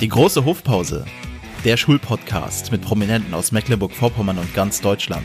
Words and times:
Die 0.00 0.08
große 0.08 0.44
Hofpause. 0.44 1.04
Der 1.64 1.76
Schulpodcast 1.76 2.72
mit 2.72 2.82
Prominenten 2.82 3.32
aus 3.32 3.52
Mecklenburg-Vorpommern 3.52 4.38
und 4.38 4.52
ganz 4.52 4.80
Deutschland. 4.80 5.24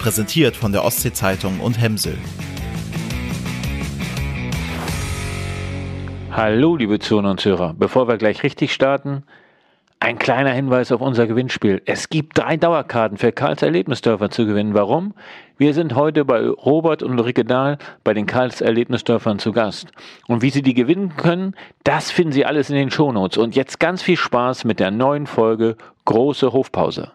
Präsentiert 0.00 0.56
von 0.56 0.72
der 0.72 0.84
Ostsee-Zeitung 0.86 1.60
und 1.60 1.78
Hemsel. 1.78 2.16
Hallo, 6.30 6.76
liebe 6.76 6.98
Zuhörer 6.98 7.32
und 7.32 7.40
Zuhörer. 7.40 7.74
Bevor 7.74 8.08
wir 8.08 8.16
gleich 8.16 8.42
richtig 8.42 8.72
starten, 8.72 9.22
ein 10.02 10.18
kleiner 10.18 10.52
Hinweis 10.52 10.92
auf 10.92 11.02
unser 11.02 11.26
Gewinnspiel. 11.26 11.82
Es 11.84 12.08
gibt 12.08 12.38
drei 12.38 12.56
Dauerkarten 12.56 13.18
für 13.18 13.32
Karls 13.32 13.60
Erlebnisdörfer 13.60 14.30
zu 14.30 14.46
gewinnen. 14.46 14.72
Warum? 14.72 15.14
Wir 15.58 15.74
sind 15.74 15.94
heute 15.94 16.24
bei 16.24 16.48
Robert 16.48 17.02
und 17.02 17.12
Ulrike 17.12 17.44
Dahl 17.44 17.76
bei 18.02 18.14
den 18.14 18.24
Karls 18.24 18.62
Erlebnisdörfern 18.62 19.38
zu 19.38 19.52
Gast. 19.52 19.92
Und 20.26 20.40
wie 20.40 20.48
Sie 20.48 20.62
die 20.62 20.72
gewinnen 20.72 21.16
können, 21.18 21.54
das 21.84 22.10
finden 22.10 22.32
Sie 22.32 22.46
alles 22.46 22.70
in 22.70 22.76
den 22.76 22.90
Shownotes. 22.90 23.36
Und 23.36 23.54
jetzt 23.54 23.78
ganz 23.78 24.00
viel 24.02 24.16
Spaß 24.16 24.64
mit 24.64 24.80
der 24.80 24.90
neuen 24.90 25.26
Folge 25.26 25.76
Große 26.06 26.50
Hofpause. 26.50 27.12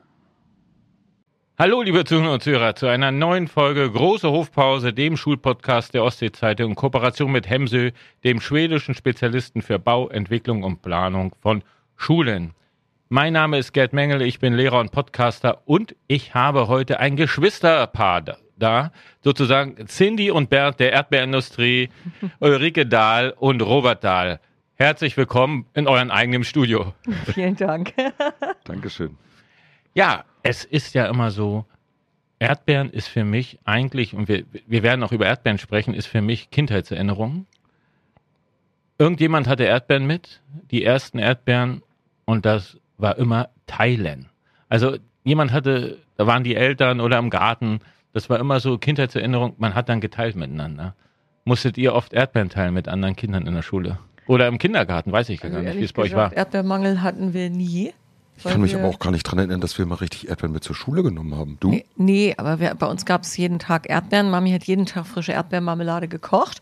Hallo, 1.58 1.82
liebe 1.82 2.04
Zuhörer 2.04 2.34
und 2.34 2.44
Zuhörer, 2.44 2.76
zu 2.76 2.86
einer 2.86 3.12
neuen 3.12 3.48
Folge 3.48 3.90
Große 3.90 4.30
Hofpause, 4.30 4.94
dem 4.94 5.18
Schulpodcast 5.18 5.96
der 5.96 6.04
Ostsee-Zeitung 6.04 6.72
in 6.72 6.76
Kooperation 6.76 7.32
mit 7.32 7.50
Hemsö, 7.50 7.92
dem 8.24 8.42
schwedischen 8.42 8.94
Spezialisten 8.94 9.64
für 9.64 9.80
Bau, 9.80 10.08
Entwicklung 10.10 10.62
und 10.62 10.84
Planung 10.84 11.34
von 11.42 11.64
Schulen. 11.96 12.54
Mein 13.16 13.32
Name 13.32 13.58
ist 13.58 13.72
Gerd 13.72 13.94
Mengel, 13.94 14.22
ich 14.24 14.40
bin 14.40 14.54
Lehrer 14.54 14.82
und 14.82 14.92
Podcaster 14.92 15.62
und 15.64 15.96
ich 16.06 16.34
habe 16.34 16.68
heute 16.68 17.00
ein 17.00 17.16
Geschwisterpaar 17.16 18.40
da, 18.58 18.92
sozusagen 19.22 19.88
Cindy 19.88 20.32
und 20.32 20.50
Bert 20.50 20.82
der 20.82 20.92
Erdbeerindustrie, 20.92 21.92
Ulrike 22.42 22.86
Dahl 22.86 23.34
und 23.38 23.62
Robert 23.62 24.04
Dahl. 24.04 24.42
Herzlich 24.74 25.16
willkommen 25.16 25.66
in 25.74 25.88
eurem 25.88 26.12
eigenen 26.12 26.44
Studio. 26.44 26.94
Vielen 27.34 27.56
Dank. 27.56 27.94
Dankeschön. 28.66 29.18
Ja, 29.94 30.26
es 30.44 30.66
ist 30.66 30.94
ja 30.94 31.06
immer 31.06 31.32
so, 31.32 31.64
Erdbeeren 32.40 32.90
ist 32.90 33.08
für 33.08 33.24
mich 33.24 33.60
eigentlich, 33.64 34.14
und 34.14 34.28
wir, 34.28 34.44
wir 34.68 34.84
werden 34.84 35.04
auch 35.04 35.14
über 35.14 35.26
Erdbeeren 35.26 35.58
sprechen, 35.58 35.94
ist 35.94 36.08
für 36.08 36.22
mich 36.22 36.50
Kindheitserinnerung. 36.50 37.46
Irgendjemand 38.98 39.48
hatte 39.48 39.64
Erdbeeren 39.64 40.06
mit, 40.06 40.42
die 40.70 40.84
ersten 40.84 41.18
Erdbeeren, 41.18 41.82
und 42.26 42.46
das 42.46 42.78
war 42.98 43.18
immer 43.18 43.50
teilen. 43.68 44.30
Also 44.70 44.98
jemand 45.24 45.52
hatte, 45.52 46.00
da 46.18 46.28
waren 46.28 46.44
die 46.44 46.56
Eltern 46.56 47.02
oder 47.02 47.18
im 47.18 47.30
Garten, 47.30 47.80
das 48.14 48.30
war 48.30 48.40
immer 48.40 48.60
so 48.60 48.78
Kindheitserinnerung, 48.78 49.56
man 49.58 49.76
hat 49.76 49.90
dann 49.90 50.02
geteilt 50.02 50.36
miteinander. 50.36 50.96
Musstet 51.44 51.78
ihr 51.78 51.94
oft 51.94 52.14
Erdbeeren 52.14 52.50
teilen 52.50 52.74
mit 52.74 52.88
anderen 52.88 53.16
Kindern 53.16 53.46
in 53.46 53.54
der 53.54 53.62
Schule? 53.62 54.00
Oder 54.28 54.48
im 54.48 54.58
Kindergarten, 54.58 55.12
weiß 55.12 55.30
ich 55.30 55.44
Also 55.44 55.56
gar 55.56 55.64
nicht, 55.64 55.78
wie 55.78 55.84
es 55.84 55.94
bei 55.94 56.04
euch 56.04 56.16
war. 56.16 56.34
Erdbeermangel 56.34 57.02
hatten 57.02 57.34
wir 57.34 57.50
nie. 57.50 57.94
Ich 58.38 58.44
kann 58.44 58.62
mich 58.62 58.76
aber 58.76 58.88
auch 58.88 59.00
gar 59.00 59.12
nicht 59.12 59.24
dran 59.24 59.40
erinnern, 59.40 59.62
dass 59.62 59.78
wir 59.78 59.86
mal 59.86 59.96
richtig 59.96 60.28
Erdbeeren 60.28 60.52
mit 60.54 60.64
zur 60.64 60.76
Schule 60.76 61.04
genommen 61.04 61.36
haben. 61.36 61.58
Du? 61.60 61.70
Nee, 61.70 61.86
nee 61.96 62.34
aber 62.38 62.60
wir, 62.60 62.74
bei 62.76 62.88
uns 62.88 63.06
gab 63.06 63.24
es 63.24 63.38
jeden 63.38 63.60
Tag 63.60 63.90
Erdbeeren. 63.90 64.30
Mami 64.30 64.52
hat 64.52 64.66
jeden 64.66 64.86
Tag 64.86 65.08
frische 65.08 65.32
Erdbeermarmelade 65.32 66.08
gekocht. 66.08 66.62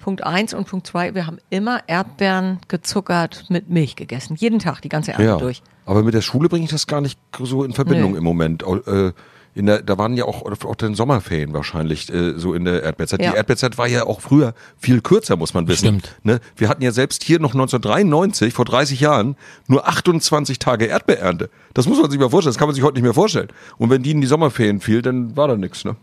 Punkt 0.00 0.24
eins 0.24 0.54
und 0.54 0.66
Punkt 0.66 0.86
zwei, 0.86 1.14
wir 1.14 1.26
haben 1.26 1.38
immer 1.50 1.82
Erdbeeren 1.88 2.58
gezuckert 2.68 3.44
mit 3.48 3.68
Milch 3.70 3.96
gegessen. 3.96 4.34
Jeden 4.36 4.58
Tag, 4.58 4.80
die 4.80 4.88
ganze 4.88 5.12
Ernte 5.12 5.24
Ja. 5.24 5.36
durch. 5.36 5.62
Aber 5.86 6.02
mit 6.02 6.14
der 6.14 6.22
Schule 6.22 6.48
bringe 6.48 6.64
ich 6.64 6.70
das 6.70 6.86
gar 6.86 7.00
nicht 7.00 7.18
so 7.42 7.64
in 7.64 7.72
Verbindung 7.72 8.12
Nee. 8.12 8.18
im 8.18 8.24
Moment. 8.24 8.62
Äh, 8.86 9.12
in 9.52 9.66
der, 9.66 9.82
da 9.82 9.98
waren 9.98 10.16
ja 10.16 10.26
auch, 10.26 10.42
auch 10.64 10.76
den 10.76 10.94
Sommerferien 10.94 11.52
wahrscheinlich 11.52 12.08
äh, 12.12 12.38
so 12.38 12.54
in 12.54 12.64
der 12.64 12.84
Erdbeerzeit. 12.84 13.20
Ja. 13.20 13.32
Die 13.32 13.36
Erdbeerzeit 13.36 13.76
war 13.78 13.88
ja 13.88 14.04
auch 14.06 14.20
früher 14.20 14.54
viel 14.78 15.00
kürzer, 15.00 15.36
muss 15.36 15.54
man 15.54 15.66
wissen. 15.66 15.86
Stimmt. 16.00 16.14
Ne? 16.22 16.38
Wir 16.56 16.68
hatten 16.68 16.82
ja 16.82 16.92
selbst 16.92 17.24
hier 17.24 17.40
noch 17.40 17.52
1993, 17.52 18.54
vor 18.54 18.64
30 18.64 19.00
Jahren, 19.00 19.36
nur 19.66 19.88
28 19.88 20.60
Tage 20.60 20.84
Erdbeerernte. 20.86 21.50
Das 21.74 21.86
muss 21.88 22.00
man 22.00 22.10
sich 22.10 22.20
mal 22.20 22.30
vorstellen. 22.30 22.52
Das 22.52 22.58
kann 22.58 22.68
man 22.68 22.76
sich 22.76 22.84
heute 22.84 22.94
nicht 22.94 23.02
mehr 23.02 23.12
vorstellen. 23.14 23.48
Und 23.76 23.90
wenn 23.90 24.04
die 24.04 24.12
in 24.12 24.20
die 24.20 24.28
Sommerferien 24.28 24.80
fiel, 24.80 25.02
dann 25.02 25.36
war 25.36 25.48
da 25.48 25.56
nichts. 25.56 25.84
Ne? 25.84 25.96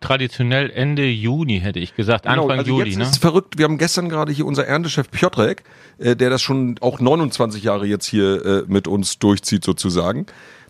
Traditionell 0.00 0.70
Ende 0.70 1.06
Juni 1.06 1.60
hätte 1.60 1.78
ich 1.78 1.94
gesagt, 1.94 2.26
Anfang 2.26 2.50
also 2.50 2.70
Juli. 2.70 2.90
jetzt 2.90 2.98
Ne? 2.98 3.04
ist 3.04 3.18
verrückt. 3.18 3.58
Wir 3.58 3.64
haben 3.64 3.78
gestern 3.78 4.08
gerade 4.08 4.32
hier 4.32 4.46
unser 4.46 4.66
Erntechef 4.66 5.10
Piotrek, 5.10 5.64
äh, 5.98 6.16
der 6.16 6.30
das 6.30 6.42
schon 6.42 6.76
auch 6.80 7.00
29 7.00 7.62
Jahre 7.62 7.86
jetzt 7.86 8.06
hier 8.06 8.44
äh, 8.44 8.62
mit 8.66 8.88
uns 8.88 9.18
durchzieht 9.18 9.64
sozusagen. 9.64 10.26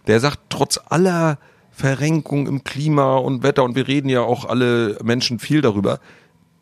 Der 0.07 0.21
sagt, 0.21 0.41
trotz 0.49 0.81
aller 0.89 1.39
Verrenkung 1.71 2.47
im 2.47 2.65
Klima 2.65 3.17
und 3.17 3.43
Wetter, 3.43 3.63
und 3.65 3.77
wir 3.77 3.87
reden 3.87 4.09
ja 4.09 4.23
auch 4.23 4.45
alle 4.45 4.99
Menschen 5.03 5.39
viel 5.39 5.61
darüber, 5.61 6.01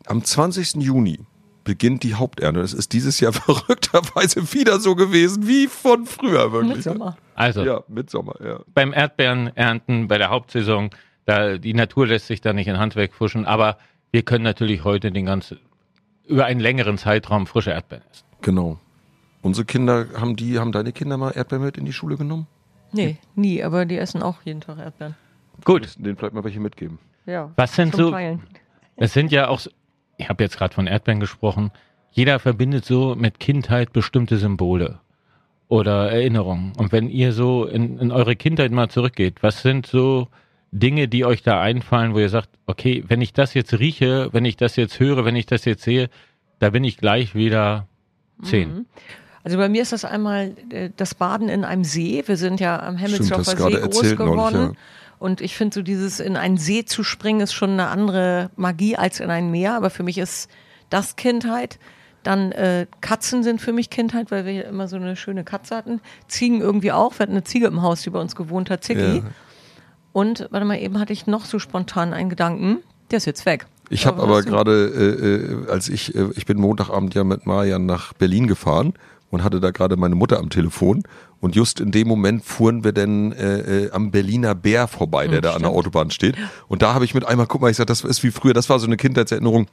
am 0.05 0.23
20. 0.23 0.75
Juni 0.75 1.19
beginnt 1.63 2.03
die 2.03 2.15
Haupternte. 2.15 2.61
Das 2.61 2.73
ist 2.73 2.93
dieses 2.93 3.19
Jahr 3.19 3.33
verrückterweise 3.33 4.53
wieder 4.53 4.79
so 4.79 4.95
gewesen 4.95 5.47
wie 5.47 5.67
von 5.67 6.05
früher 6.05 6.51
wirklich. 6.53 6.77
Mit 6.77 6.83
Sommer. 6.83 7.17
Also, 7.35 7.63
Ja, 7.63 7.83
Mitsommer, 7.87 8.33
ja. 8.43 8.59
beim 8.73 8.93
Erdbeerenernten, 8.93 10.07
bei 10.07 10.17
der 10.17 10.29
Hauptsaison, 10.29 10.89
da, 11.27 11.57
die 11.57 11.73
Natur 11.73 12.07
lässt 12.07 12.27
sich 12.27 12.41
da 12.41 12.53
nicht 12.53 12.67
in 12.67 12.79
Handwerk 12.79 13.13
fuschen, 13.13 13.45
aber 13.45 13.77
wir 14.11 14.23
können 14.23 14.43
natürlich 14.45 14.83
heute 14.85 15.11
den 15.11 15.25
ganzen, 15.25 15.59
über 16.25 16.45
einen 16.45 16.59
längeren 16.61 16.97
Zeitraum 16.97 17.45
frische 17.45 17.71
Erdbeeren 17.71 18.03
essen. 18.11 18.25
Genau. 18.41 18.79
Unsere 19.41 19.65
Kinder, 19.65 20.07
haben 20.19 20.35
die, 20.37 20.57
haben 20.57 20.71
deine 20.71 20.93
Kinder 20.93 21.17
mal 21.17 21.31
Erdbeeren 21.31 21.65
mit 21.65 21.77
in 21.77 21.85
die 21.85 21.93
Schule 21.93 22.15
genommen? 22.17 22.47
Nee, 22.93 23.17
nie, 23.35 23.61
aber 23.61 23.85
die 23.85 23.97
essen 23.97 24.23
auch 24.23 24.37
jeden 24.45 24.61
Tag 24.61 24.79
Erdbeeren. 24.79 25.15
Gut, 25.65 25.95
Denen 25.97 26.15
vielleicht 26.15 26.33
mal 26.33 26.43
welche 26.45 26.59
mitgeben. 26.61 26.97
Ja. 27.25 27.51
Was 27.57 27.75
sind 27.75 27.93
zum 27.93 28.05
so- 28.05 28.11
Teilen. 28.11 28.41
es 28.95 29.11
sind 29.13 29.31
ja 29.31 29.49
auch, 29.49 29.59
so- 29.59 29.71
ich 30.17 30.29
habe 30.29 30.43
jetzt 30.43 30.57
gerade 30.57 30.73
von 30.73 30.87
Erdbeeren 30.87 31.19
gesprochen, 31.19 31.71
jeder 32.11 32.39
verbindet 32.39 32.85
so 32.85 33.15
mit 33.15 33.39
Kindheit 33.41 33.91
bestimmte 33.91 34.37
Symbole 34.37 34.99
oder 35.67 36.09
Erinnerungen. 36.09 36.71
Und 36.77 36.93
wenn 36.93 37.09
ihr 37.09 37.33
so 37.33 37.65
in, 37.65 37.99
in 37.99 38.11
eure 38.11 38.37
Kindheit 38.37 38.71
mal 38.71 38.89
zurückgeht, 38.89 39.43
was 39.43 39.61
sind 39.61 39.85
so 39.85 40.29
Dinge, 40.71 41.07
die 41.07 41.25
euch 41.25 41.43
da 41.43 41.61
einfallen, 41.61 42.13
wo 42.13 42.19
ihr 42.19 42.29
sagt, 42.29 42.49
okay, 42.65 43.03
wenn 43.07 43.21
ich 43.21 43.33
das 43.33 43.53
jetzt 43.53 43.73
rieche, 43.79 44.29
wenn 44.33 44.45
ich 44.45 44.57
das 44.57 44.75
jetzt 44.75 44.99
höre, 44.99 45.25
wenn 45.25 45.35
ich 45.35 45.45
das 45.45 45.65
jetzt 45.65 45.83
sehe, 45.83 46.09
da 46.59 46.69
bin 46.71 46.83
ich 46.83 46.97
gleich 46.97 47.35
wieder 47.35 47.87
zehn. 48.43 48.85
Also 49.43 49.57
bei 49.57 49.69
mir 49.69 49.81
ist 49.81 49.93
das 49.93 50.03
einmal 50.03 50.53
äh, 50.71 50.89
das 50.97 51.15
Baden 51.15 51.47
in 51.47 51.63
einem 51.63 51.85
See. 51.85 52.21
Wir 52.25 52.35
sind 52.35 52.59
ja 52.59 52.81
am 52.81 52.97
Hemmelsdorfer 52.97 53.55
See 53.55 53.55
groß 53.55 53.73
erzählt 53.75 54.19
neulich, 54.19 54.33
geworden. 54.33 54.55
ja. 54.55 54.71
Und 55.19 55.41
ich 55.41 55.55
finde 55.55 55.73
so 55.73 55.81
dieses 55.81 56.19
in 56.19 56.35
einen 56.35 56.57
See 56.57 56.85
zu 56.85 57.03
springen 57.03 57.39
ist 57.39 57.53
schon 57.53 57.71
eine 57.71 57.87
andere 57.87 58.51
Magie 58.55 58.97
als 58.97 59.19
in 59.19 59.31
ein 59.31 59.49
Meer. 59.49 59.75
Aber 59.75 59.89
für 59.89 60.03
mich 60.03 60.17
ist 60.17 60.49
das 60.89 61.15
Kindheit. 61.15 61.79
Dann 62.23 62.51
äh, 62.51 62.87
Katzen 62.99 63.41
sind 63.41 63.61
für 63.61 63.71
mich 63.71 63.89
Kindheit, 63.89 64.31
weil 64.31 64.45
wir 64.45 64.51
hier 64.51 64.65
immer 64.65 64.89
so 64.89 64.97
eine 64.97 65.15
schöne 65.15 65.43
Katze 65.43 65.77
hatten. 65.77 66.01
Ziegen 66.27 66.59
irgendwie 66.59 66.91
auch. 66.91 67.13
Wir 67.13 67.19
hatten 67.19 67.31
eine 67.31 67.45
Ziege 67.45 67.67
im 67.67 67.81
Haus, 67.81 68.01
die 68.01 68.09
bei 68.09 68.19
uns 68.19 68.35
gewohnt 68.35 68.69
hat, 68.69 68.83
Ziggy. 68.83 69.17
Ja. 69.19 69.23
Und 70.17 70.47
warte 70.49 70.65
mal, 70.65 70.79
eben 70.79 70.99
hatte 70.99 71.13
ich 71.13 71.27
noch 71.27 71.45
so 71.45 71.59
spontan 71.59 72.11
einen 72.11 72.31
Gedanken. 72.31 72.79
Der 73.11 73.17
ist 73.17 73.25
jetzt 73.25 73.45
weg. 73.45 73.67
Ich 73.91 74.07
habe 74.07 74.19
aber 74.23 74.41
gerade, 74.41 74.87
äh, 74.87 75.67
äh, 75.67 75.71
als 75.71 75.89
ich, 75.89 76.15
äh, 76.15 76.29
ich 76.35 76.47
bin 76.47 76.57
Montagabend 76.57 77.13
ja 77.13 77.23
mit 77.23 77.45
Marian 77.45 77.85
nach 77.85 78.13
Berlin 78.13 78.47
gefahren 78.47 78.93
und 79.29 79.43
hatte 79.43 79.59
da 79.59 79.69
gerade 79.69 79.95
meine 79.95 80.15
Mutter 80.15 80.39
am 80.39 80.49
Telefon 80.49 81.03
und 81.39 81.55
just 81.55 81.79
in 81.79 81.91
dem 81.91 82.07
Moment 82.07 82.43
fuhren 82.43 82.83
wir 82.83 82.93
dann 82.93 83.31
äh, 83.31 83.83
äh, 83.83 83.91
am 83.91 84.09
Berliner 84.09 84.55
Bär 84.55 84.87
vorbei, 84.87 85.27
der 85.27 85.41
da 85.41 85.53
an 85.53 85.61
der 85.61 85.69
Autobahn 85.69 86.09
steht. 86.09 86.35
Und 86.67 86.81
da 86.81 86.95
habe 86.95 87.05
ich 87.05 87.13
mit 87.13 87.23
einmal, 87.23 87.45
guck 87.45 87.61
mal, 87.61 87.69
ich 87.69 87.77
sag, 87.77 87.85
das 87.85 88.03
ist 88.03 88.23
wie 88.23 88.31
früher, 88.31 88.55
das 88.55 88.71
war 88.71 88.79
so 88.79 88.87
eine 88.87 88.97
Kindheitserinnerung, 88.97 89.67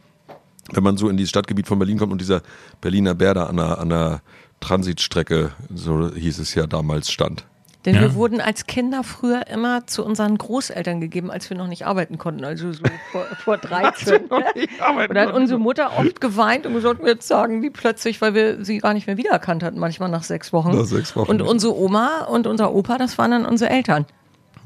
wenn 0.72 0.82
man 0.84 0.99
so 0.99 1.09
in 1.09 1.16
dieses 1.16 1.31
Stadtgebiet 1.31 1.66
von 1.66 1.78
Berlin 1.78 1.97
kommt 1.97 2.12
und 2.12 2.21
dieser 2.21 2.43
Berliner 2.82 3.15
Bär 3.15 3.32
da 3.32 3.47
an 3.47 3.56
der, 3.56 3.78
an 3.78 3.88
der 3.88 4.21
Transitstrecke, 4.61 5.53
so 5.75 6.15
hieß 6.15 6.38
es 6.38 6.55
ja 6.55 6.66
damals, 6.66 7.11
stand. 7.11 7.47
Denn 7.84 7.96
Ja. 7.96 8.00
wir 8.00 8.14
wurden 8.14 8.40
als 8.40 8.66
Kinder 8.66 9.04
früher 9.04 9.46
immer 9.48 9.86
zu 9.86 10.04
unseren 10.04 10.38
Großeltern 10.38 11.00
gegeben, 11.00 11.30
als 11.30 11.50
wir 11.50 11.56
noch 11.56 11.66
nicht 11.66 11.86
arbeiten 11.86 12.16
konnten, 12.16 12.44
also 12.44 12.72
so 12.72 12.82
vor, 13.12 13.24
vor 13.44 13.58
13. 13.58 14.22
Und 14.24 15.14
dann 15.14 15.28
hat 15.28 15.34
unsere 15.34 15.60
Mutter 15.60 15.90
oft 15.98 16.20
geweint 16.20 16.64
und 16.66 16.72
wir 16.74 16.80
sollten 16.80 17.06
jetzt 17.06 17.28
sagen, 17.28 17.62
wie 17.62 17.70
plötzlich, 17.70 18.20
weil 18.22 18.34
wir 18.34 18.64
sie 18.64 18.78
gar 18.78 18.94
nicht 18.94 19.06
mehr 19.06 19.16
wiedererkannt 19.16 19.62
hatten, 19.62 19.78
manchmal 19.78 20.08
nach 20.08 20.22
sechs 20.22 20.52
Wochen. 20.52 20.70
Nach 20.76 20.84
sechs 20.84 21.14
Wochen, 21.14 21.30
Und 21.30 21.42
unsere 21.42 21.76
Oma 21.76 22.25
und 22.25 22.46
unser 22.46 22.75
Opa, 22.75 22.96
das 22.96 23.19
waren 23.19 23.31
dann 23.32 23.44
unsere 23.46 23.70
Eltern. 23.70 24.06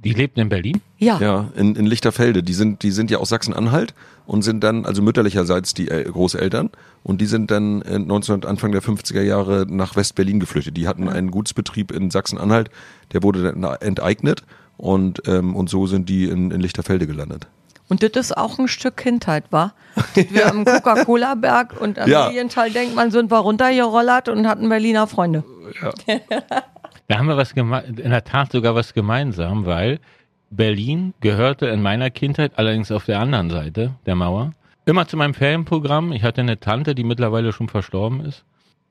Die 0.05 0.13
lebten 0.13 0.41
in 0.41 0.49
Berlin? 0.49 0.81
Ja. 0.99 1.19
Ja, 1.21 1.49
in, 1.57 1.75
in 1.77 1.87
Lichterfelde. 1.87 2.43
Die 2.43 2.53
sind, 2.55 2.83
die 2.83 2.91
sind 2.91 3.11
ja 3.11 3.19
aus 3.19 3.31
Sachsen-Anhalt 3.31 3.95
und 4.27 4.43
sind 4.43 4.63
dann, 4.63 4.87
also 4.87 5.03
mütterlicherseits 5.03 5.75
die 5.75 5.89
äh, 5.89 6.05
Großeltern, 6.05 6.71
und 7.03 7.21
die 7.21 7.27
sind 7.27 7.51
dann 7.51 7.83
äh, 7.83 7.99
19, 7.99 8.45
Anfang 8.45 8.73
der 8.73 8.83
50er 8.83 9.23
Jahre 9.23 9.67
nach 9.69 9.97
West-Berlin 9.97 10.41
geflüchtet. 10.41 10.77
Die 10.77 10.87
hatten 10.87 11.09
einen 11.09 11.31
Gutsbetrieb 11.31 11.91
in 11.91 12.11
Sachsen-Anhalt, 12.11 12.71
der 13.13 13.23
wurde 13.23 13.43
dann 13.43 13.65
enteignet 13.81 14.43
und, 14.77 15.23
ähm, 15.27 15.57
und 15.57 15.69
so 15.69 15.87
sind 15.87 16.09
die 16.09 16.25
in, 16.25 16.51
in 16.51 16.61
Lichterfelde 16.61 17.07
gelandet. 17.07 17.47
Und 17.89 18.03
das 18.03 18.11
ist 18.15 18.37
auch 18.37 18.59
ein 18.59 18.69
Stück 18.69 18.99
Kindheit, 18.99 19.45
war. 19.51 19.75
Wir 20.15 20.49
am 20.51 20.65
Coca-Cola-Berg 20.65 21.81
und 21.81 21.99
am 21.99 22.09
Ja. 22.09 22.27
Mediental-Denkmal 22.27 23.11
sind 23.11 23.31
wir 23.31 23.39
runtergerollert 23.39 24.29
und 24.29 24.47
hatten 24.47 24.69
Berliner 24.69 25.07
Freunde. 25.07 25.43
Da 27.09 27.19
haben 27.19 27.27
wir 27.27 27.37
was 27.37 27.53
in 27.53 27.71
der 28.11 28.25
Tat 28.25 28.53
sogar 28.53 28.75
was 28.75 28.93
gemeinsam, 28.93 29.65
weil 29.67 29.99
Berlin 30.51 31.15
gehörte 31.21 31.67
in 31.67 31.83
meiner 31.83 32.11
Kindheit, 32.11 32.53
allerdings 32.57 32.93
auf 32.93 33.07
der 33.07 33.19
anderen 33.21 33.51
Seite 33.51 33.95
der 34.07 34.15
Mauer, 34.15 34.53
immer 34.85 35.07
zu 35.09 35.17
meinem 35.17 35.35
Ferienprogramm. 35.35 36.13
Ich 36.13 36.23
hatte 36.23 36.43
eine 36.43 36.61
Tante, 36.61 36.95
die 36.95 37.05
mittlerweile 37.05 37.53
schon 37.53 37.69
verstorben 37.69 38.21
ist. 38.21 38.45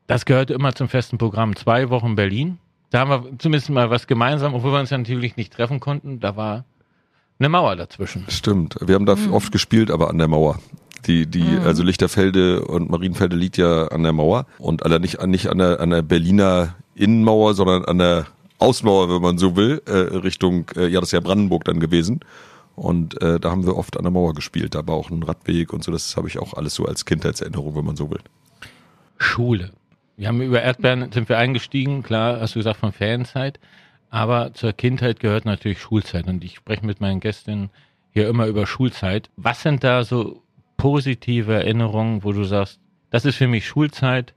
Das 0.07 0.25
gehört 0.25 0.51
immer 0.51 0.73
zum 0.73 0.87
festen 0.89 1.17
Programm. 1.17 1.55
Zwei 1.55 1.89
Wochen 1.89 2.15
Berlin. 2.15 2.57
Da 2.89 2.99
haben 2.99 3.09
wir 3.11 3.23
zumindest 3.39 3.69
mal 3.69 3.89
was 3.89 4.07
gemeinsam, 4.07 4.53
obwohl 4.53 4.71
wir 4.71 4.79
uns 4.79 4.89
ja 4.89 4.97
natürlich 4.97 5.35
nicht 5.37 5.53
treffen 5.53 5.79
konnten. 5.79 6.19
Da 6.19 6.35
war 6.35 6.63
eine 7.39 7.49
Mauer 7.49 7.75
dazwischen. 7.75 8.25
Stimmt. 8.29 8.77
Wir 8.81 8.95
haben 8.95 9.05
da 9.05 9.15
oft 9.31 9.51
gespielt, 9.51 9.91
aber 9.91 10.09
an 10.09 10.17
der 10.17 10.27
Mauer. 10.27 10.59
Die, 11.05 11.27
die, 11.27 11.57
also 11.63 11.83
Lichterfelde 11.83 12.65
und 12.65 12.89
Marienfelde 12.89 13.35
liegt 13.35 13.57
ja 13.57 13.87
an 13.89 14.01
der 14.03 14.13
Mauer 14.13 14.45
und 14.57 14.83
alle 14.83 14.99
nicht, 14.99 15.19
an- 15.19 15.29
nicht 15.29 15.47
an 15.49 15.59
der, 15.59 15.79
an 15.79 15.91
der 15.91 16.01
Berliner 16.01 16.75
Innenmauer, 16.97 17.53
sondern 17.53 17.85
an 17.85 17.97
der 17.99 18.27
Außenmauer, 18.59 19.09
wenn 19.13 19.21
man 19.21 19.37
so 19.37 19.55
will, 19.55 19.81
äh, 19.85 19.91
Richtung, 19.91 20.65
äh, 20.75 20.87
ja, 20.87 20.99
das 20.99 21.09
ist 21.09 21.13
ja 21.13 21.19
Brandenburg 21.19 21.63
dann 21.65 21.79
gewesen. 21.79 22.21
Und 22.75 23.21
äh, 23.21 23.39
da 23.39 23.51
haben 23.51 23.65
wir 23.65 23.75
oft 23.75 23.97
an 23.97 24.03
der 24.03 24.11
Mauer 24.11 24.33
gespielt. 24.33 24.75
Da 24.75 24.85
war 24.85 24.95
auch 24.95 25.09
ein 25.09 25.23
Radweg 25.23 25.73
und 25.73 25.83
so. 25.83 25.91
Das 25.91 26.15
habe 26.15 26.27
ich 26.27 26.37
auch 26.37 26.53
alles 26.53 26.75
so 26.75 26.85
als 26.85 27.05
Kindheitserinnerung, 27.05 27.75
wenn 27.75 27.85
man 27.85 27.95
so 27.95 28.11
will. 28.11 28.19
Schule. 29.17 29.71
Wir 30.15 30.27
haben 30.27 30.41
über 30.41 30.61
Erdbeeren 30.61 31.11
sind 31.11 31.29
wir 31.29 31.37
eingestiegen, 31.37 32.01
klar, 32.01 32.39
hast 32.41 32.55
du 32.55 32.59
gesagt 32.59 32.79
von 32.79 32.91
Ferienzeit, 32.91 33.59
aber 34.09 34.53
zur 34.53 34.73
Kindheit 34.73 35.19
gehört 35.19 35.45
natürlich 35.45 35.79
Schulzeit 35.79 36.27
und 36.27 36.43
ich 36.43 36.55
spreche 36.55 36.85
mit 36.85 37.01
meinen 37.01 37.19
Gästinnen 37.19 37.69
hier 38.11 38.27
immer 38.27 38.47
über 38.47 38.65
Schulzeit. 38.65 39.29
Was 39.35 39.61
sind 39.61 39.83
da 39.83 40.03
so 40.03 40.41
positive 40.75 41.53
Erinnerungen, 41.53 42.23
wo 42.23 42.31
du 42.31 42.45
sagst, 42.45 42.79
das 43.11 43.25
ist 43.25 43.35
für 43.35 43.47
mich 43.47 43.67
Schulzeit, 43.67 44.33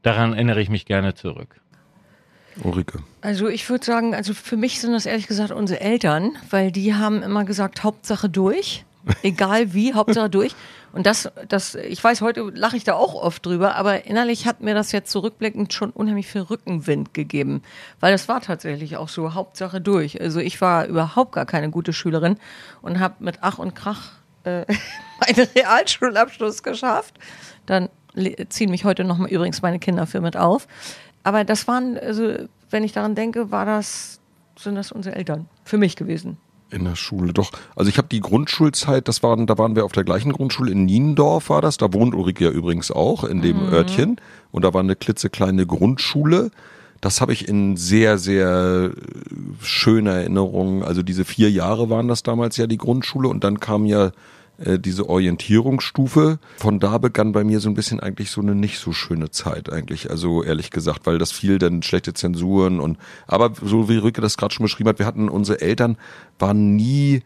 daran 0.00 0.32
erinnere 0.32 0.62
ich 0.62 0.70
mich 0.70 0.86
gerne 0.86 1.14
zurück? 1.14 1.59
Ulrike. 2.62 2.98
Also 3.20 3.48
ich 3.48 3.68
würde 3.68 3.84
sagen, 3.84 4.14
also 4.14 4.34
für 4.34 4.56
mich 4.56 4.80
sind 4.80 4.92
das 4.92 5.06
ehrlich 5.06 5.26
gesagt 5.26 5.52
unsere 5.52 5.80
Eltern, 5.80 6.32
weil 6.50 6.72
die 6.72 6.94
haben 6.94 7.22
immer 7.22 7.44
gesagt, 7.44 7.84
Hauptsache 7.84 8.28
durch. 8.28 8.84
Egal 9.22 9.72
wie, 9.72 9.94
Hauptsache 9.94 10.28
durch. 10.28 10.54
Und 10.92 11.06
das, 11.06 11.30
das, 11.48 11.76
ich 11.76 12.02
weiß, 12.02 12.20
heute 12.20 12.50
lache 12.52 12.76
ich 12.76 12.84
da 12.84 12.94
auch 12.94 13.14
oft 13.14 13.46
drüber, 13.46 13.76
aber 13.76 14.06
innerlich 14.06 14.46
hat 14.46 14.60
mir 14.60 14.74
das 14.74 14.90
jetzt 14.92 15.10
zurückblickend 15.10 15.72
schon 15.72 15.90
unheimlich 15.90 16.26
viel 16.26 16.42
Rückenwind 16.42 17.14
gegeben. 17.14 17.62
Weil 18.00 18.12
das 18.12 18.28
war 18.28 18.40
tatsächlich 18.40 18.96
auch 18.96 19.08
so, 19.08 19.34
Hauptsache 19.34 19.80
durch. 19.80 20.20
Also 20.20 20.40
ich 20.40 20.60
war 20.60 20.86
überhaupt 20.86 21.32
gar 21.32 21.46
keine 21.46 21.70
gute 21.70 21.92
Schülerin 21.92 22.36
und 22.82 22.98
habe 22.98 23.14
mit 23.20 23.38
Ach 23.40 23.58
und 23.58 23.74
Krach 23.74 24.10
äh, 24.44 24.64
meinen 25.20 25.48
Realschulabschluss 25.54 26.62
geschafft. 26.62 27.14
Dann 27.66 27.88
ziehen 28.48 28.70
mich 28.70 28.84
heute 28.84 29.04
nochmal 29.04 29.30
übrigens 29.30 29.62
meine 29.62 29.78
Kinder 29.78 30.06
für 30.06 30.20
mit 30.20 30.36
auf. 30.36 30.66
Aber 31.22 31.44
das 31.44 31.68
waren, 31.68 31.98
also 31.98 32.34
wenn 32.70 32.84
ich 32.84 32.92
daran 32.92 33.14
denke, 33.14 33.50
war 33.50 33.66
das, 33.66 34.20
sind 34.58 34.74
das 34.74 34.92
unsere 34.92 35.16
Eltern 35.16 35.48
für 35.64 35.78
mich 35.78 35.96
gewesen. 35.96 36.38
In 36.70 36.84
der 36.84 36.94
Schule, 36.94 37.32
doch. 37.32 37.50
Also 37.74 37.88
ich 37.88 37.98
habe 37.98 38.06
die 38.08 38.20
Grundschulzeit, 38.20 39.08
das 39.08 39.24
waren, 39.24 39.48
da 39.48 39.58
waren 39.58 39.74
wir 39.74 39.84
auf 39.84 39.92
der 39.92 40.04
gleichen 40.04 40.32
Grundschule 40.32 40.70
in 40.70 40.84
Niendorf 40.84 41.50
war 41.50 41.60
das. 41.60 41.78
Da 41.78 41.92
wohnt 41.92 42.14
Ulrike 42.14 42.44
ja 42.44 42.50
übrigens 42.50 42.92
auch 42.92 43.24
in 43.24 43.42
dem 43.42 43.60
Örtchen. 43.72 44.16
Und 44.52 44.64
da 44.64 44.72
war 44.72 44.80
eine 44.80 44.94
klitzekleine 44.94 45.66
Grundschule. 45.66 46.52
Das 47.00 47.20
habe 47.20 47.32
ich 47.32 47.48
in 47.48 47.76
sehr, 47.76 48.18
sehr 48.18 48.92
äh, 48.92 49.64
schöner 49.64 50.12
Erinnerung. 50.12 50.84
Also 50.84 51.02
diese 51.02 51.24
vier 51.24 51.50
Jahre 51.50 51.90
waren 51.90 52.06
das 52.06 52.22
damals 52.22 52.56
ja 52.56 52.68
die 52.68 52.78
Grundschule 52.78 53.28
und 53.28 53.42
dann 53.42 53.58
kam 53.58 53.84
ja 53.84 54.12
äh, 54.60 54.78
diese 54.78 55.08
Orientierungsstufe. 55.08 56.38
Von 56.58 56.80
da 56.80 56.98
begann 56.98 57.32
bei 57.32 57.44
mir 57.44 57.60
so 57.60 57.68
ein 57.68 57.74
bisschen 57.74 58.00
eigentlich 58.00 58.30
so 58.30 58.40
eine 58.40 58.54
nicht 58.54 58.78
so 58.78 58.92
schöne 58.92 59.30
Zeit 59.30 59.72
eigentlich. 59.72 60.10
Also 60.10 60.42
ehrlich 60.42 60.70
gesagt, 60.70 61.06
weil 61.06 61.18
das 61.18 61.32
viel 61.32 61.58
dann 61.58 61.82
schlechte 61.82 62.12
Zensuren 62.12 62.80
und 62.80 62.98
aber 63.26 63.52
so 63.62 63.88
wie 63.88 63.96
Rücke 63.96 64.20
das 64.20 64.36
gerade 64.36 64.54
schon 64.54 64.64
beschrieben 64.64 64.88
hat, 64.88 64.98
wir 64.98 65.06
hatten 65.06 65.28
unsere 65.28 65.60
Eltern 65.60 65.96
waren 66.38 66.76
nie 66.76 67.22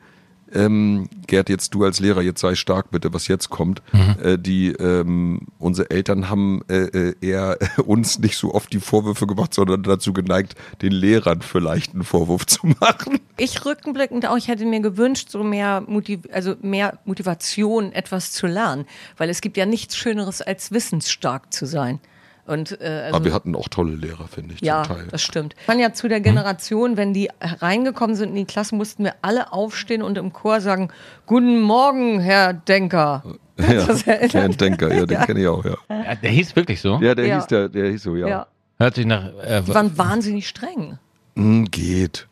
ähm, 0.54 1.08
Gerd, 1.26 1.48
jetzt 1.48 1.74
du 1.74 1.84
als 1.84 2.00
Lehrer, 2.00 2.22
jetzt 2.22 2.40
sei 2.40 2.54
stark 2.54 2.90
bitte, 2.90 3.12
was 3.12 3.28
jetzt 3.28 3.50
kommt. 3.50 3.82
Äh, 4.22 4.38
die 4.38 4.72
ähm, 4.72 5.48
unsere 5.58 5.90
Eltern 5.90 6.30
haben 6.30 6.62
äh, 6.68 6.84
äh, 6.84 7.14
eher 7.20 7.58
uns 7.84 8.18
nicht 8.18 8.36
so 8.36 8.54
oft 8.54 8.72
die 8.72 8.80
Vorwürfe 8.80 9.26
gemacht, 9.26 9.54
sondern 9.54 9.82
dazu 9.82 10.12
geneigt, 10.12 10.54
den 10.82 10.92
Lehrern 10.92 11.42
vielleicht 11.42 11.94
einen 11.94 12.04
Vorwurf 12.04 12.46
zu 12.46 12.66
machen. 12.80 13.20
Ich 13.36 13.64
rückblickend 13.64 14.26
auch, 14.26 14.36
ich 14.36 14.48
hätte 14.48 14.64
mir 14.64 14.80
gewünscht, 14.80 15.30
so 15.30 15.42
mehr, 15.42 15.82
Motiv 15.86 16.20
also 16.32 16.54
mehr 16.62 16.98
Motivation, 17.04 17.92
etwas 17.92 18.32
zu 18.32 18.46
lernen. 18.46 18.86
Weil 19.16 19.30
es 19.30 19.40
gibt 19.40 19.56
ja 19.56 19.66
nichts 19.66 19.96
Schöneres, 19.96 20.40
als 20.40 20.70
wissensstark 20.70 21.52
zu 21.52 21.66
sein. 21.66 22.00
Und, 22.46 22.78
äh, 22.80 22.84
also, 23.06 23.16
Aber 23.16 23.24
wir 23.24 23.32
hatten 23.32 23.54
auch 23.56 23.68
tolle 23.68 23.94
Lehrer, 23.94 24.28
finde 24.28 24.54
ich, 24.54 24.60
ja, 24.60 24.82
zum 24.84 24.96
Teil. 24.96 25.06
das 25.10 25.22
stimmt. 25.22 25.54
Man 25.66 25.78
ja 25.78 25.92
zu 25.94 26.08
der 26.08 26.20
Generation, 26.20 26.96
wenn 26.98 27.14
die 27.14 27.30
reingekommen 27.40 28.16
sind 28.16 28.30
in 28.30 28.34
die 28.36 28.44
Klasse, 28.44 28.74
mussten 28.74 29.04
wir 29.04 29.14
alle 29.22 29.52
aufstehen 29.52 30.02
und 30.02 30.18
im 30.18 30.32
Chor 30.32 30.60
sagen, 30.60 30.88
Guten 31.26 31.60
Morgen, 31.62 32.20
Herr 32.20 32.52
Denker. 32.52 33.24
Ja, 33.58 33.86
Herr 34.04 34.48
Denker, 34.50 34.92
ja, 34.94 35.06
den 35.06 35.20
kenne 35.20 35.40
ich 35.40 35.46
auch, 35.48 35.64
ja. 35.64 35.76
Ja, 35.88 36.14
der 36.16 36.30
hieß 36.30 36.54
wirklich 36.56 36.80
so? 36.80 36.98
Ja, 37.00 37.14
der 37.14 37.26
Ja. 37.26 37.36
hieß 37.36 37.46
der, 37.46 37.68
der 37.70 37.90
hieß 37.90 38.02
so, 38.02 38.16
ja. 38.16 38.28
Ja. 38.28 38.46
Hört 38.78 38.96
sich 38.96 39.06
nach 39.06 39.24
äh, 39.42 39.62
Die 39.62 39.72
waren 39.74 39.96
wahnsinnig 39.96 40.46
streng. 40.48 40.98
Hm, 41.36 41.70
geht. 41.70 42.26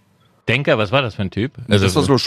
Denker, 0.49 0.77
was 0.77 0.91
war 0.93 1.01
das 1.01 1.15
für 1.15 1.23
ein 1.23 1.31
Typ? 1.31 1.53
Also, 1.71 1.85
das 1.87 1.95
war 1.95 2.03
so 2.03 2.19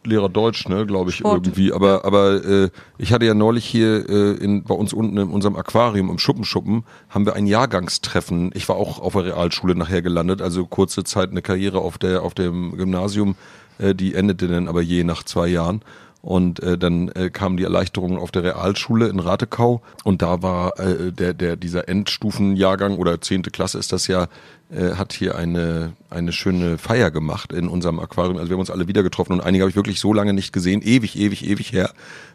Sportlehrer 0.00 0.30
Deutsch, 0.30 0.66
ne, 0.66 0.86
glaube 0.86 1.10
ich, 1.10 1.16
Sport. 1.16 1.46
irgendwie. 1.46 1.74
Aber, 1.74 2.06
aber 2.06 2.42
äh, 2.42 2.70
ich 2.96 3.12
hatte 3.12 3.26
ja 3.26 3.34
neulich 3.34 3.66
hier 3.66 4.08
äh, 4.08 4.32
in, 4.42 4.64
bei 4.64 4.74
uns 4.74 4.94
unten 4.94 5.18
in 5.18 5.28
unserem 5.28 5.56
Aquarium 5.56 6.08
im 6.08 6.18
Schuppenschuppen 6.18 6.84
haben 7.10 7.26
wir 7.26 7.34
ein 7.34 7.46
Jahrgangstreffen. 7.46 8.50
Ich 8.54 8.66
war 8.70 8.76
auch 8.76 8.98
auf 8.98 9.12
der 9.12 9.26
Realschule 9.26 9.74
nachher 9.74 10.00
gelandet, 10.00 10.40
also 10.40 10.64
kurze 10.64 11.04
Zeit 11.04 11.30
eine 11.30 11.42
Karriere 11.42 11.80
auf 11.80 11.98
der 11.98 12.22
auf 12.22 12.32
dem 12.32 12.76
Gymnasium, 12.78 13.34
äh, 13.78 13.94
die 13.94 14.14
endete 14.14 14.48
dann 14.48 14.68
aber 14.68 14.80
je 14.80 15.04
nach 15.04 15.22
zwei 15.22 15.48
Jahren. 15.48 15.82
Und 16.22 16.60
äh, 16.60 16.76
dann 16.76 17.08
äh, 17.08 17.30
kam 17.30 17.56
die 17.56 17.64
Erleichterung 17.64 18.18
auf 18.18 18.30
der 18.30 18.42
Realschule 18.42 19.08
in 19.08 19.20
Ratekau 19.20 19.80
und 20.04 20.20
da 20.20 20.42
war 20.42 20.78
äh, 20.78 21.12
der, 21.12 21.32
der 21.32 21.56
dieser 21.56 21.88
Endstufenjahrgang 21.88 22.98
oder 22.98 23.22
zehnte 23.22 23.50
Klasse 23.50 23.78
ist 23.78 23.92
das 23.92 24.06
ja, 24.06 24.28
äh, 24.70 24.96
hat 24.96 25.14
hier 25.14 25.36
eine, 25.36 25.92
eine 26.10 26.32
schöne 26.32 26.76
Feier 26.76 27.10
gemacht 27.10 27.52
in 27.52 27.68
unserem 27.68 27.98
Aquarium. 28.00 28.36
Also 28.36 28.50
wir 28.50 28.54
haben 28.54 28.60
uns 28.60 28.70
alle 28.70 28.86
wieder 28.86 29.02
getroffen 29.02 29.32
und 29.32 29.40
einige 29.40 29.62
habe 29.62 29.70
ich 29.70 29.76
wirklich 29.76 29.98
so 29.98 30.12
lange 30.12 30.34
nicht 30.34 30.52
gesehen, 30.52 30.82
ewig, 30.82 31.18
ewig, 31.18 31.46
ewig 31.48 31.72
her, 31.72 31.90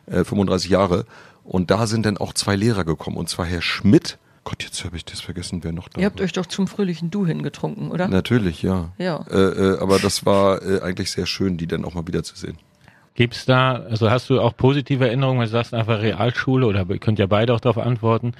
äh, 0.07 0.23
35 0.23 0.69
Jahre. 0.71 1.05
Und 1.43 1.69
da 1.69 1.85
sind 1.85 2.07
dann 2.07 2.17
auch 2.17 2.33
zwei 2.33 2.55
Lehrer 2.55 2.85
gekommen 2.85 3.17
und 3.17 3.29
zwar 3.29 3.45
Herr 3.45 3.61
Schmidt. 3.61 4.17
Gott, 4.45 4.63
jetzt 4.63 4.83
habe 4.83 4.97
ich 4.97 5.05
das 5.05 5.21
vergessen, 5.21 5.63
wer 5.63 5.71
noch 5.71 5.89
da 5.89 5.99
Ihr 5.99 6.05
habt 6.07 6.19
war. 6.19 6.25
euch 6.25 6.33
doch 6.33 6.47
zum 6.47 6.67
fröhlichen 6.67 7.11
Du 7.11 7.25
hingetrunken, 7.25 7.91
oder? 7.91 8.07
Natürlich, 8.07 8.63
ja. 8.63 8.89
Ja. 8.97 9.25
Äh, 9.29 9.37
äh, 9.37 9.79
aber 9.79 9.99
das 9.99 10.25
war 10.25 10.61
äh, 10.63 10.81
eigentlich 10.81 11.11
sehr 11.11 11.27
schön, 11.27 11.57
die 11.57 11.67
dann 11.67 11.85
auch 11.85 11.93
mal 11.93 12.07
wiederzusehen. 12.07 12.57
Gibt's 13.15 13.45
da, 13.45 13.73
also 13.75 14.11
hast 14.11 14.29
du 14.29 14.41
auch 14.41 14.55
positive 14.55 15.07
Erinnerungen, 15.07 15.39
wenn 15.39 15.45
du 15.45 15.51
sagst 15.51 15.73
einfach 15.73 16.01
Realschule 16.01 16.67
oder 16.67 16.85
ihr 16.87 16.99
könnt 16.99 17.17
ja 17.17 17.25
beide 17.27 17.53
auch 17.53 17.61
darauf 17.61 17.77
antworten, 17.77 18.33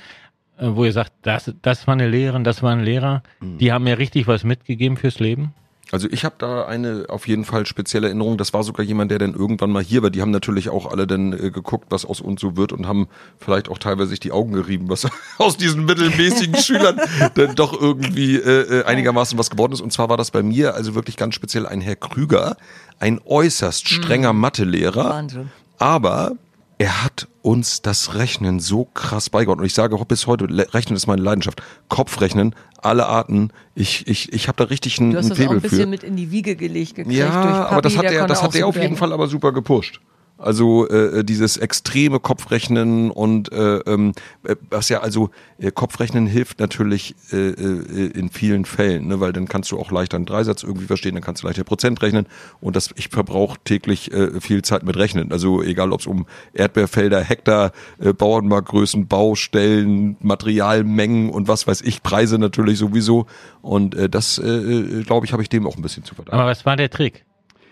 äh, 0.58 0.68
wo 0.68 0.86
ihr 0.86 0.92
sagt, 0.92 1.14
das, 1.22 1.54
das 1.62 1.88
war 1.88 1.94
eine 1.94 2.08
Lehrerin, 2.08 2.44
das 2.44 2.62
war 2.62 2.72
ein 2.72 2.84
Lehrer, 2.84 3.24
die 3.42 3.72
haben 3.72 3.86
mir 3.86 3.98
richtig 3.98 4.28
was 4.28 4.44
mitgegeben 4.44 4.98
fürs 4.98 5.20
Leben? 5.20 5.54
Also 5.92 6.08
ich 6.10 6.26
habe 6.26 6.36
da 6.38 6.66
eine 6.66 7.06
auf 7.10 7.28
jeden 7.28 7.46
Fall 7.46 7.66
spezielle 7.66 8.08
Erinnerung. 8.08 8.38
Das 8.38 8.54
war 8.54 8.64
sogar 8.64 8.84
jemand, 8.84 9.12
der 9.12 9.20
dann 9.20 9.34
irgendwann 9.34 9.72
mal 9.72 9.84
hier 9.84 10.02
war. 10.02 10.10
Die 10.10 10.22
haben 10.22 10.32
natürlich 10.32 10.70
auch 10.70 10.92
alle 10.92 11.06
dann 11.06 11.34
äh, 11.34 11.52
geguckt, 11.52 11.88
was 11.90 12.06
aus 12.06 12.22
uns 12.22 12.42
so 12.42 12.58
wird 12.58 12.74
und 12.74 12.88
haben 12.88 13.08
vielleicht 13.38 13.70
auch 13.70 13.78
teilweise 13.78 14.10
sich 14.10 14.20
die 14.20 14.32
Augen 14.32 14.54
gerieben, 14.54 14.90
was 14.90 15.08
aus 15.38 15.58
diesen 15.58 15.86
mittelmäßigen 15.86 16.56
Schülern 16.62 17.00
dann 17.36 17.56
doch 17.56 17.80
irgendwie 17.80 18.36
äh, 18.36 18.80
äh, 18.80 18.84
einigermaßen 18.86 19.38
was 19.38 19.50
geworden 19.50 19.74
ist. 19.74 19.82
Und 19.82 19.94
zwar 19.94 20.10
war 20.10 20.18
das 20.18 20.32
bei 20.32 20.42
mir 20.42 20.74
also 20.74 20.96
wirklich 20.96 21.18
ganz 21.18 21.36
speziell 21.36 21.68
ein 21.68 21.82
Herr 21.82 21.96
Krüger, 21.96 22.58
ein 23.00 23.22
äußerst 23.24 23.88
strenger 23.88 24.34
Mathelehrer. 24.34 25.10
Wahnsinn. 25.10 25.52
Aber 25.78 26.34
er 26.78 27.04
hat 27.04 27.28
uns 27.42 27.82
das 27.82 28.16
Rechnen 28.16 28.60
so 28.60 28.86
krass 28.86 29.30
beigebracht. 29.30 29.60
Und 29.60 29.66
ich 29.66 29.74
sage 29.74 29.96
auch 29.96 30.06
bis 30.06 30.28
heute, 30.28 30.46
Rechnen 30.74 30.96
ist 30.96 31.08
meine 31.08 31.22
Leidenschaft. 31.22 31.62
Kopfrechnen, 31.90 32.54
alle 32.82 33.06
Arten. 33.06 33.52
Ich, 33.76 34.08
ich, 34.08 34.34
ich 34.34 34.48
habe 34.48 34.58
da 34.58 34.66
richtig 34.66 35.00
einen, 35.00 35.12
Du 35.12 35.18
hast 35.18 35.26
einen 35.26 35.30
das 35.30 35.40
auch 35.40 35.44
Faible 35.44 35.58
ein 35.58 35.62
bisschen 35.62 35.80
für. 35.80 35.88
mit 35.88 36.04
in 36.04 36.16
die 36.16 36.32
Wiege 36.32 36.56
gelegt 36.56 36.96
gekriegt 36.96 37.16
Ja, 37.18 37.30
Papi, 37.30 37.74
aber 37.74 37.82
das 37.82 37.98
hat 37.98 38.06
er, 38.06 38.28
das 38.28 38.40
auch 38.40 38.44
hat 38.44 38.56
er 38.56 38.68
auf 38.68 38.76
jeden. 38.76 38.98
Fall 38.98 39.14
aber 39.14 39.28
super 39.28 39.52
gepusht. 39.52 40.02
Also 40.38 40.88
äh, 40.90 41.24
dieses 41.24 41.56
extreme 41.56 42.20
Kopfrechnen 42.20 43.10
und 43.10 43.52
äh, 43.54 43.78
ähm, 43.78 44.12
äh, 44.44 44.56
was 44.70 44.90
ja 44.90 45.00
also 45.00 45.30
äh, 45.60 45.72
Kopfrechnen 45.72 46.28
hilft 46.28 46.60
natürlich 46.60 47.16
äh, 47.32 47.52
äh, 47.52 48.08
in 48.08 48.30
vielen 48.30 48.66
Fällen, 48.66 49.08
ne, 49.08 49.22
weil 49.22 49.32
dann 49.32 49.48
kannst 49.48 49.72
du 49.72 49.80
auch 49.80 49.92
leichter 49.92 50.18
einen 50.18 50.26
Dreisatz 50.26 50.64
irgendwie 50.64 50.88
verstehen, 50.88 51.16
dann 51.16 51.24
kannst 51.24 51.44
du 51.44 51.48
leichter 51.48 51.64
Prozent 51.64 52.02
rechnen 52.02 52.28
und 52.60 52.76
das 52.76 52.90
ich 52.96 53.08
verbrauche 53.08 53.58
täglich 53.64 54.12
äh, 54.12 54.42
viel 54.42 54.62
Zeit 54.62 54.84
mit 54.84 54.98
Rechnen. 54.98 55.32
Also 55.32 55.64
egal 55.64 55.94
ob 55.94 56.02
es 56.02 56.08
um 56.08 56.26
Erdbeerfelder, 56.54 57.22
Hektar, 57.22 57.72
äh, 58.00 58.12
Bauernmarktgrößen, 58.12 59.08
Baustellen, 59.08 60.18
Materialmengen 60.20 61.30
und 61.30 61.48
was 61.48 61.66
weiß 61.66 61.82
ich, 61.82 62.04
Preise 62.04 62.40
natürlich 62.40 62.78
sowieso 62.78 63.26
und 63.62 63.96
äh, 63.96 64.10
das 64.10 64.38
äh, 64.38 64.48
äh, 64.48 65.04
glaube 65.04 65.26
ich 65.26 65.32
habe 65.32 65.42
ich 65.42 65.50
dem 65.50 65.66
auch 65.66 65.78
ein 65.78 65.82
bisschen 65.82 66.04
zu 66.04 66.14
verdanken. 66.14 66.40
Aber 66.40 66.50
was 66.50 66.66
war 66.66 66.76
der 66.76 66.90
Trick? 66.90 67.25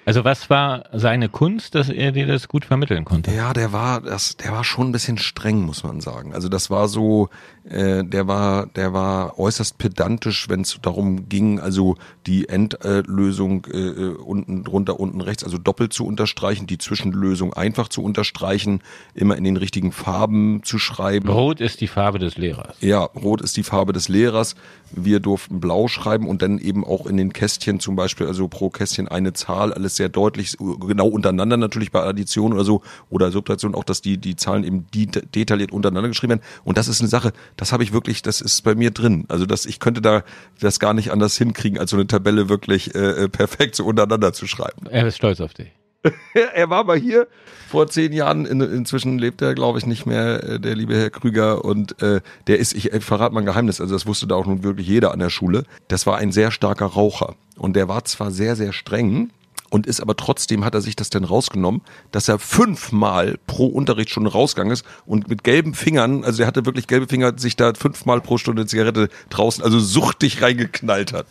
Also 0.05 0.25
was 0.25 0.49
war 0.49 0.83
seine 0.91 1.29
Kunst, 1.29 1.75
dass 1.75 1.89
er 1.89 2.11
dir 2.11 2.27
das 2.27 2.47
gut 2.47 2.65
vermitteln 2.65 3.05
konnte? 3.05 3.31
Ja, 3.31 3.53
der 3.53 3.71
war, 3.71 4.01
das, 4.01 4.35
der 4.35 4.51
war 4.51 4.63
schon 4.63 4.89
ein 4.89 4.91
bisschen 4.91 5.17
streng, 5.17 5.61
muss 5.61 5.83
man 5.83 6.01
sagen. 6.01 6.33
Also 6.33 6.49
das 6.49 6.69
war 6.69 6.87
so, 6.87 7.29
äh, 7.69 8.03
der 8.03 8.27
war, 8.27 8.65
der 8.67 8.93
war 8.93 9.39
äußerst 9.39 9.77
pedantisch, 9.77 10.49
wenn 10.49 10.61
es 10.61 10.77
darum 10.81 11.29
ging, 11.29 11.59
also 11.59 11.95
die 12.27 12.49
Endlösung 12.49 13.65
äh, 13.71 13.77
äh, 13.77 14.15
unten 14.15 14.65
drunter, 14.65 14.99
unten 14.99 15.21
rechts, 15.21 15.45
also 15.45 15.57
doppelt 15.57 15.93
zu 15.93 16.05
unterstreichen, 16.05 16.67
die 16.67 16.77
Zwischenlösung 16.77 17.53
einfach 17.53 17.87
zu 17.87 18.03
unterstreichen, 18.03 18.81
immer 19.13 19.37
in 19.37 19.45
den 19.45 19.55
richtigen 19.55 19.93
Farben 19.93 20.61
zu 20.63 20.77
schreiben. 20.77 21.29
Rot 21.29 21.61
ist 21.61 21.79
die 21.79 21.87
Farbe 21.87 22.19
des 22.19 22.37
Lehrers. 22.37 22.75
Ja, 22.81 23.03
rot 23.03 23.41
ist 23.41 23.55
die 23.55 23.63
Farbe 23.63 23.93
des 23.93 24.09
Lehrers. 24.09 24.55
Wir 24.91 25.21
durften 25.21 25.61
blau 25.61 25.87
schreiben 25.87 26.27
und 26.27 26.41
dann 26.41 26.59
eben 26.59 26.83
auch 26.83 27.07
in 27.07 27.15
den 27.15 27.31
Kästchen 27.31 27.79
zum 27.79 27.95
Beispiel, 27.95 28.27
also 28.27 28.49
pro 28.49 28.69
Kästchen 28.69 29.07
eine 29.07 29.31
Zahl, 29.31 29.73
alles 29.73 29.95
sehr 29.95 30.09
deutlich, 30.09 30.57
genau 30.57 31.07
untereinander 31.07 31.55
natürlich 31.55 31.91
bei 31.91 32.03
Addition 32.03 32.51
oder 32.51 32.65
so 32.65 32.81
oder 33.09 33.31
Subtraktion 33.31 33.73
auch, 33.73 33.85
dass 33.85 34.01
die, 34.01 34.17
die 34.17 34.35
Zahlen 34.35 34.65
eben 34.65 34.85
die, 34.93 35.07
detailliert 35.07 35.71
untereinander 35.71 36.09
geschrieben 36.09 36.31
werden. 36.31 36.43
Und 36.65 36.77
das 36.77 36.89
ist 36.89 36.99
eine 36.99 37.09
Sache, 37.09 37.31
das 37.57 37.71
habe 37.71 37.83
ich 37.83 37.93
wirklich, 37.93 38.21
das 38.21 38.41
ist 38.41 38.61
bei 38.63 38.75
mir 38.75 38.91
drin. 38.91 39.25
Also 39.27 39.45
das, 39.45 39.65
ich 39.65 39.79
könnte 39.79 40.01
da 40.01 40.23
das 40.59 40.79
gar 40.79 40.93
nicht 40.93 41.11
anders 41.11 41.37
hinkriegen, 41.37 41.79
als 41.79 41.91
so 41.91 41.97
eine 41.97 42.07
Tabelle 42.07 42.49
wirklich 42.49 42.93
äh, 42.95 43.29
perfekt 43.29 43.75
so 43.75 43.85
untereinander 43.85 44.33
zu 44.33 44.47
schreiben. 44.47 44.87
Er 44.89 45.07
ist 45.07 45.17
stolz 45.17 45.41
auf 45.41 45.53
dich. 45.53 45.71
er 46.53 46.69
war 46.69 46.83
mal 46.83 46.97
hier 46.97 47.27
vor 47.67 47.87
zehn 47.87 48.11
Jahren. 48.13 48.45
In, 48.45 48.61
inzwischen 48.61 49.17
lebt 49.17 49.41
er, 49.41 49.55
glaube 49.55 49.79
ich, 49.79 49.85
nicht 49.85 50.05
mehr, 50.05 50.43
äh, 50.43 50.59
der 50.59 50.75
liebe 50.75 50.95
Herr 50.95 51.09
Krüger. 51.09 51.63
Und 51.63 52.01
äh, 52.01 52.21
der 52.47 52.59
ist, 52.59 52.73
ich, 52.73 52.91
ich 52.91 53.03
verrate 53.03 53.33
mal 53.33 53.41
ein 53.41 53.45
Geheimnis, 53.45 53.81
also 53.81 53.95
das 53.95 54.05
wusste 54.05 54.27
da 54.27 54.35
auch 54.35 54.45
nun 54.45 54.63
wirklich 54.63 54.87
jeder 54.87 55.11
an 55.11 55.19
der 55.19 55.29
Schule. 55.29 55.63
Das 55.87 56.05
war 56.05 56.17
ein 56.17 56.31
sehr 56.31 56.51
starker 56.51 56.85
Raucher. 56.85 57.35
Und 57.57 57.75
der 57.75 57.87
war 57.87 58.03
zwar 58.05 58.31
sehr, 58.31 58.55
sehr 58.55 58.73
streng, 58.73 59.31
und 59.73 59.87
ist 59.87 60.01
aber 60.01 60.15
trotzdem, 60.15 60.63
hat 60.63 60.75
er 60.75 60.81
sich 60.81 60.95
das 60.95 61.09
denn 61.09 61.23
rausgenommen, 61.23 61.81
dass 62.11 62.27
er 62.27 62.37
fünfmal 62.37 63.39
pro 63.47 63.65
Unterrichtsstunde 63.65 64.31
rausgegangen 64.31 64.71
ist 64.71 64.85
und 65.07 65.29
mit 65.29 65.43
gelben 65.43 65.73
Fingern, 65.73 66.23
also 66.23 66.43
er 66.43 66.47
hatte 66.47 66.67
wirklich 66.67 66.85
gelbe 66.85 67.07
Finger, 67.07 67.33
sich 67.39 67.55
da 67.55 67.73
fünfmal 67.73 68.21
pro 68.21 68.37
Stunde 68.37 68.67
Zigarette 68.67 69.09
draußen, 69.31 69.63
also 69.63 69.79
suchtig 69.79 70.43
reingeknallt 70.43 71.11
hat. 71.11 71.25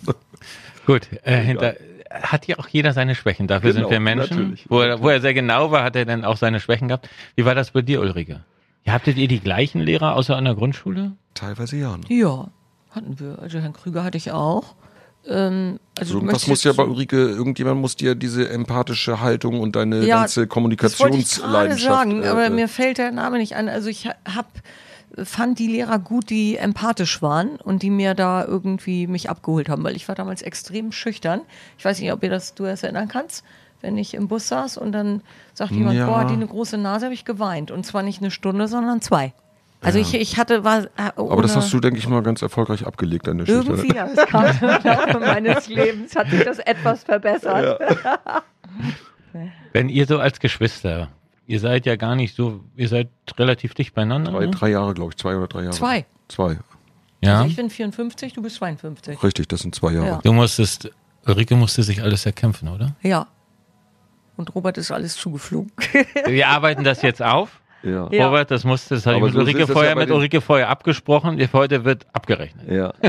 Gut, 0.87 1.09
äh, 1.23 1.37
hinter, 1.39 1.77
hat 2.11 2.49
ja 2.49 2.59
auch 2.59 2.67
jeder 2.67 2.93
seine 2.93 3.15
Schwächen. 3.15 3.47
Dafür 3.47 3.73
Genau, 3.73 3.85
sind 3.87 3.93
wir 3.93 4.01
Menschen. 4.01 4.37
natürlich, 4.37 4.67
wo, 4.69 4.81
er, 4.81 5.01
wo 5.01 5.09
er 5.09 5.21
sehr 5.21 5.35
genau 5.35 5.71
war, 5.71 5.85
hat 5.85 5.95
er 5.95 6.05
dann 6.05 6.25
auch 6.25 6.37
seine 6.37 6.59
Schwächen 6.59 6.89
gehabt. 6.89 7.09
Wie 7.37 7.45
war 7.45 7.55
das 7.55 7.71
bei 7.71 7.83
dir, 7.83 8.01
Ulrike? 8.01 8.41
Ja, 8.85 8.95
habtet 8.95 9.19
ihr 9.19 9.29
die 9.29 9.39
gleichen 9.39 9.81
Lehrer 9.81 10.17
außer 10.17 10.37
an 10.37 10.47
der 10.47 10.57
Grundschule? 10.57 11.13
Teilweise 11.35 11.77
ja. 11.77 11.97
Ne? 11.97 12.03
Ja, 12.09 12.49
hatten 12.91 13.21
wir. 13.21 13.39
Also 13.41 13.61
Herrn 13.61 13.73
Krüger 13.73 14.03
hatte 14.03 14.19
ich 14.19 14.33
auch. 14.33 14.75
Ähm, 15.27 15.79
also 15.99 16.15
Irgendwas 16.15 16.47
möchtest 16.47 16.49
muss 16.49 16.65
ja 16.65 16.73
bei 16.73 16.85
Ulrike, 16.85 17.17
irgendjemand 17.17 17.81
muss 17.81 17.95
dir 17.97 18.15
diese 18.15 18.49
empathische 18.49 19.21
Haltung 19.21 19.61
und 19.61 19.77
deine 19.77 20.05
Ja, 20.05 20.21
ganze 20.21 20.41
Das 20.43 20.49
Kommunikationsleidenschaft. 20.49 21.95
sagen, 22.09 22.25
aber 22.25 22.47
äh, 22.47 22.51
mir 22.51 22.69
fällt 22.69 22.99
der 22.99 23.13
Name 23.13 23.39
nicht 23.39 23.55
an. 23.57 23.69
Also 23.69 23.89
ich 23.89 24.09
hab, 24.09 24.47
fand 25.23 25.59
die 25.59 25.69
Lehrer 25.69 25.99
gut, 25.99 26.31
die 26.31 26.57
empathisch 26.57 27.23
waren 27.23 27.51
und 27.57 27.83
die 27.83 27.91
mir 27.91 28.15
da 28.15 28.45
irgendwie 28.45 29.07
mich 29.07 29.31
abgeholt 29.31 29.69
haben, 29.69 29.85
weil 29.85 29.95
ich 29.95 30.09
war 30.09 30.15
damals 30.15 30.43
extrem 30.43 30.91
schüchtern. 30.91 31.43
Ich 31.79 31.85
weiß 31.85 32.01
nicht, 32.01 32.13
ob 32.13 32.23
ihr 32.23 32.31
das, 32.31 32.55
du 32.55 32.65
das 32.65 32.83
erinnern 32.83 33.09
kannst, 33.09 33.45
wenn 33.81 33.97
ich 33.99 34.15
im 34.15 34.27
Bus 34.29 34.49
saß 34.49 34.77
und 34.79 34.93
dann 34.93 35.23
sagt 35.55 35.73
jemand, 35.73 35.99
Ja. 35.99 36.07
boah, 36.07 36.21
hat 36.21 36.31
die 36.31 36.35
eine 36.35 36.47
große 36.47 36.79
Nase, 36.79 37.05
habe 37.07 37.15
ich 37.15 37.25
geweint. 37.25 37.71
Und 37.71 37.85
zwar 37.87 38.03
nicht 38.03 38.21
eine 38.21 38.31
Stunde, 38.31 38.67
sondern 38.69 39.01
zwei. 39.03 39.35
Also 39.83 39.99
ich, 39.99 40.15
ich 40.15 40.37
hatte, 40.37 40.63
war, 40.65 40.85
äh, 40.85 40.89
aber 41.17 41.43
das 41.43 41.57
hast 41.57 41.73
du, 41.73 41.81
denke 41.81 41.99
ich 41.99 42.09
mal, 42.09 42.23
ganz 42.23 42.41
erfolgreich 42.41 42.87
abgelegt 42.87 43.29
an 43.29 43.39
der 43.39 43.49
Irgendwie, 43.49 43.89
Schüchterne. 43.89 44.15
ja, 44.15 44.23
es 44.23 44.29
kam 44.29 44.45
im 44.61 44.85
Laufe 44.85 45.21
meines 45.21 45.69
Lebens, 45.69 46.15
hat 46.15 46.31
sich 46.31 46.45
das 46.45 46.59
etwas 46.61 47.03
verbessert. 47.03 47.81
Wenn 49.73 49.89
ihr 49.89 50.07
so 50.07 50.19
als 50.19 50.39
Geschwister, 50.39 51.09
ihr 51.47 51.59
seid 51.59 51.87
ja 51.87 51.97
gar 51.97 52.15
nicht 52.15 52.37
so, 52.37 52.61
ihr 52.77 52.89
seid 52.89 53.09
relativ 53.37 53.75
dicht 53.75 53.95
beieinander. 53.95 54.33
Drei, 54.33 54.47
ne? 54.47 54.51
drei 54.51 54.71
Jahre, 54.71 54.95
glaube 54.95 55.11
ich, 55.11 55.17
zwei 55.17 55.37
oder 55.37 55.49
drei 55.49 55.63
Jahre. 55.63 55.75
Zwei. 55.75 56.07
Zwei. 56.29 56.59
Ja. 57.21 57.39
Also 57.39 57.49
ich 57.49 57.57
bin 57.57 57.71
54, 57.71 58.35
du 58.35 58.43
bist 58.43 58.57
52. 58.57 59.23
Richtig, 59.23 59.49
das 59.49 59.61
sind 59.61 59.75
zwei 59.75 59.93
Jahre. 59.93 60.07
Ja. 60.07 60.21
Du 60.23 60.33
musstest, 60.33 60.91
Ulrike 61.27 61.57
musste 61.57 61.83
sich 61.83 62.03
alles 62.03 62.27
erkämpfen, 62.27 62.69
oder? 62.69 62.95
Ja. 63.03 63.27
Und 64.37 64.55
Robert 64.55 64.79
ist 64.79 64.91
alles 64.91 65.17
zugeflogen. 65.17 65.73
Wir 66.27 66.49
arbeiten 66.49 66.85
das 66.85 67.03
jetzt 67.03 67.23
auf. 67.23 67.61
Ja. 67.83 68.09
Ja. 68.13 68.27
Robert, 68.27 68.51
das 68.51 68.65
musste, 68.65 68.95
das 68.95 69.07
habe 69.07 69.17
ich 69.19 69.23
mit 69.25 69.33
so 69.33 69.41
Ulrike 69.41 69.67
vorher 69.67 69.91
ja 69.91 69.97
mit 69.97 70.11
Ulrike 70.11 70.41
vorher 70.41 70.69
abgesprochen. 70.69 71.39
Ihr- 71.39 71.49
Heute 71.53 71.85
wird 71.85 72.07
abgerechnet. 72.13 72.71
ja. 72.71 72.93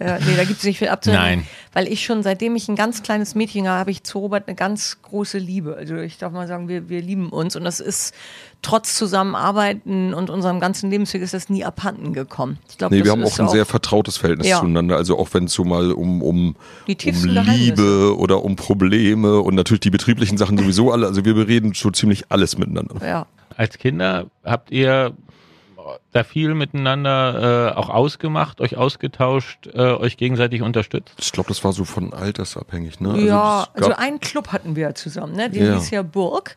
Ja, 0.00 0.18
nee, 0.18 0.34
da 0.36 0.42
gibt 0.42 0.58
es 0.58 0.64
nicht 0.64 0.78
viel 0.80 0.88
abzuhören. 0.88 1.22
Nein. 1.22 1.46
Weil 1.72 1.86
ich 1.86 2.04
schon, 2.04 2.24
seitdem 2.24 2.56
ich 2.56 2.68
ein 2.68 2.74
ganz 2.74 3.04
kleines 3.04 3.36
Mädchen 3.36 3.68
habe, 3.68 3.78
habe 3.78 3.90
ich 3.92 4.02
zu 4.02 4.18
Robert 4.18 4.48
eine 4.48 4.56
ganz 4.56 4.98
große 5.02 5.38
Liebe. 5.38 5.76
Also 5.76 5.94
ich 5.94 6.18
darf 6.18 6.32
mal 6.32 6.48
sagen, 6.48 6.66
wir, 6.68 6.88
wir 6.88 7.00
lieben 7.00 7.28
uns. 7.30 7.54
Und 7.54 7.62
das 7.62 7.78
ist 7.78 8.12
trotz 8.60 8.96
Zusammenarbeiten 8.96 10.12
und 10.12 10.30
unserem 10.30 10.58
ganzen 10.58 10.90
Lebensweg 10.90 11.22
ist 11.22 11.32
das 11.32 11.48
nie 11.48 11.64
abhanden 11.64 12.12
gekommen. 12.12 12.58
Ich 12.68 12.76
glaube, 12.76 12.92
Nee, 12.92 13.02
das 13.02 13.06
wir 13.06 13.12
haben 13.12 13.22
ist 13.22 13.34
auch 13.40 13.44
ein 13.44 13.48
sehr 13.50 13.66
vertrautes 13.66 14.16
Verhältnis 14.16 14.48
Ja. 14.48 14.58
zueinander. 14.58 14.96
Also 14.96 15.16
auch 15.16 15.28
wenn 15.32 15.44
es 15.44 15.52
so 15.52 15.64
mal 15.64 15.92
um, 15.92 16.22
um, 16.22 16.56
um 16.88 16.94
Liebe 17.22 18.16
oder 18.18 18.42
um 18.44 18.56
Probleme 18.56 19.40
und 19.40 19.54
natürlich 19.54 19.80
die 19.80 19.90
betrieblichen 19.90 20.38
Sachen 20.38 20.58
sowieso 20.58 20.90
alle. 20.90 21.06
Also 21.06 21.24
wir 21.24 21.34
bereden 21.34 21.72
schon 21.74 21.94
ziemlich 21.94 22.24
alles 22.30 22.58
miteinander. 22.58 22.96
Ja. 23.06 23.26
Als 23.56 23.78
Kinder 23.78 24.26
habt 24.44 24.70
ihr 24.70 25.12
da 26.12 26.24
viel 26.24 26.54
miteinander 26.54 27.72
äh, 27.72 27.76
auch 27.76 27.90
ausgemacht, 27.90 28.60
euch 28.60 28.76
ausgetauscht, 28.76 29.66
äh, 29.74 29.78
euch 29.92 30.16
gegenseitig 30.16 30.62
unterstützt? 30.62 31.14
Ich 31.20 31.30
glaube, 31.32 31.48
das 31.48 31.62
war 31.62 31.72
so 31.72 31.84
von 31.84 32.14
altersabhängig. 32.14 33.00
Ne? 33.00 33.20
ja, 33.20 33.62
es 33.62 33.66
gab- 33.66 33.76
also 33.76 33.92
einen 33.92 34.20
Club 34.20 34.48
hatten 34.52 34.76
wir 34.76 34.94
zusammen, 34.94 35.34
ne? 35.36 35.50
Den 35.50 35.66
Ja. 35.66 35.74
hieß 35.74 35.90
ja 35.90 36.02
Burg. 36.02 36.56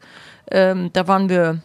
Ähm, 0.50 0.92
da 0.94 1.08
waren 1.10 1.27
wir 1.27 1.60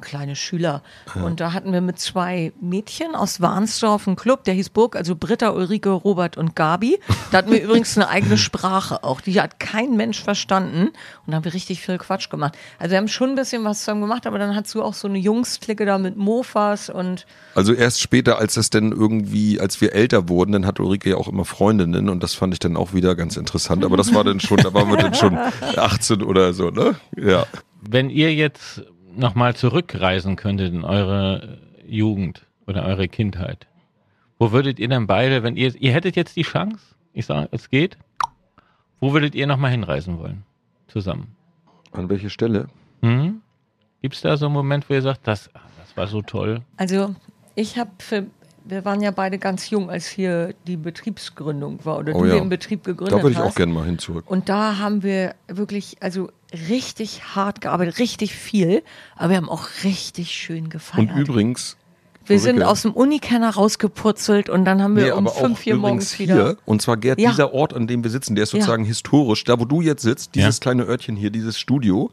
kleine 0.00 0.36
Schüler. 0.36 0.82
Und 1.14 1.40
da 1.40 1.52
hatten 1.52 1.72
wir 1.72 1.80
mit 1.80 1.98
zwei 1.98 2.52
Mädchen 2.60 3.14
aus 3.14 3.40
Warnsdorf 3.40 4.06
einen 4.06 4.16
Club, 4.16 4.44
der 4.44 4.54
hieß 4.54 4.70
Burg, 4.70 4.96
also 4.96 5.14
Britta, 5.16 5.50
Ulrike, 5.50 5.90
Robert 5.90 6.36
und 6.36 6.56
Gabi. 6.56 6.98
Da 7.30 7.38
hatten 7.38 7.50
wir 7.50 7.62
übrigens 7.64 7.96
eine 7.96 8.08
eigene 8.08 8.38
Sprache 8.38 9.04
auch. 9.04 9.20
Die 9.20 9.40
hat 9.40 9.60
kein 9.60 9.96
Mensch 9.96 10.20
verstanden. 10.22 10.88
Und 10.88 10.94
da 11.28 11.34
haben 11.36 11.44
wir 11.44 11.54
richtig 11.54 11.80
viel 11.80 11.98
Quatsch 11.98 12.28
gemacht. 12.28 12.56
Also 12.78 12.92
wir 12.92 12.98
haben 12.98 13.08
schon 13.08 13.30
ein 13.30 13.34
bisschen 13.36 13.64
was 13.64 13.80
zusammen 13.80 14.00
gemacht, 14.00 14.26
aber 14.26 14.38
dann 14.38 14.54
hast 14.54 14.74
du 14.74 14.82
auch 14.82 14.94
so 14.94 15.08
eine 15.08 15.18
Jungsklicke 15.18 15.86
da 15.86 15.98
mit 15.98 16.16
Mofas 16.16 16.90
und 16.90 17.26
Also 17.54 17.72
erst 17.72 18.00
später, 18.00 18.38
als 18.38 18.56
es 18.56 18.70
denn 18.70 18.92
irgendwie, 18.92 19.60
als 19.60 19.80
wir 19.80 19.94
älter 19.94 20.28
wurden, 20.28 20.52
dann 20.52 20.66
hatte 20.66 20.82
Ulrike 20.82 21.10
ja 21.10 21.16
auch 21.16 21.28
immer 21.28 21.44
Freundinnen 21.44 22.08
und 22.08 22.22
das 22.22 22.34
fand 22.34 22.52
ich 22.52 22.58
dann 22.58 22.76
auch 22.76 22.92
wieder 22.92 23.14
ganz 23.14 23.36
interessant. 23.36 23.84
Aber 23.84 23.96
das 23.96 24.14
war 24.14 24.24
dann 24.24 24.40
schon, 24.40 24.58
da 24.58 24.74
waren 24.74 24.88
wir 24.88 24.96
dann 24.96 25.14
schon 25.14 25.38
18 25.76 26.22
oder 26.22 26.52
so, 26.52 26.70
ne? 26.70 26.96
Ja. 27.16 27.46
Wenn 27.80 28.10
ihr 28.10 28.32
jetzt 28.32 28.82
nochmal 29.16 29.54
zurückreisen 29.54 30.36
könntet 30.36 30.72
in 30.72 30.84
eure 30.84 31.58
Jugend 31.86 32.46
oder 32.66 32.84
eure 32.84 33.08
Kindheit, 33.08 33.66
wo 34.38 34.52
würdet 34.52 34.78
ihr 34.78 34.88
denn 34.88 35.06
beide, 35.06 35.42
wenn 35.42 35.56
ihr, 35.56 35.74
ihr 35.80 35.92
hättet 35.92 36.16
jetzt 36.16 36.36
die 36.36 36.42
Chance, 36.42 36.94
ich 37.12 37.26
sage, 37.26 37.48
es 37.52 37.70
geht, 37.70 37.98
wo 39.00 39.12
würdet 39.12 39.34
ihr 39.34 39.46
nochmal 39.46 39.70
hinreisen 39.70 40.18
wollen? 40.18 40.44
Zusammen. 40.88 41.36
An 41.92 42.08
welche 42.08 42.30
Stelle? 42.30 42.68
Hm? 43.02 43.42
Gibt 44.00 44.14
es 44.14 44.20
da 44.20 44.36
so 44.36 44.46
einen 44.46 44.54
Moment, 44.54 44.88
wo 44.88 44.94
ihr 44.94 45.02
sagt, 45.02 45.26
das, 45.26 45.50
das 45.78 45.96
war 45.96 46.06
so 46.06 46.22
toll? 46.22 46.62
Also 46.76 47.14
ich 47.54 47.78
habe 47.78 47.90
für, 47.98 48.26
wir 48.64 48.84
waren 48.84 49.00
ja 49.02 49.10
beide 49.10 49.38
ganz 49.38 49.70
jung, 49.70 49.90
als 49.90 50.06
hier 50.06 50.54
die 50.66 50.76
Betriebsgründung 50.76 51.84
war 51.84 51.98
oder 51.98 52.14
Oh 52.14 52.22
du 52.22 52.28
ja. 52.28 52.34
den 52.34 52.48
Betrieb 52.48 52.84
gegründet 52.84 53.12
Da 53.18 53.22
würde 53.22 53.32
ich 53.32 53.38
hast. 53.38 53.52
auch 53.52 53.54
gerne 53.54 53.72
mal 53.72 53.84
hin 53.86 53.98
zurück. 53.98 54.24
Und 54.28 54.48
da 54.48 54.78
haben 54.78 55.02
wir 55.02 55.34
wirklich, 55.48 55.96
also 56.00 56.30
richtig 56.68 57.34
hart 57.34 57.60
gearbeitet, 57.60 57.98
richtig 57.98 58.34
viel, 58.34 58.82
aber 59.16 59.30
wir 59.30 59.36
haben 59.38 59.48
auch 59.48 59.66
richtig 59.84 60.30
schön 60.32 60.68
gefeiert. 60.70 61.10
Und 61.10 61.16
übrigens, 61.18 61.76
wir 62.26 62.38
sind 62.38 62.62
aus 62.62 62.82
dem 62.82 62.92
Unikenner 62.92 63.50
rausgepurzelt 63.50 64.48
und 64.48 64.64
dann 64.64 64.80
haben 64.80 64.94
wir 64.96 65.04
Nee, 65.06 65.10
um 65.12 65.26
aber 65.26 65.34
fünf 65.34 65.60
übrigens 65.66 65.80
morgens 65.80 66.12
hier, 66.12 66.26
wieder. 66.28 66.56
und 66.64 66.80
zwar 66.80 66.96
Gerd, 66.96 67.18
Ja. 67.20 67.30
dieser 67.30 67.52
Ort, 67.52 67.74
an 67.74 67.86
dem 67.86 68.04
wir 68.04 68.10
sitzen, 68.10 68.34
der 68.36 68.44
ist 68.44 68.52
Ja. 68.52 68.60
sozusagen 68.60 68.84
historisch. 68.84 69.42
Da, 69.44 69.58
wo 69.58 69.64
du 69.64 69.80
jetzt 69.80 70.02
sitzt, 70.02 70.34
dieses 70.36 70.56
Ja. 70.58 70.60
kleine 70.60 70.84
Örtchen 70.84 71.16
hier, 71.16 71.30
dieses 71.30 71.58
Studio, 71.58 72.10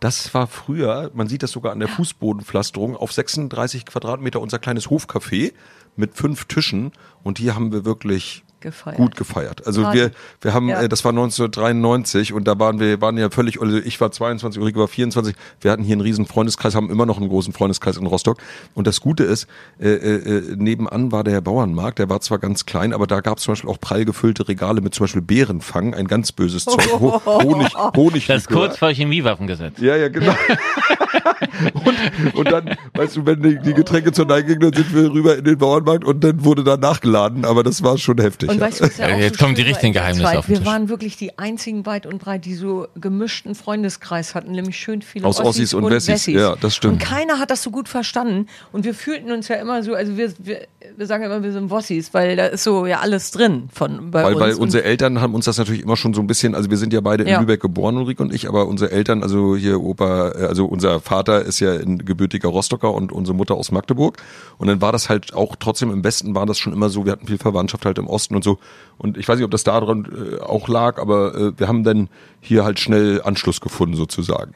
das 0.00 0.32
war 0.32 0.46
früher, 0.46 1.10
man 1.12 1.26
sieht 1.26 1.42
das 1.42 1.50
sogar 1.50 1.72
an 1.72 1.80
der 1.80 1.88
Fußbodenpflasterung, 1.88 2.94
auf 2.96 3.12
36 3.12 3.84
Quadratmeter 3.84 4.40
unser 4.40 4.60
kleines 4.60 4.88
Hofcafé 4.90 5.52
mit 5.98 6.14
fünf 6.14 6.46
Tischen. 6.46 6.92
Und 7.22 7.38
hier 7.38 7.54
haben 7.54 7.72
wir 7.72 7.84
wirklich 7.84 8.44
Gefeiert. 8.60 8.96
gut 8.96 9.16
gefeiert. 9.16 9.66
Also 9.66 9.82
Party. 9.82 9.98
wir, 9.98 10.10
wir 10.40 10.54
haben, 10.54 10.68
Ja. 10.68 10.82
äh, 10.82 10.88
das 10.88 11.04
war 11.04 11.10
1993 11.12 12.32
und 12.32 12.48
da 12.48 12.58
waren 12.58 12.80
wir, 12.80 13.00
waren 13.00 13.16
ja 13.16 13.30
völlig, 13.30 13.60
also 13.60 13.76
ich 13.78 14.00
war 14.00 14.10
22, 14.10 14.60
Ulrike 14.60 14.78
war 14.80 14.88
24. 14.88 15.34
Wir 15.60 15.70
hatten 15.70 15.82
hier 15.84 15.92
einen 15.94 16.00
riesen 16.00 16.26
Freundeskreis, 16.26 16.74
haben 16.74 16.90
immer 16.90 17.06
noch 17.06 17.18
einen 17.18 17.28
großen 17.28 17.52
Freundeskreis 17.52 17.96
in 17.96 18.06
Rostock. 18.06 18.38
Und 18.74 18.86
das 18.86 19.00
Gute 19.00 19.24
ist, 19.24 19.46
äh, 19.80 19.88
äh, 19.90 20.56
nebenan 20.56 21.12
war 21.12 21.24
der 21.24 21.40
Bauernmarkt, 21.40 21.98
der 22.00 22.08
war 22.10 22.20
zwar 22.20 22.38
ganz 22.38 22.66
klein, 22.66 22.92
aber 22.92 23.06
da 23.06 23.20
gab 23.20 23.38
es 23.38 23.44
zum 23.44 23.52
Beispiel 23.52 23.70
auch 23.70 23.80
prall 23.80 24.04
gefüllte 24.04 24.48
Regale 24.48 24.80
mit 24.80 24.94
zum 24.94 25.04
Beispiel 25.04 25.22
Bärenfang, 25.22 25.94
ein 25.94 26.08
ganz 26.08 26.32
böses 26.32 26.64
Zeug, 26.64 26.90
Ho 27.00 27.20
Honig, 27.26 27.72
Honig. 27.96 28.26
Das 28.26 28.46
kurz 28.48 28.76
vor 28.78 28.90
Chemiewaffengesetz. 28.90 29.78
Ja, 29.80 29.96
ja, 29.96 30.08
genau. 30.08 30.34
und, 31.84 32.34
und 32.34 32.50
dann, 32.52 32.76
weißt 32.94 33.16
du, 33.16 33.26
wenn 33.26 33.42
die, 33.42 33.58
die 33.60 33.74
Getränke 33.74 34.12
zur 34.12 34.26
Neige 34.26 34.56
gingen, 34.56 34.72
dann 34.72 34.72
sind 34.72 34.94
wir 34.94 35.12
rüber 35.12 35.36
in 35.38 35.44
den 35.44 35.58
Bauernmarkt 35.58 36.04
und 36.04 36.22
dann 36.24 36.44
wurde 36.44 36.64
da 36.64 36.76
nachgeladen, 36.76 37.44
aber 37.44 37.62
das 37.62 37.82
war 37.82 37.98
schon 37.98 38.18
heftig. 38.18 38.47
Lustig. 38.48 38.60
Und 38.60 38.60
weißt 38.60 38.80
was 38.80 38.96
ja 38.98 39.14
auch 39.14 39.18
jetzt 39.18 39.38
so 39.38 39.44
kommen 39.44 39.54
die 39.54 39.62
richtigen 39.62 39.92
Geheimnisse 39.92 40.38
auf 40.38 40.46
den 40.46 40.50
Wir 40.54 40.58
Tisch. 40.58 40.66
waren 40.66 40.88
wirklich 40.88 41.16
die 41.16 41.38
einzigen 41.38 41.86
weit 41.86 42.06
und 42.06 42.18
breit, 42.18 42.44
die 42.44 42.54
so 42.54 42.86
gemischten 43.00 43.54
Freundeskreis 43.54 44.34
hatten, 44.34 44.52
nämlich 44.52 44.76
schön 44.78 45.02
viele 45.02 45.26
Aus 45.26 45.40
Ossis 45.40 45.74
und 45.74 45.88
Wessis. 45.90 46.26
Ja, 46.26 46.56
das 46.56 46.74
stimmt. 46.76 46.94
Und 46.94 46.98
keiner 47.00 47.38
hat 47.38 47.50
das 47.50 47.62
so 47.62 47.70
gut 47.70 47.88
verstanden. 47.88 48.46
Und 48.72 48.84
wir 48.84 48.94
fühlten 48.94 49.30
uns 49.30 49.48
ja 49.48 49.56
immer 49.56 49.82
so, 49.82 49.94
also 49.94 50.16
wir, 50.16 50.32
wir, 50.38 50.66
wir 50.96 51.06
sagen 51.06 51.24
immer, 51.24 51.42
wir 51.42 51.52
sind 51.52 51.70
Wossis, 51.70 52.12
weil 52.14 52.36
da 52.36 52.46
ist 52.46 52.64
so 52.64 52.86
ja 52.86 53.00
alles 53.00 53.30
drin 53.30 53.68
von 53.72 54.10
bei 54.10 54.24
Weil, 54.24 54.32
uns. 54.34 54.40
weil 54.42 54.54
Und 54.54 54.60
unsere 54.60 54.84
Eltern 54.84 55.20
haben 55.20 55.34
uns 55.34 55.44
das 55.44 55.58
natürlich 55.58 55.82
immer 55.82 55.96
schon 55.96 56.14
so 56.14 56.20
ein 56.20 56.26
bisschen, 56.26 56.54
also 56.54 56.70
wir 56.70 56.76
sind 56.76 56.92
ja 56.92 57.00
beide 57.00 57.22
in 57.24 57.28
Ja. 57.28 57.40
Lübeck 57.40 57.60
geboren, 57.60 57.96
Ulrike 57.96 58.22
und 58.22 58.32
ich, 58.34 58.48
aber 58.48 58.66
unsere 58.66 58.90
Eltern, 58.90 59.22
also 59.22 59.56
hier 59.56 59.80
Opa, 59.80 60.30
äh, 60.30 60.46
also 60.46 60.66
unser 60.66 61.00
Vater 61.00 61.42
ist 61.42 61.60
ja 61.60 61.72
ein 61.74 62.04
gebürtiger 62.04 62.48
Rostocker 62.48 62.92
und 62.92 63.12
unsere 63.12 63.36
Mutter 63.36 63.54
aus 63.54 63.70
Magdeburg. 63.72 64.18
Und 64.58 64.68
dann 64.68 64.80
war 64.80 64.92
das 64.92 65.08
halt 65.08 65.34
auch 65.34 65.56
trotzdem 65.58 65.90
im 65.90 66.04
Westen 66.04 66.34
war 66.34 66.46
das 66.46 66.58
schon 66.58 66.72
immer 66.72 66.88
so, 66.88 67.04
wir 67.04 67.12
hatten 67.12 67.26
viel 67.26 67.38
Verwandtschaft 67.38 67.84
halt 67.86 67.98
im 67.98 68.06
Osten 68.06 68.34
und 68.38 68.44
so. 68.44 68.58
Und 68.96 69.16
ich 69.18 69.28
weiß 69.28 69.36
nicht, 69.36 69.44
ob 69.44 69.50
das 69.50 69.62
daran 69.64 70.06
äh, 70.06 70.40
auch 70.40 70.66
lag, 70.68 70.98
aber 70.98 71.34
äh, 71.34 71.52
wir 71.58 71.68
haben 71.68 71.84
dann 71.84 72.08
hier 72.40 72.64
halt 72.64 72.80
schnell 72.80 73.20
Anschluss 73.22 73.60
gefunden 73.60 73.94
sozusagen. 73.96 74.54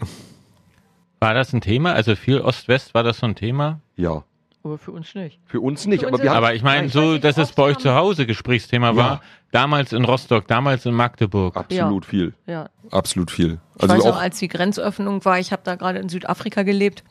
War 1.20 1.34
das 1.34 1.52
ein 1.52 1.60
Thema? 1.60 1.92
Also 1.92 2.16
viel 2.16 2.40
Ost-West 2.40 2.94
war 2.94 3.02
das 3.02 3.18
so 3.18 3.26
ein 3.26 3.34
Thema? 3.36 3.80
Ja. 3.96 4.24
aber 4.64 4.78
für 4.78 4.90
uns 4.92 5.14
nicht. 5.14 5.38
Für 5.46 5.60
uns 5.60 5.86
nicht, 5.86 6.00
Für 6.00 6.06
aber 6.08 6.14
uns 6.14 6.22
wir 6.22 6.26
ja. 6.30 6.34
haben, 6.34 6.44
Aber 6.44 6.54
ich 6.54 6.62
meine, 6.62 6.88
so, 6.88 7.18
dass 7.18 7.38
es 7.38 7.52
bei 7.52 7.62
euch 7.64 7.78
zu 7.78 7.94
Hause 7.94 8.26
Gesprächsthema 8.26 8.96
war. 8.96 9.20
Damals 9.52 9.92
in 9.92 10.04
Rostock, 10.04 10.46
damals 10.48 10.86
in 10.86 10.94
Magdeburg. 10.94 11.56
absolut 11.56 12.06
viel. 12.06 12.32
Ja. 12.46 12.70
Absolut 12.90 13.30
viel. 13.30 13.58
Ich 13.76 13.82
Also 13.82 13.94
weiß 13.94 14.02
auch 14.04 14.14
noch, 14.14 14.20
als 14.20 14.38
die 14.38 14.48
Grenzöffnung 14.48 15.24
war, 15.26 15.38
ich 15.38 15.52
habe 15.52 15.62
da 15.64 15.74
gerade 15.76 15.98
in 15.98 16.08
Südafrika 16.08 16.62
gelebt 16.62 17.04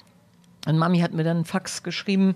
und 0.67 0.77
Mami 0.77 0.99
hat 0.99 1.13
mir 1.13 1.23
dann 1.23 1.37
einen 1.37 1.45
Fax 1.45 1.83
geschrieben, 1.83 2.35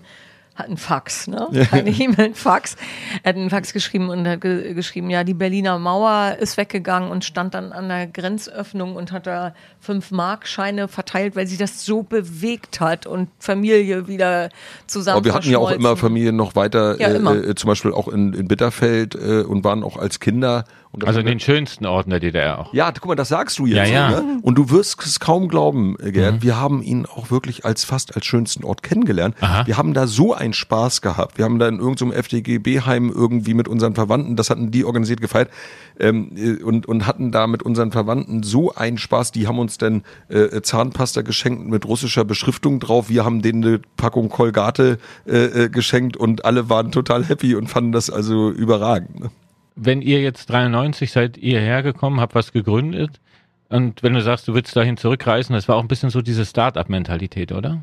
hat 0.56 0.66
einen 0.66 0.76
Fax, 0.78 1.26
ne? 1.28 1.46
Keine 1.70 1.90
E-Mail, 1.90 2.26
einen 2.26 2.34
Fax. 2.34 2.76
Er 3.22 3.28
hat 3.30 3.36
einen 3.36 3.50
Fax 3.50 3.72
geschrieben 3.72 4.08
und 4.08 4.26
hat 4.26 4.40
ge 4.40 4.74
geschrieben, 4.74 5.10
ja, 5.10 5.22
die 5.22 5.34
Berliner 5.34 5.78
Mauer 5.78 6.36
ist 6.40 6.56
weggegangen 6.56 7.10
und 7.10 7.24
stand 7.24 7.54
dann 7.54 7.72
an 7.72 7.88
der 7.88 8.06
Grenzöffnung 8.06 8.96
und 8.96 9.12
hat 9.12 9.26
da 9.26 9.54
fünf 9.80 10.10
Markscheine 10.10 10.88
verteilt, 10.88 11.36
weil 11.36 11.46
sie 11.46 11.56
das 11.58 11.84
so 11.84 12.02
bewegt 12.02 12.80
hat 12.80 13.06
und 13.06 13.28
Familie 13.38 14.08
wieder 14.08 14.48
zusammen 14.86 15.18
Aber 15.18 15.24
wir 15.26 15.34
hatten 15.34 15.50
ja 15.50 15.58
auch 15.58 15.70
immer. 15.70 15.96
Familien 15.96 16.36
noch 16.36 16.56
weiter, 16.56 16.98
Ja, 17.00 17.08
äh, 17.08 17.16
immer. 17.16 17.34
äh, 17.36 17.54
zum 17.54 17.68
Beispiel 17.68 17.92
auch 17.92 18.08
in, 18.08 18.32
in 18.32 18.48
Bitterfeld 18.48 19.14
äh, 19.14 19.42
und 19.42 19.62
waren 19.62 19.84
auch 19.84 19.96
als 19.96 20.20
Kinder. 20.20 20.64
Also 21.04 21.20
in 21.20 21.26
den 21.26 21.40
schönsten 21.40 21.84
Orten 21.84 22.08
der 22.08 22.20
DDR 22.20 22.58
auch. 22.58 22.72
ja, 22.72 22.90
guck 22.90 23.04
mal, 23.06 23.14
das 23.16 23.28
sagst 23.28 23.58
du 23.58 23.66
jetzt. 23.66 23.90
Ja, 23.90 24.10
ja. 24.10 24.20
Ne? 24.22 24.38
Und 24.40 24.54
du 24.56 24.70
wirst 24.70 25.04
es 25.04 25.20
kaum 25.20 25.48
glauben, 25.48 25.96
äh, 26.00 26.06
Mhm. 26.06 26.12
Gerd. 26.12 26.42
Wir 26.42 26.58
haben 26.58 26.82
ihn 26.82 27.04
auch 27.04 27.30
wirklich 27.30 27.64
als 27.66 27.84
fast 27.84 28.16
als 28.16 28.24
schönsten 28.24 28.64
Ort 28.64 28.82
kennengelernt. 28.82 29.34
Aha. 29.40 29.66
Wir 29.66 29.76
haben 29.76 29.92
da 29.92 30.06
so 30.06 30.32
einen 30.46 30.54
Spaß 30.54 31.02
gehabt. 31.02 31.38
Wir 31.38 31.44
haben 31.44 31.58
da 31.58 31.68
in 31.68 31.78
irgendeinem 31.78 32.12
FDGB-Heim 32.12 33.12
irgendwie 33.14 33.54
mit 33.54 33.68
unseren 33.68 33.94
Verwandten, 33.94 34.36
das 34.36 34.48
hatten 34.48 34.70
die 34.70 34.84
organisiert 34.84 35.20
gefeiert, 35.20 35.50
ähm, 36.00 36.30
äh, 36.36 36.62
und, 36.62 36.86
und 36.86 37.06
hatten 37.06 37.30
da 37.30 37.46
mit 37.46 37.62
unseren 37.62 37.92
Verwandten 37.92 38.42
so 38.42 38.74
einen 38.74 38.98
Spaß. 38.98 39.32
Die 39.32 39.46
haben 39.46 39.58
uns 39.58 39.78
dann 39.78 40.02
äh, 40.28 40.62
Zahnpasta 40.62 41.22
geschenkt 41.22 41.68
mit 41.68 41.84
russischer 41.84 42.24
Beschriftung 42.24 42.80
drauf. 42.80 43.08
Wir 43.08 43.24
haben 43.24 43.42
denen 43.42 43.64
eine 43.64 43.80
Packung 43.96 44.28
Kolgate 44.30 44.98
äh, 45.26 45.64
äh, 45.64 45.68
geschenkt 45.68 46.16
und 46.16 46.44
alle 46.44 46.70
waren 46.70 46.92
total 46.92 47.24
happy 47.24 47.54
und 47.54 47.68
fanden 47.68 47.92
das 47.92 48.08
also 48.08 48.50
überragend. 48.50 49.20
Ne? 49.20 49.30
Wenn 49.74 50.00
ihr 50.00 50.22
jetzt 50.22 50.46
93 50.46 51.12
seid 51.12 51.36
ihr 51.36 51.60
hergekommen, 51.60 52.20
habt 52.20 52.34
was 52.34 52.52
gegründet 52.52 53.20
und 53.68 54.02
wenn 54.02 54.14
du 54.14 54.22
sagst, 54.22 54.48
du 54.48 54.54
willst 54.54 54.76
dahin 54.76 54.96
zurückreisen, 54.96 55.54
das 55.54 55.68
war 55.68 55.76
auch 55.76 55.82
ein 55.82 55.88
bisschen 55.88 56.10
so 56.10 56.22
diese 56.22 56.46
Start-up-Mentalität, 56.46 57.52
oder? 57.52 57.82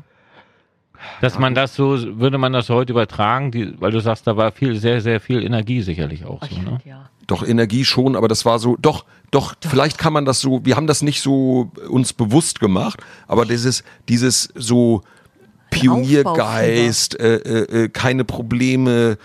Dass 1.20 1.38
man 1.38 1.54
das 1.54 1.74
so, 1.74 2.18
würde 2.18 2.38
man 2.38 2.52
das 2.52 2.68
heute 2.68 2.92
übertragen, 2.92 3.50
die, 3.50 3.80
weil 3.80 3.92
du 3.92 4.00
sagst, 4.00 4.26
da 4.26 4.36
war 4.36 4.52
viel, 4.52 4.76
sehr, 4.76 5.00
sehr 5.00 5.20
viel 5.20 5.42
Energie 5.42 5.80
sicherlich 5.82 6.24
auch 6.24 6.42
so, 6.44 6.60
ne? 6.60 6.78
Ja. 6.84 7.08
Doch, 7.26 7.46
Energie 7.46 7.84
schon, 7.84 8.16
aber 8.16 8.28
das 8.28 8.44
war 8.44 8.58
so, 8.58 8.76
doch, 8.78 9.04
doch, 9.30 9.54
vielleicht 9.60 9.96
kann 9.96 10.12
man 10.12 10.26
das 10.26 10.40
so, 10.40 10.64
wir 10.64 10.76
haben 10.76 10.86
das 10.86 11.00
nicht 11.00 11.22
so 11.22 11.72
uns 11.88 12.12
bewusst 12.12 12.60
gemacht, 12.60 13.00
aber 13.26 13.46
dieses, 13.46 13.82
dieses 14.08 14.50
so 14.54 15.02
Pioniergeist, 15.74 17.18
äh, 17.18 17.36
äh, 17.36 17.84
äh, 17.84 17.88
keine 17.88 18.24
Probleme, 18.24 19.18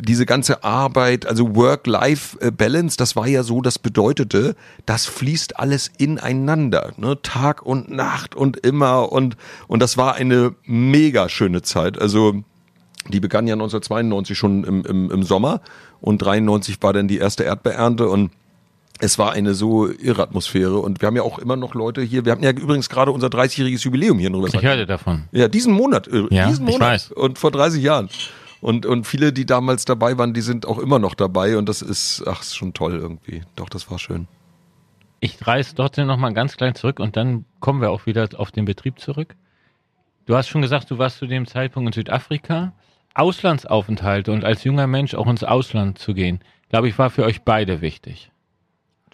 diese 0.00 0.26
ganze 0.26 0.64
Arbeit, 0.64 1.26
also 1.26 1.54
Work-Life-Balance, 1.54 2.96
das 2.96 3.16
war 3.16 3.26
ja 3.26 3.42
so, 3.42 3.60
das 3.60 3.78
bedeutete, 3.78 4.56
das 4.86 5.06
fließt 5.06 5.58
alles 5.58 5.90
ineinander, 5.98 6.92
ne? 6.96 7.20
Tag 7.22 7.62
und 7.64 7.90
Nacht 7.90 8.34
und 8.34 8.56
immer 8.58 9.12
und, 9.12 9.36
und 9.68 9.80
das 9.80 9.96
war 9.96 10.14
eine 10.14 10.54
mega 10.64 11.28
schöne 11.28 11.62
Zeit, 11.62 12.00
also, 12.00 12.42
die 13.08 13.20
begann 13.20 13.46
ja 13.46 13.54
1992 13.54 14.36
schon 14.36 14.64
im, 14.64 14.84
im, 14.84 15.10
im 15.10 15.22
Sommer 15.22 15.60
und 16.00 16.18
93 16.18 16.78
war 16.80 16.92
dann 16.92 17.06
die 17.06 17.18
erste 17.18 17.44
Erdbeernte 17.44 18.08
und 18.08 18.30
es 18.98 19.18
war 19.18 19.32
eine 19.32 19.54
so 19.54 19.88
irre 19.90 20.22
Atmosphäre 20.22 20.78
und 20.78 21.00
wir 21.02 21.06
haben 21.08 21.16
ja 21.16 21.22
auch 21.22 21.38
immer 21.38 21.56
noch 21.56 21.74
Leute 21.74 22.02
hier. 22.02 22.24
Wir 22.24 22.32
hatten 22.32 22.42
ja 22.44 22.50
übrigens 22.50 22.88
gerade 22.88 23.10
unser 23.12 23.28
30-jähriges 23.28 23.84
Jubiläum 23.84 24.18
hier 24.18 24.28
in 24.28 24.34
Ich 24.34 24.38
Rübersheim. 24.40 24.62
hörte 24.62 24.86
davon. 24.86 25.24
Ja, 25.32 25.48
diesen 25.48 25.72
Monat. 25.74 26.08
äh, 26.08 26.24
Ja, 26.30 26.48
diesen 26.48 26.66
ich 26.66 26.72
Monat. 26.74 26.88
weiß. 26.88 27.12
Und 27.12 27.38
vor 27.38 27.50
30 27.50 27.82
Jahren. 27.82 28.08
Und, 28.62 28.86
und 28.86 29.06
viele, 29.06 29.32
die 29.32 29.44
damals 29.44 29.84
dabei 29.84 30.16
waren, 30.18 30.32
die 30.32 30.40
sind 30.40 30.66
auch 30.66 30.78
immer 30.78 30.98
noch 30.98 31.14
dabei 31.14 31.58
und 31.58 31.68
das 31.68 31.82
ist, 31.82 32.24
ach, 32.26 32.40
ist 32.40 32.56
schon 32.56 32.72
toll 32.72 32.94
irgendwie. 32.94 33.42
Doch, 33.54 33.68
das 33.68 33.90
war 33.90 33.98
schön. 33.98 34.26
Ich 35.20 35.46
reiß 35.46 35.74
trotzdem 35.74 36.06
noch 36.06 36.16
mal 36.16 36.32
ganz 36.32 36.56
klein 36.56 36.74
zurück 36.74 36.98
und 36.98 37.16
dann 37.16 37.44
kommen 37.60 37.80
wir 37.80 37.90
auch 37.90 38.06
wieder 38.06 38.28
auf 38.36 38.50
den 38.52 38.64
Betrieb 38.64 38.98
zurück. 38.98 39.34
Du 40.24 40.34
hast 40.36 40.48
schon 40.48 40.62
gesagt, 40.62 40.90
du 40.90 40.98
warst 40.98 41.18
zu 41.18 41.26
dem 41.26 41.46
Zeitpunkt 41.46 41.88
in 41.88 41.92
Südafrika. 41.92 42.72
Auslandsaufenthalte 43.14 44.30
und 44.32 44.44
als 44.44 44.64
junger 44.64 44.86
Mensch 44.86 45.14
auch 45.14 45.26
ins 45.26 45.42
Ausland 45.44 45.98
zu 45.98 46.14
gehen, 46.14 46.40
glaube 46.70 46.88
ich, 46.88 46.98
war 46.98 47.10
für 47.10 47.24
euch 47.24 47.42
beide 47.42 47.80
wichtig. 47.80 48.30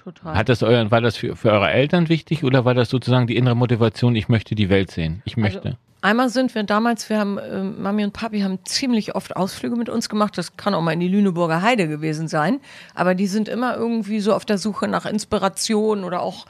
Total. 0.02 0.34
Hat 0.34 0.48
das 0.48 0.62
euer, 0.62 0.90
war 0.90 1.00
das 1.00 1.16
für, 1.16 1.36
für 1.36 1.52
eure 1.52 1.70
Eltern 1.70 2.08
wichtig 2.08 2.42
oder 2.42 2.64
war 2.64 2.74
das 2.74 2.88
sozusagen 2.88 3.26
die 3.28 3.36
innere 3.36 3.54
Motivation, 3.54 4.16
ich 4.16 4.28
möchte 4.28 4.54
die 4.54 4.68
Welt 4.68 4.90
sehen? 4.90 5.22
Ich 5.24 5.36
möchte. 5.36 5.62
Also, 5.62 5.76
einmal 6.00 6.28
sind 6.28 6.54
wir 6.56 6.64
damals, 6.64 7.08
wir 7.08 7.20
haben, 7.20 7.38
äh, 7.38 7.62
Mami 7.62 8.02
und 8.02 8.12
Papi 8.12 8.40
haben 8.40 8.58
ziemlich 8.64 9.14
oft 9.14 9.36
Ausflüge 9.36 9.76
mit 9.76 9.88
uns 9.88 10.08
gemacht. 10.08 10.36
Das 10.36 10.56
kann 10.56 10.74
auch 10.74 10.82
mal 10.82 10.92
in 10.92 10.98
die 10.98 11.08
Lüneburger 11.08 11.62
Heide 11.62 11.86
gewesen 11.86 12.26
sein. 12.26 12.60
Aber 12.96 13.14
die 13.14 13.28
sind 13.28 13.48
immer 13.48 13.76
irgendwie 13.76 14.18
so 14.18 14.34
auf 14.34 14.44
der 14.44 14.58
Suche 14.58 14.88
nach 14.88 15.06
Inspiration 15.06 16.02
oder 16.02 16.20
auch 16.20 16.46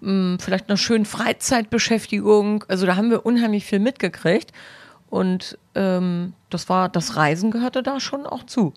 mh, 0.00 0.38
vielleicht 0.40 0.68
einer 0.68 0.76
schönen 0.76 1.04
Freizeitbeschäftigung. 1.04 2.64
Also 2.68 2.86
da 2.86 2.94
haben 2.94 3.10
wir 3.10 3.26
unheimlich 3.26 3.64
viel 3.64 3.80
mitgekriegt. 3.80 4.52
Und 5.10 5.58
ähm, 5.74 6.34
das 6.50 6.68
war, 6.68 6.88
das 6.88 7.16
Reisen 7.16 7.50
gehörte 7.50 7.82
da 7.82 7.98
schon 7.98 8.26
auch 8.26 8.44
zu. 8.44 8.72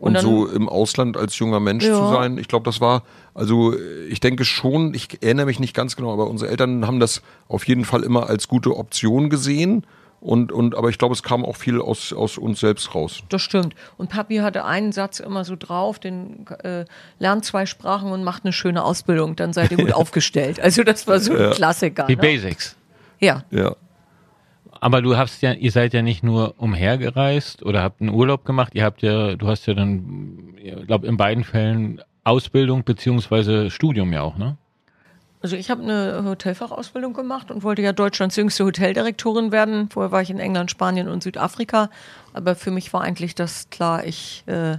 Und, 0.00 0.14
dann- 0.14 0.22
so 0.22 0.46
im 0.46 0.68
Ausland 0.68 1.16
als 1.16 1.38
junger 1.38 1.60
Mensch 1.60 1.84
Ja. 1.84 1.94
zu 1.94 2.08
sein, 2.12 2.38
ich 2.38 2.48
glaube, 2.48 2.64
das 2.64 2.80
war, 2.80 3.02
also 3.34 3.74
ich 4.08 4.18
denke 4.20 4.44
schon, 4.44 4.94
ich 4.94 5.22
erinnere 5.22 5.46
mich 5.46 5.60
nicht 5.60 5.74
ganz 5.74 5.94
genau, 5.94 6.12
aber 6.12 6.26
unsere 6.28 6.50
Eltern 6.50 6.86
haben 6.86 7.00
das 7.00 7.20
auf 7.48 7.68
jeden 7.68 7.84
Fall 7.84 8.02
immer 8.02 8.28
als 8.28 8.48
gute 8.48 8.76
Option 8.76 9.28
gesehen. 9.30 9.84
Und, 10.22 10.52
und, 10.52 10.74
aber 10.74 10.90
ich 10.90 10.98
glaube, 10.98 11.14
es 11.14 11.22
kam 11.22 11.46
auch 11.46 11.56
viel 11.56 11.80
aus, 11.80 12.12
aus 12.12 12.36
uns 12.36 12.60
selbst 12.60 12.94
raus. 12.94 13.20
Das 13.30 13.40
stimmt. 13.40 13.74
Und 13.96 14.10
Papi 14.10 14.36
hatte 14.36 14.66
einen 14.66 14.92
Satz 14.92 15.18
immer 15.18 15.44
so 15.46 15.56
drauf, 15.58 15.98
den 15.98 16.44
äh, 16.62 16.84
lernt 17.18 17.46
zwei 17.46 17.64
Sprachen 17.64 18.12
und 18.12 18.22
macht 18.22 18.44
eine 18.44 18.52
schöne 18.52 18.84
Ausbildung, 18.84 19.34
dann 19.36 19.54
seid 19.54 19.70
ihr 19.70 19.78
gut 19.78 19.92
aufgestellt. 19.94 20.60
Also 20.60 20.82
das 20.82 21.06
war 21.06 21.20
so 21.20 21.32
ein 21.34 21.52
Klassiker. 21.52 22.04
Die 22.04 22.16
Ne? 22.16 22.22
Basics. 22.22 22.76
Ja, 23.18 23.44
Ja. 23.50 23.74
Aber 24.80 25.02
du 25.02 25.16
hast 25.16 25.42
ja, 25.42 25.52
ihr 25.52 25.70
seid 25.70 25.92
ja 25.92 26.02
nicht 26.02 26.22
nur 26.22 26.54
umhergereist 26.58 27.62
oder 27.62 27.82
habt 27.82 28.00
einen 28.00 28.10
Urlaub 28.10 28.44
gemacht, 28.44 28.74
ihr 28.74 28.84
habt 28.84 29.02
ja, 29.02 29.36
du 29.36 29.46
hast 29.46 29.66
ja 29.66 29.74
dann, 29.74 30.54
ich 30.56 30.86
glaube, 30.86 31.06
in 31.06 31.16
beiden 31.16 31.44
Fällen 31.44 32.00
Ausbildung 32.24 32.84
beziehungsweise 32.84 33.70
Studium 33.70 34.12
ja 34.12 34.22
auch, 34.22 34.36
ne? 34.36 34.56
also 35.42 35.56
ich 35.56 35.70
habe 35.70 35.82
eine 35.82 36.22
Hotelfachausbildung 36.24 37.14
gemacht 37.14 37.50
und 37.50 37.62
wollte 37.62 37.82
ja 37.82 37.92
Deutschlands 37.92 38.36
jüngste 38.36 38.64
Hoteldirektorin 38.64 39.52
werden. 39.52 39.88
Vorher 39.90 40.12
war 40.12 40.20
ich 40.22 40.30
in 40.30 40.38
England, 40.38 40.70
Spanien 40.70 41.08
und 41.08 41.22
Südafrika. 41.22 41.88
Aber 42.34 42.54
für 42.54 42.70
mich 42.70 42.92
war 42.92 43.00
eigentlich 43.00 43.34
das 43.34 43.70
klar, 43.70 44.04
ich 44.04 44.44
äh, 44.46 44.78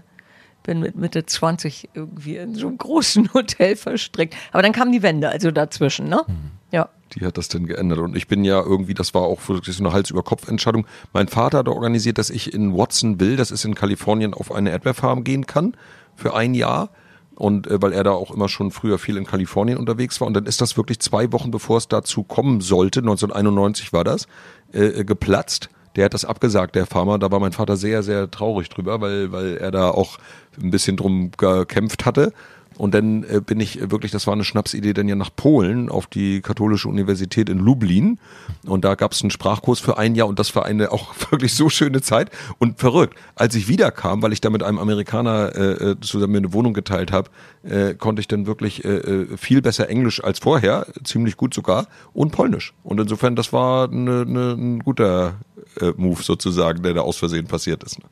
bin 0.63 0.79
mit 0.79 0.95
Mitte 0.95 1.25
20 1.25 1.89
irgendwie 1.93 2.37
in 2.37 2.53
so 2.53 2.67
einem 2.67 2.77
großen 2.77 3.33
Hotel 3.33 3.75
verstrickt. 3.75 4.35
Aber 4.51 4.61
dann 4.61 4.71
kam 4.71 4.91
die 4.91 5.01
Wende, 5.01 5.29
also 5.29 5.49
dazwischen, 5.49 6.09
ne? 6.09 6.23
Ja. 6.71 6.89
Die 7.13 7.25
hat 7.25 7.37
das 7.37 7.49
denn 7.49 7.67
geändert. 7.67 7.99
Und 7.99 8.15
ich 8.15 8.27
bin 8.27 8.43
ja 8.43 8.61
irgendwie, 8.61 8.93
das 8.93 9.13
war 9.13 9.23
auch 9.23 9.47
wirklich 9.49 9.75
so 9.75 9.83
eine 9.83 9.93
Hals-über-Kopf-Entscheidung. 9.93 10.87
Mein 11.13 11.27
Vater 11.27 11.59
hat 11.59 11.67
organisiert, 11.67 12.17
dass 12.17 12.29
ich 12.29 12.53
in 12.53 12.75
Watsonville, 12.75 13.35
das 13.35 13.51
ist 13.51 13.65
in 13.65 13.75
Kalifornien, 13.75 14.33
auf 14.33 14.51
eine 14.51 14.71
Erdbeerfarm 14.71 15.23
gehen 15.23 15.45
kann 15.45 15.75
für 16.15 16.33
ein 16.33 16.53
Jahr. 16.53 16.89
Und 17.35 17.67
äh, 17.67 17.81
weil 17.81 17.91
er 17.91 18.03
da 18.03 18.11
auch 18.11 18.31
immer 18.31 18.47
schon 18.47 18.71
früher 18.71 18.97
viel 18.97 19.17
in 19.17 19.25
Kalifornien 19.25 19.77
unterwegs 19.77 20.21
war. 20.21 20.27
Und 20.27 20.35
dann 20.35 20.45
ist 20.45 20.61
das 20.61 20.77
wirklich 20.77 20.99
zwei 20.99 21.31
Wochen, 21.31 21.51
bevor 21.51 21.77
es 21.77 21.87
dazu 21.87 22.23
kommen 22.23 22.61
sollte, 22.61 22.99
1991 22.99 23.91
war 23.91 24.03
das, 24.03 24.27
äh, 24.71 25.03
geplatzt. 25.03 25.69
Der 25.95 26.05
hat 26.05 26.13
das 26.13 26.23
abgesagt, 26.23 26.75
der 26.75 26.85
Farmer. 26.85 27.19
Da 27.19 27.31
war 27.31 27.39
mein 27.39 27.51
Vater 27.51 27.75
sehr, 27.75 28.03
sehr 28.03 28.31
traurig 28.31 28.69
drüber, 28.69 29.01
weil, 29.01 29.31
weil 29.31 29.57
er 29.57 29.71
da 29.71 29.89
auch 29.89 30.17
ein 30.61 30.71
bisschen 30.71 30.95
drum 30.95 31.31
gekämpft 31.37 32.05
hatte. 32.05 32.31
Und 32.77 32.93
dann 32.93 33.23
äh, 33.23 33.41
bin 33.45 33.59
ich 33.59 33.91
wirklich, 33.91 34.11
das 34.11 34.27
war 34.27 34.33
eine 34.33 34.43
Schnapsidee, 34.43 34.93
dann 34.93 35.07
ja 35.07 35.15
nach 35.15 35.29
Polen 35.35 35.89
auf 35.89 36.07
die 36.07 36.41
katholische 36.41 36.87
Universität 36.87 37.49
in 37.49 37.59
Lublin. 37.59 38.19
Und 38.65 38.85
da 38.85 38.95
gab 38.95 39.11
es 39.11 39.21
einen 39.21 39.29
Sprachkurs 39.29 39.79
für 39.79 39.97
ein 39.97 40.15
Jahr 40.15 40.27
und 40.27 40.39
das 40.39 40.55
war 40.55 40.65
eine 40.65 40.91
auch 40.91 41.13
wirklich 41.31 41.53
so 41.53 41.69
schöne 41.69 42.01
Zeit. 42.01 42.31
Und 42.59 42.79
verrückt, 42.79 43.17
als 43.35 43.55
ich 43.55 43.67
wiederkam, 43.67 44.21
weil 44.21 44.33
ich 44.33 44.41
da 44.41 44.49
mit 44.49 44.63
einem 44.63 44.79
Amerikaner 44.79 45.55
äh, 45.55 45.91
äh 45.91 45.95
zusammen 45.99 46.37
eine 46.37 46.53
Wohnung 46.53 46.73
geteilt 46.73 47.11
habe, 47.11 47.29
äh, 47.63 47.93
konnte 47.93 48.21
ich 48.21 48.27
dann 48.27 48.47
wirklich 48.47 48.85
äh, 48.85 48.97
äh, 48.97 49.37
viel 49.37 49.61
besser 49.61 49.89
Englisch 49.89 50.23
als 50.23 50.39
vorher, 50.39 50.87
ziemlich 51.03 51.37
gut 51.37 51.53
sogar, 51.53 51.87
und 52.13 52.31
Polnisch. 52.31 52.73
Und 52.83 52.99
insofern, 52.99 53.35
das 53.35 53.51
war 53.53 53.91
eine, 53.91 54.21
eine, 54.21 54.53
ein 54.53 54.79
guter 54.79 55.35
äh, 55.79 55.91
Move 55.97 56.23
sozusagen, 56.23 56.81
der 56.83 56.93
da 56.93 57.01
aus 57.01 57.17
Versehen 57.17 57.47
passiert 57.47 57.83
ist. 57.83 57.99
Ne? 57.99 58.05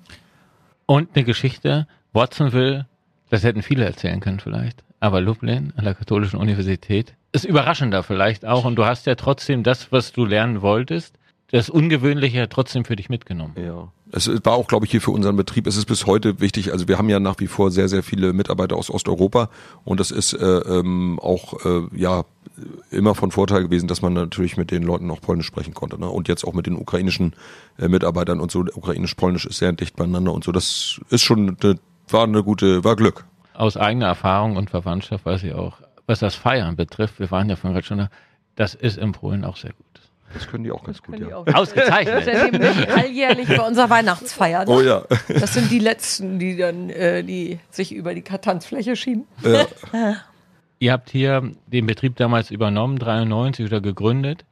Und 0.86 1.10
eine 1.16 1.24
Geschichte, 1.24 1.88
Watsonville 2.14 2.88
das 3.30 3.44
hätten 3.44 3.62
viele 3.62 3.86
erzählen 3.86 4.20
können 4.20 4.40
vielleicht. 4.40 4.84
Aber 5.00 5.22
Lublin 5.22 5.74
an 5.78 5.86
der 5.86 5.96
Katholischen 5.96 6.40
Universität 6.40 7.16
ist 7.32 7.46
überraschender 7.46 8.04
vielleicht 8.04 8.46
auch. 8.46 8.66
Und 8.66 8.76
du 8.76 8.86
hast 8.86 9.06
ja 9.06 9.16
trotzdem 9.16 9.64
das, 9.64 9.92
was 9.92 10.12
du 10.12 10.26
lernen 10.26 10.62
wolltest, 10.62 11.16
das 11.52 11.70
Ungewöhnliche 11.70 12.48
trotzdem 12.50 12.86
für 12.86 12.96
dich 12.96 13.10
mitgenommen. 13.10 13.56
Ja. 13.58 13.92
Es 14.12 14.28
war 14.44 14.54
auch, 14.54 14.68
glaube 14.68 14.86
ich, 14.86 14.92
hier 14.92 15.02
für 15.02 15.12
unseren 15.12 15.36
Betrieb. 15.36 15.68
Es 15.68 15.78
ist 15.78 15.86
bis 15.86 16.06
heute 16.06 16.40
wichtig. 16.40 16.72
Also 16.72 16.88
wir 16.88 16.98
haben 16.98 17.10
ja 17.10 17.20
nach 17.20 17.40
wie 17.40 17.48
vor 17.48 17.72
sehr, 17.72 17.88
sehr 17.88 18.04
viele 18.04 18.34
Mitarbeiter 18.34 18.76
aus 18.76 18.90
Osteuropa 18.90 19.50
und 19.84 20.00
das 20.00 20.12
ist 20.12 20.34
äh, 20.34 20.46
ähm, 20.46 21.20
auch 21.20 21.66
äh, 21.66 21.82
ja 21.96 22.26
immer 22.92 23.16
von 23.16 23.32
Vorteil 23.32 23.64
gewesen, 23.64 23.88
dass 23.88 24.02
man 24.02 24.14
natürlich 24.14 24.58
mit 24.58 24.72
den 24.72 24.84
Leuten 24.84 25.10
auch 25.12 25.22
Polnisch 25.22 25.46
sprechen 25.46 25.74
konnte. 25.74 26.00
Ne? 26.00 26.10
Und 26.10 26.28
jetzt 26.28 26.44
auch 26.44 26.54
mit 26.54 26.66
den 26.66 26.76
ukrainischen 26.76 27.34
äh, 27.78 27.88
Mitarbeitern 27.88 28.40
und 28.40 28.52
so. 28.52 28.60
Ukrainisch-Polnisch 28.60 29.46
ist 29.46 29.60
sehr 29.60 29.72
dicht 29.72 29.96
beieinander 29.96 30.34
und 30.34 30.44
so. 30.44 30.52
Das 30.52 31.00
ist 31.10 31.24
schon 31.24 31.58
eine 31.62 31.80
war 32.14 32.24
eine 32.24 32.44
gute, 32.44 32.84
war 32.84 32.96
Glück. 32.96 33.26
Aus 33.54 33.78
eigener 33.78 34.08
Erfahrung 34.08 34.56
und 34.56 34.70
Verwandtschaft 34.70 35.26
weiß 35.26 35.44
ich 35.44 35.54
auch, 35.54 35.78
was 36.06 36.20
das 36.20 36.36
Feiern 36.36 36.76
betrifft, 36.76 37.20
wir 37.20 37.30
waren 37.32 37.50
ja 37.50 37.56
von 37.56 37.74
gerade 37.74 37.86
schon 37.86 37.98
da, 37.98 38.10
das 38.56 38.74
ist 38.74 38.98
in 38.98 39.12
Polen 39.12 39.46
auch 39.46 39.58
sehr 39.58 39.74
gut. 39.74 39.86
Das 40.34 40.48
können 40.48 40.64
die 40.64 40.72
auch 40.72 40.84
ganz 40.84 41.02
gut, 41.02 41.20
ja. 41.20 41.36
Auch. 41.36 41.48
Ausgezeichnet. 41.54 42.28
Das 42.62 42.78
ist 42.78 42.90
alljährlich 42.90 43.48
bei 43.48 43.62
unserer 43.62 43.90
Weihnachtsfeier. 43.90 44.66
Ne? 44.66 44.72
Oh 44.72 44.82
ja. 44.82 45.04
Das 45.28 45.54
sind 45.54 45.72
die 45.72 45.80
Letzten, 45.80 46.38
die 46.40 46.56
dann 46.56 46.90
äh, 46.90 47.24
die 47.24 47.60
sich 47.72 47.94
über 47.94 48.14
die 48.14 48.22
Tanzfläche 48.22 48.96
schieben. 48.96 49.26
Ja. 49.42 49.66
ihr 50.80 50.92
habt 50.92 51.10
hier 51.10 51.52
den 51.68 51.88
Betrieb 51.88 52.16
damals 52.18 52.52
übernommen, 52.52 53.00
93 53.00 53.66
oder 53.66 53.82
gegründet. 53.82 54.46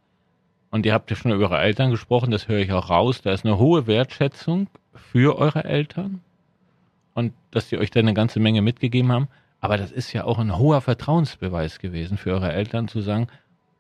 Und 0.70 0.86
ihr 0.86 0.94
habt 0.94 1.10
ja 1.12 1.16
schon 1.16 1.32
über 1.32 1.46
eure 1.46 1.60
Eltern 1.60 1.92
gesprochen, 1.92 2.32
das 2.32 2.48
höre 2.48 2.60
ich 2.60 2.72
auch 2.72 2.90
raus. 2.90 3.22
Da 3.22 3.32
ist 3.32 3.46
eine 3.46 3.58
hohe 3.58 3.88
Wertschätzung 3.88 4.68
für 4.94 5.38
eure 5.38 5.64
Eltern 5.64 6.22
und 7.18 7.34
dass 7.50 7.68
die 7.68 7.80
euch 7.80 7.90
da 7.90 8.00
eine 8.00 8.14
ganze 8.14 8.40
Menge 8.40 8.62
mitgegeben 8.62 9.12
haben. 9.12 9.28
Aber 9.60 9.78
das 9.78 9.92
ist 9.92 10.14
ja 10.14 10.24
auch 10.24 10.38
ein 10.38 10.56
hoher 10.56 10.82
Vertrauensbeweis 10.82 11.80
gewesen 11.80 12.16
für 12.16 12.30
eure 12.30 12.54
Eltern 12.54 12.88
zu 12.88 13.02
sagen, 13.02 13.28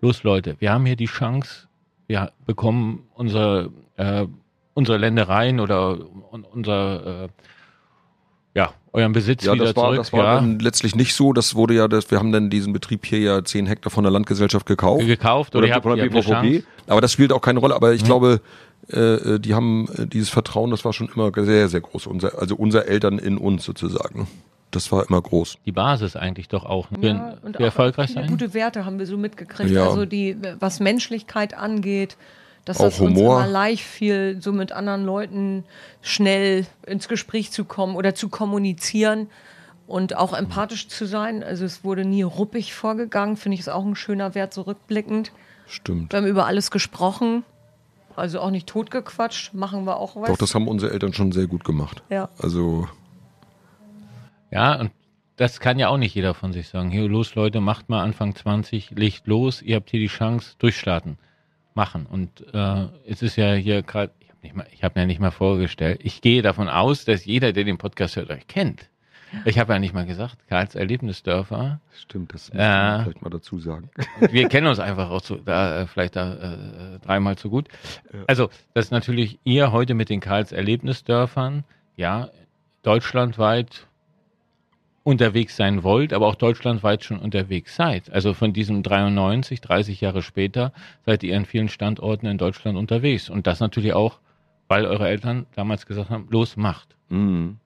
los 0.01 0.23
Leute, 0.23 0.55
wir 0.57 0.73
haben 0.73 0.87
hier 0.87 0.95
die 0.95 1.05
Chance, 1.05 1.67
wir 2.07 2.31
bekommen 2.47 3.03
unsere, 3.13 3.71
äh, 3.97 4.25
unsere 4.73 4.97
Ländereien 4.97 5.59
oder 5.59 5.99
unser, 6.51 7.25
äh, 7.25 7.27
ja, 8.55 8.73
euren 8.91 9.11
Besitz 9.11 9.45
ja, 9.45 9.53
wieder 9.53 9.65
das 9.65 9.75
war, 9.75 9.83
zurück. 9.83 9.97
Das 9.97 10.13
war 10.13 10.23
ja. 10.23 10.35
dann 10.37 10.57
letztlich 10.57 10.95
nicht 10.95 11.13
so. 11.13 11.31
Das 11.31 11.53
wurde 11.53 11.75
ja, 11.75 11.87
das, 11.87 12.09
wir 12.09 12.17
haben 12.17 12.31
dann 12.31 12.49
diesen 12.49 12.73
Betrieb 12.73 13.05
hier 13.05 13.19
ja 13.19 13.43
zehn 13.43 13.67
Hektar 13.67 13.91
von 13.91 14.03
der 14.03 14.11
Landgesellschaft 14.11 14.65
gekauft. 14.65 15.05
Gekauft 15.05 15.55
oder, 15.55 15.67
oder 15.67 15.81
von 15.83 15.95
der 15.95 16.09
BVVP. 16.09 16.63
Aber 16.87 17.01
das 17.01 17.11
spielt 17.11 17.31
auch 17.31 17.41
keine 17.41 17.59
Rolle. 17.59 17.75
Aber 17.75 17.93
ich 17.93 18.01
mhm. 18.01 18.07
glaube, 18.07 18.41
äh, 18.91 18.99
äh, 18.99 19.39
die 19.39 19.53
haben 19.53 19.87
äh, 19.97 20.07
dieses 20.07 20.29
Vertrauen, 20.29 20.71
das 20.71 20.85
war 20.85 20.93
schon 20.93 21.09
immer 21.13 21.31
sehr, 21.35 21.67
sehr 21.67 21.81
groß. 21.81 22.07
Unser, 22.07 22.39
also 22.39 22.55
unser 22.55 22.87
Eltern 22.87 23.19
in 23.19 23.37
uns 23.37 23.65
sozusagen. 23.65 24.27
Das 24.71 24.91
war 24.91 25.07
immer 25.07 25.21
groß. 25.21 25.57
Die 25.65 25.71
Basis 25.71 26.15
eigentlich 26.15 26.49
doch 26.49 26.65
auch. 26.65 26.91
Ne? 26.91 27.07
Ja, 27.07 27.37
und 27.41 27.57
auch 27.57 27.61
erfolgreich 27.61 28.11
sein. 28.11 28.27
Gute 28.27 28.53
Werte 28.53 28.85
haben 28.85 28.99
wir 28.99 29.05
so 29.05 29.17
mitgekriegt. 29.17 29.71
Ja. 29.71 29.87
Also 29.87 30.05
die, 30.05 30.37
was 30.59 30.79
Menschlichkeit 30.79 31.53
angeht, 31.53 32.17
dass 32.65 32.79
auch 32.79 32.85
das 32.85 32.99
Humor. 32.99 33.37
uns 33.37 33.45
immer 33.45 33.51
leicht 33.51 33.83
fiel, 33.83 34.37
so 34.41 34.51
mit 34.51 34.73
anderen 34.73 35.05
Leuten 35.05 35.63
schnell 36.01 36.65
ins 36.85 37.07
Gespräch 37.07 37.51
zu 37.51 37.63
kommen 37.63 37.95
oder 37.95 38.13
zu 38.13 38.27
kommunizieren 38.27 39.27
und 39.87 40.17
auch 40.17 40.33
empathisch 40.33 40.89
zu 40.89 41.05
sein. 41.05 41.43
Also 41.43 41.63
es 41.63 41.85
wurde 41.85 42.03
nie 42.03 42.23
ruppig 42.23 42.73
vorgegangen, 42.73 43.37
finde 43.37 43.53
ich 43.55 43.61
ist 43.61 43.69
auch 43.69 43.85
ein 43.85 43.95
schöner 43.95 44.35
Wert, 44.35 44.53
so 44.53 44.63
rückblickend. 44.63 45.31
Stimmt. 45.65 46.11
Wir 46.11 46.17
haben 46.17 46.27
über 46.27 46.45
alles 46.45 46.71
gesprochen. 46.71 47.43
Also 48.17 48.39
auch 48.39 48.49
nicht 48.49 48.67
totgequatscht, 48.67 49.53
machen 49.53 49.85
wir 49.85 49.97
auch 49.97 50.15
was. 50.15 50.27
Doch, 50.27 50.37
das 50.37 50.55
haben 50.55 50.67
unsere 50.67 50.91
Eltern 50.91 51.13
schon 51.13 51.31
sehr 51.31 51.45
gut 51.45 51.63
gemacht. 51.63 52.01
Ja. 52.09 52.29
Also. 52.39 52.87
Ja, 54.49 54.79
und 54.79 54.91
das 55.35 55.59
kann 55.59 55.77
ja 55.77 55.89
auch 55.89 55.97
nicht 55.97 56.15
jeder 56.15 56.33
von 56.33 56.51
sich 56.51 56.67
sagen. 56.67 56.89
Hier, 56.89 57.07
los 57.07 57.35
Leute, 57.35 57.61
macht 57.61 57.89
mal 57.89 58.01
Anfang 58.01 58.35
20, 58.35 58.91
legt 58.91 59.27
los, 59.27 59.61
ihr 59.61 59.75
habt 59.75 59.91
hier 59.91 59.99
die 59.99 60.07
Chance, 60.07 60.55
durchstarten, 60.57 61.19
machen. 61.75 62.07
Und 62.07 62.43
äh, 62.53 62.87
es 63.05 63.21
ist 63.21 63.35
ja 63.35 63.53
hier 63.53 63.83
gerade, 63.83 64.11
ich 64.41 64.51
habe 64.51 64.65
hab 64.81 64.95
mir 64.95 65.05
nicht 65.05 65.19
mal 65.19 65.29
vorgestellt, 65.29 65.99
ich 66.03 66.21
gehe 66.21 66.41
davon 66.41 66.69
aus, 66.69 67.05
dass 67.05 67.23
jeder, 67.23 67.53
der 67.53 67.65
den 67.65 67.77
Podcast 67.77 68.15
hört, 68.15 68.31
euch 68.31 68.47
kennt. 68.47 68.89
Ich 69.45 69.59
habe 69.59 69.73
ja 69.73 69.79
nicht 69.79 69.93
mal 69.93 70.05
gesagt, 70.05 70.37
Karls 70.47 70.75
Erlebnisdörfer. 70.75 71.79
Stimmt, 71.93 72.33
das 72.33 72.49
muss 72.49 72.57
man 72.57 73.03
vielleicht 73.03 73.21
mal 73.21 73.29
dazu 73.29 73.59
sagen. 73.59 73.89
Wir 74.31 74.47
kennen 74.47 74.67
uns 74.67 74.79
einfach 74.79 75.09
auch 75.09 75.21
so, 75.21 75.35
da, 75.35 75.81
äh, 75.81 75.87
vielleicht 75.87 76.15
da 76.15 76.33
äh, 76.33 76.99
dreimal 76.99 77.37
zu 77.37 77.49
gut. 77.49 77.67
Also, 78.27 78.49
dass 78.73 78.91
natürlich 78.91 79.39
ihr 79.43 79.71
heute 79.71 79.93
mit 79.93 80.09
den 80.09 80.19
Karls 80.19 80.51
Erlebnisdörfern, 80.51 81.63
ja, 81.95 82.29
deutschlandweit 82.83 83.87
unterwegs 85.07 85.55
sein 85.55 85.83
wollt, 85.83 86.11
aber 86.11 86.27
auch 86.27 86.35
deutschlandweit 86.35 87.05
schon 87.05 87.19
unterwegs 87.19 87.77
seid. 87.77 88.11
Also 88.11 88.33
von 88.33 88.51
diesem 88.51 88.83
93, 88.83 89.61
30 89.61 90.01
Jahre 90.01 90.21
später, 90.21 90.73
seid 91.05 91.23
ihr 91.23 91.37
an 91.37 91.45
vielen 91.45 91.69
Standorten 91.69 92.25
in 92.25 92.37
Deutschland 92.37 92.77
unterwegs. 92.77 93.29
Und 93.29 93.47
das 93.47 93.61
natürlich 93.61 93.93
auch, 93.93 94.19
weil 94.67 94.85
eure 94.85 95.07
Eltern 95.07 95.45
damals 95.55 95.85
gesagt 95.85 96.09
haben, 96.09 96.27
los, 96.29 96.57
macht. 96.57 96.97
Mhm. 97.07 97.57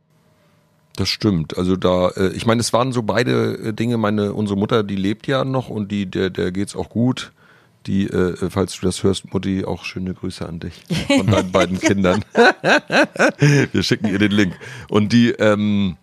Das 0.96 1.10
stimmt. 1.10 1.58
Also 1.58 1.76
da, 1.76 2.10
äh, 2.10 2.30
ich 2.34 2.46
meine, 2.46 2.62
es 2.62 2.74
waren 2.74 2.92
so 2.92 3.04
beide 3.04 3.58
äh, 3.58 3.74
Dinge. 3.74 3.98
Meine, 3.98 4.34
unsere 4.34 4.60
Mutter, 4.60 4.84
die 4.84 4.96
lebt 4.96 5.28
ja 5.28 5.46
noch 5.46 5.70
und 5.70 5.92
die, 5.92 6.06
der, 6.06 6.30
der 6.30 6.52
geht's 6.52 6.76
auch 6.76 6.90
gut. 6.90 7.32
Die, 7.88 8.06
äh, 8.06 8.50
falls 8.50 8.80
du 8.80 8.86
das 8.86 9.02
hörst, 9.02 9.34
Mutti, 9.34 9.66
auch 9.66 9.86
schöne 9.86 10.14
Grüße 10.14 10.48
an 10.48 10.60
dich 10.60 10.84
von 11.08 11.26
deinen 11.26 11.52
beiden 11.52 11.80
Kindern. 11.80 12.24
Wir 13.72 13.82
schicken 13.82 14.08
ihr 14.08 14.20
den 14.20 14.32
Link. 14.32 14.54
Und 14.88 15.14
die, 15.14 15.32
ähm, 15.32 15.98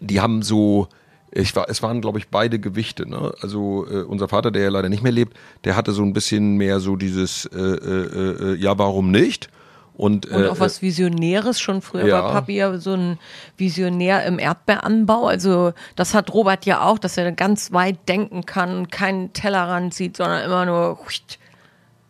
die 0.00 0.20
haben 0.20 0.40
so, 0.40 0.88
ich 1.30 1.54
war, 1.56 1.68
es 1.68 1.82
waren, 1.82 2.00
glaube 2.00 2.18
ich, 2.18 2.28
beide 2.28 2.58
Gewichte. 2.58 3.06
Ne? 3.08 3.34
Also 3.42 3.86
äh, 3.90 4.02
unser 4.02 4.28
Vater, 4.28 4.50
der 4.50 4.62
ja 4.62 4.70
leider 4.70 4.88
nicht 4.88 5.02
mehr 5.02 5.12
lebt, 5.12 5.36
der 5.64 5.76
hatte 5.76 5.92
so 5.92 6.02
ein 6.02 6.14
bisschen 6.14 6.56
mehr 6.56 6.80
so 6.80 6.96
dieses, 6.96 7.44
äh, 7.46 7.58
äh, 7.58 8.52
äh, 8.52 8.56
ja, 8.56 8.78
warum 8.78 9.10
nicht? 9.10 9.50
Und, 9.96 10.26
und 10.26 10.46
auch 10.48 10.56
äh, 10.56 10.60
was 10.60 10.82
Visionäres. 10.82 11.60
Schon 11.60 11.80
früher 11.80 12.06
ja. 12.06 12.22
war 12.22 12.32
Papi 12.32 12.56
ja 12.56 12.76
so 12.78 12.94
ein 12.94 13.18
Visionär 13.56 14.24
im 14.26 14.38
Erdbeeranbau. 14.38 15.26
Also 15.26 15.72
das 15.94 16.14
hat 16.14 16.34
Robert 16.34 16.66
ja 16.66 16.84
auch, 16.84 16.98
dass 16.98 17.16
er 17.16 17.30
ganz 17.32 17.72
weit 17.72 18.08
denken 18.08 18.44
kann, 18.44 18.88
keinen 18.88 19.32
Tellerrand 19.32 19.94
sieht, 19.94 20.16
sondern 20.16 20.44
immer 20.44 20.66
nur, 20.66 20.98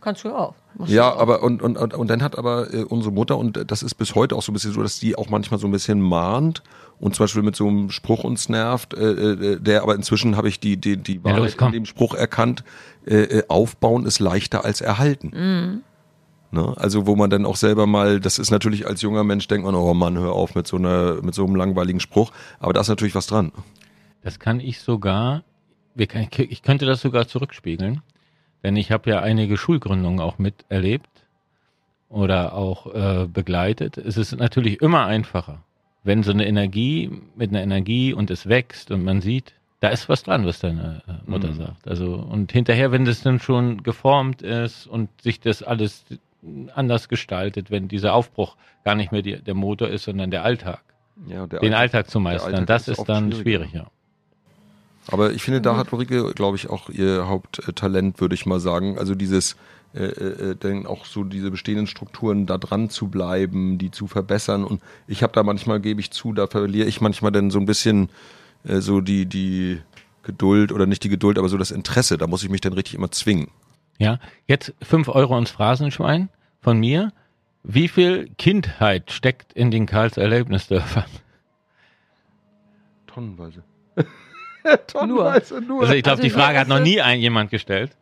kannst 0.00 0.24
du 0.24 0.34
auch. 0.34 0.54
Ja, 0.86 1.12
auch. 1.12 1.20
aber 1.20 1.42
und, 1.42 1.62
und, 1.62 1.76
und, 1.76 1.94
und 1.94 2.10
dann 2.10 2.22
hat 2.22 2.38
aber 2.38 2.72
äh, 2.72 2.84
unsere 2.84 3.12
Mutter, 3.12 3.36
und 3.38 3.70
das 3.70 3.82
ist 3.82 3.94
bis 3.94 4.14
heute 4.14 4.34
auch 4.34 4.42
so 4.42 4.50
ein 4.50 4.54
bisschen 4.54 4.72
so, 4.72 4.82
dass 4.82 4.98
die 4.98 5.16
auch 5.16 5.28
manchmal 5.28 5.60
so 5.60 5.68
ein 5.68 5.70
bisschen 5.70 6.00
mahnt 6.00 6.62
und 6.98 7.14
zum 7.14 7.24
Beispiel 7.24 7.42
mit 7.42 7.54
so 7.54 7.68
einem 7.68 7.90
Spruch 7.90 8.24
uns 8.24 8.48
nervt, 8.48 8.94
äh, 8.94 9.10
äh 9.10 9.60
der 9.60 9.82
aber 9.82 9.94
inzwischen 9.94 10.36
habe 10.36 10.48
ich 10.48 10.58
die, 10.58 10.76
die, 10.76 10.96
die 10.96 11.22
Wahrheit 11.22 11.56
ja, 11.60 11.66
in 11.66 11.72
dem 11.72 11.86
Spruch 11.86 12.14
erkannt, 12.14 12.64
äh, 13.06 13.16
äh, 13.16 13.42
aufbauen 13.48 14.06
ist 14.06 14.18
leichter 14.18 14.64
als 14.64 14.80
erhalten. 14.80 15.30
Mhm. 15.34 15.82
Ne? 16.54 16.74
Also 16.76 17.06
wo 17.06 17.16
man 17.16 17.28
dann 17.28 17.44
auch 17.44 17.56
selber 17.56 17.86
mal, 17.86 18.20
das 18.20 18.38
ist 18.38 18.50
natürlich 18.50 18.86
als 18.86 19.02
junger 19.02 19.24
Mensch, 19.24 19.46
denkt 19.48 19.66
man, 19.66 19.74
oh 19.74 19.92
Mann, 19.92 20.16
hör 20.18 20.32
auf 20.32 20.54
mit 20.54 20.66
so, 20.66 20.76
einer, 20.76 21.20
mit 21.22 21.34
so 21.34 21.44
einem 21.44 21.56
langweiligen 21.56 22.00
Spruch. 22.00 22.32
Aber 22.60 22.72
da 22.72 22.80
ist 22.80 22.88
natürlich 22.88 23.14
was 23.14 23.26
dran. 23.26 23.52
Das 24.22 24.38
kann 24.38 24.60
ich 24.60 24.80
sogar, 24.80 25.42
ich 25.96 26.62
könnte 26.62 26.86
das 26.86 27.02
sogar 27.02 27.28
zurückspiegeln. 27.28 28.00
Denn 28.62 28.76
ich 28.76 28.90
habe 28.90 29.10
ja 29.10 29.20
einige 29.20 29.58
Schulgründungen 29.58 30.20
auch 30.20 30.38
miterlebt 30.38 31.10
oder 32.08 32.54
auch 32.54 32.94
äh, 32.94 33.26
begleitet. 33.26 33.98
Es 33.98 34.16
ist 34.16 34.34
natürlich 34.36 34.80
immer 34.80 35.04
einfacher, 35.04 35.62
wenn 36.02 36.22
so 36.22 36.30
eine 36.30 36.46
Energie 36.46 37.10
mit 37.36 37.50
einer 37.50 37.62
Energie 37.62 38.14
und 38.14 38.30
es 38.30 38.48
wächst 38.48 38.90
und 38.90 39.04
man 39.04 39.20
sieht, 39.20 39.52
da 39.80 39.90
ist 39.90 40.08
was 40.08 40.22
dran, 40.22 40.46
was 40.46 40.60
deine 40.60 41.02
äh, 41.06 41.30
Mutter 41.30 41.48
mhm. 41.48 41.56
sagt. 41.56 41.86
Also 41.86 42.14
und 42.14 42.52
hinterher, 42.52 42.90
wenn 42.90 43.04
das 43.04 43.22
dann 43.22 43.38
schon 43.38 43.82
geformt 43.82 44.40
ist 44.40 44.86
und 44.86 45.10
sich 45.20 45.40
das 45.40 45.62
alles 45.62 46.06
anders 46.74 47.09
gestaltet, 47.09 47.70
wenn 47.70 47.88
dieser 47.88 48.14
Aufbruch 48.14 48.57
gar 48.85 48.94
nicht 48.94 49.12
mehr 49.12 49.22
die, 49.22 49.40
der 49.40 49.54
Motor 49.54 49.88
ist, 49.88 50.04
sondern 50.04 50.30
der 50.30 50.44
Alltag. 50.44 50.83
Ja, 51.26 51.46
der 51.46 51.61
Den 51.61 51.74
Alltag, 51.74 51.98
Alltag 51.98 52.11
zu 52.11 52.20
meistern, 52.20 52.54
Alltag 52.54 52.66
das 52.66 52.88
ist, 52.88 52.98
ist 52.98 53.09
dann 53.09 53.33
schwieriger. 53.33 53.90
Aber 55.09 55.33
ich 55.33 55.42
finde, 55.42 55.61
da 55.61 55.76
hat 55.76 55.92
Ulrike, 55.92 56.33
glaube 56.35 56.57
ich, 56.57 56.70
auch 56.70 56.88
ihr 56.88 57.28
Haupttalent, 57.28 58.20
würde 58.20 58.35
ich 58.35 58.46
mal 58.46 58.59
sagen. 58.59 58.98
Also 58.98 59.14
dieses, 59.14 59.57
äh, 59.94 60.04
äh, 60.07 60.50
äh, 60.50 60.57
denn 60.57 60.87
auch 60.87 61.04
so 61.04 61.24
diese 61.24 61.50
bestehenden 61.50 61.87
Strukturen 61.87 62.46
da 62.46 62.59
dran 62.59 62.88
zu 62.88 63.09
bleiben, 63.09 63.78
die 63.78 63.90
zu 63.90 64.07
verbessern. 64.07 64.64
Und 64.64 64.83
ich 65.07 65.22
habe 65.22 65.33
da 65.35 65.42
manchmal, 65.42 65.80
gebe 65.80 66.00
ich 66.00 66.11
zu, 66.11 66.33
da 66.33 66.46
verliere 66.46 66.88
ich 66.88 67.00
manchmal 67.00 67.33
dann 67.33 67.50
so 67.50 67.59
ein 67.59 67.66
bisschen 67.66 68.09
äh, 68.64 68.80
so 68.80 69.00
die, 69.00 69.26
die 69.26 69.78
Geduld 70.22 70.72
oder 70.72 70.87
nicht 70.87 71.04
die 71.04 71.11
Geduld, 71.11 71.38
aber 71.38 71.48
so 71.48 71.59
das 71.59 71.70
Interesse. 71.70 72.16
Da 72.16 72.26
muss 72.26 72.42
ich 72.42 72.48
mich 72.48 72.62
dann 72.62 72.72
richtig 72.72 72.94
immer 72.94 73.11
zwingen. 73.11 73.48
Ja, 73.98 74.18
jetzt 74.46 74.72
fünf 74.83 75.09
Euro 75.09 75.37
ins 75.38 75.50
Phrasenschwein 75.50 76.28
von 76.61 76.78
mir. 76.78 77.12
Wie 77.62 77.88
viel 77.88 78.28
Kindheit 78.37 79.11
steckt 79.11 79.52
in 79.54 79.70
den 79.70 79.87
Karls 79.87 80.16
Erlebnisdörfern? 80.16 81.04
Tonnenweise. 83.07 83.62
Tonnenweise 84.87 85.61
nur. 85.61 85.83
Also 85.83 85.94
ich 85.94 86.02
glaube, 86.02 86.11
Also 86.18 86.22
die 86.22 86.30
Frage 86.30 86.59
hat 86.59 86.68
noch 86.68 86.76
ist 86.78 86.83
nie 86.85 87.00
ein 87.00 87.20
jemand 87.20 87.50
gestellt. 87.50 87.92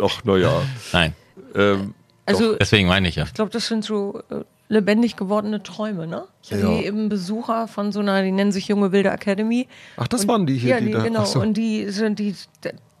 Ach, 0.00 0.22
naja. 0.24 0.62
Nein, 0.92 1.14
Ähm, 1.54 1.94
Also 2.26 2.56
deswegen 2.56 2.88
meine 2.88 3.08
ich 3.08 3.16
ja. 3.16 3.24
ich 3.24 3.34
glaube, 3.34 3.50
das 3.50 3.66
sind 3.66 3.84
so 3.84 4.22
äh, 4.30 4.44
lebendig 4.68 5.16
gewordene 5.16 5.62
Träume, 5.62 6.06
ne? 6.06 6.24
Ich 6.42 6.50
Ja. 6.50 6.78
eben 6.78 7.08
Besucher 7.08 7.66
von 7.68 7.90
so 7.90 8.00
einer, 8.00 8.22
die 8.22 8.30
nennen 8.32 8.52
sich 8.52 8.68
Junge 8.68 8.92
Wilde 8.92 9.10
Academy. 9.10 9.66
ach, 9.96 10.06
das 10.08 10.22
Und- 10.22 10.28
waren 10.28 10.46
die 10.46 10.56
hier, 10.58 10.70
ja, 10.70 10.80
die, 10.80 10.86
die, 10.86 10.92
da. 10.92 11.02
genau. 11.02 11.24
so. 11.24 11.40
Und 11.40 11.54
die 11.54 11.88
sind 11.90 12.18
die. 12.18 12.34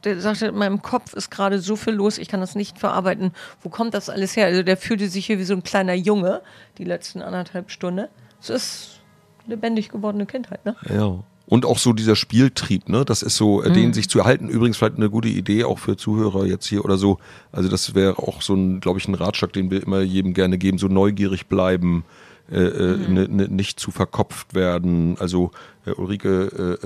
Der, 0.04 0.20
sagte, 0.20 0.46
in 0.46 0.56
meinem 0.56 0.82
Kopf 0.82 1.12
ist 1.12 1.30
gerade 1.30 1.58
so 1.60 1.76
viel 1.76 1.94
los, 1.94 2.18
ich 2.18 2.28
kann 2.28 2.40
das 2.40 2.54
nicht 2.54 2.78
verarbeiten. 2.78 3.32
Wo 3.62 3.68
kommt 3.68 3.94
das 3.94 4.08
alles 4.08 4.36
her? 4.36 4.46
Also 4.46 4.62
der 4.62 4.76
fühlte 4.76 5.08
sich 5.08 5.26
hier 5.26 5.38
wie 5.38 5.44
so 5.44 5.54
ein 5.54 5.62
kleiner 5.62 5.94
Junge 5.94 6.40
die 6.78 6.84
letzten 6.84 7.20
anderthalb 7.22 7.70
Stunden. 7.70 8.08
Es 8.40 8.50
ist 8.50 9.00
lebendig 9.46 9.90
gewordene 9.90 10.26
Kindheit, 10.26 10.64
ne? 10.64 10.76
Ja. 10.88 11.22
Und 11.46 11.66
auch 11.66 11.78
so 11.78 11.92
dieser 11.92 12.14
Spieltrieb, 12.14 12.88
ne? 12.88 13.04
Das 13.04 13.22
ist 13.22 13.36
so, 13.36 13.62
äh, 13.62 13.72
den 13.72 13.92
sich 13.92 14.08
zu 14.08 14.20
erhalten. 14.20 14.48
Übrigens 14.48 14.76
vielleicht 14.76 14.96
eine 14.96 15.10
gute 15.10 15.28
Idee 15.28 15.64
auch 15.64 15.80
für 15.80 15.96
Zuhörer 15.96 16.46
jetzt 16.46 16.66
hier 16.66 16.84
oder 16.84 16.96
so. 16.96 17.18
Also 17.50 17.68
das 17.68 17.94
wäre 17.94 18.18
auch 18.18 18.40
so 18.40 18.54
ein, 18.54 18.78
glaube 18.78 19.00
ich, 19.00 19.08
ein 19.08 19.14
Ratschlag, 19.14 19.52
den 19.52 19.70
wir 19.70 19.82
immer 19.82 20.00
jedem 20.00 20.32
gerne 20.32 20.58
geben. 20.58 20.78
So 20.78 20.86
neugierig 20.86 21.48
bleiben, 21.48 22.04
äh, 22.50 22.56
äh, 22.56 22.96
ne, 23.08 23.28
ne, 23.28 23.48
nicht 23.48 23.80
zu 23.80 23.90
verkopft 23.90 24.54
werden. 24.54 25.16
Also 25.18 25.50
äh, 25.86 25.90
Ulrike, 25.90 26.78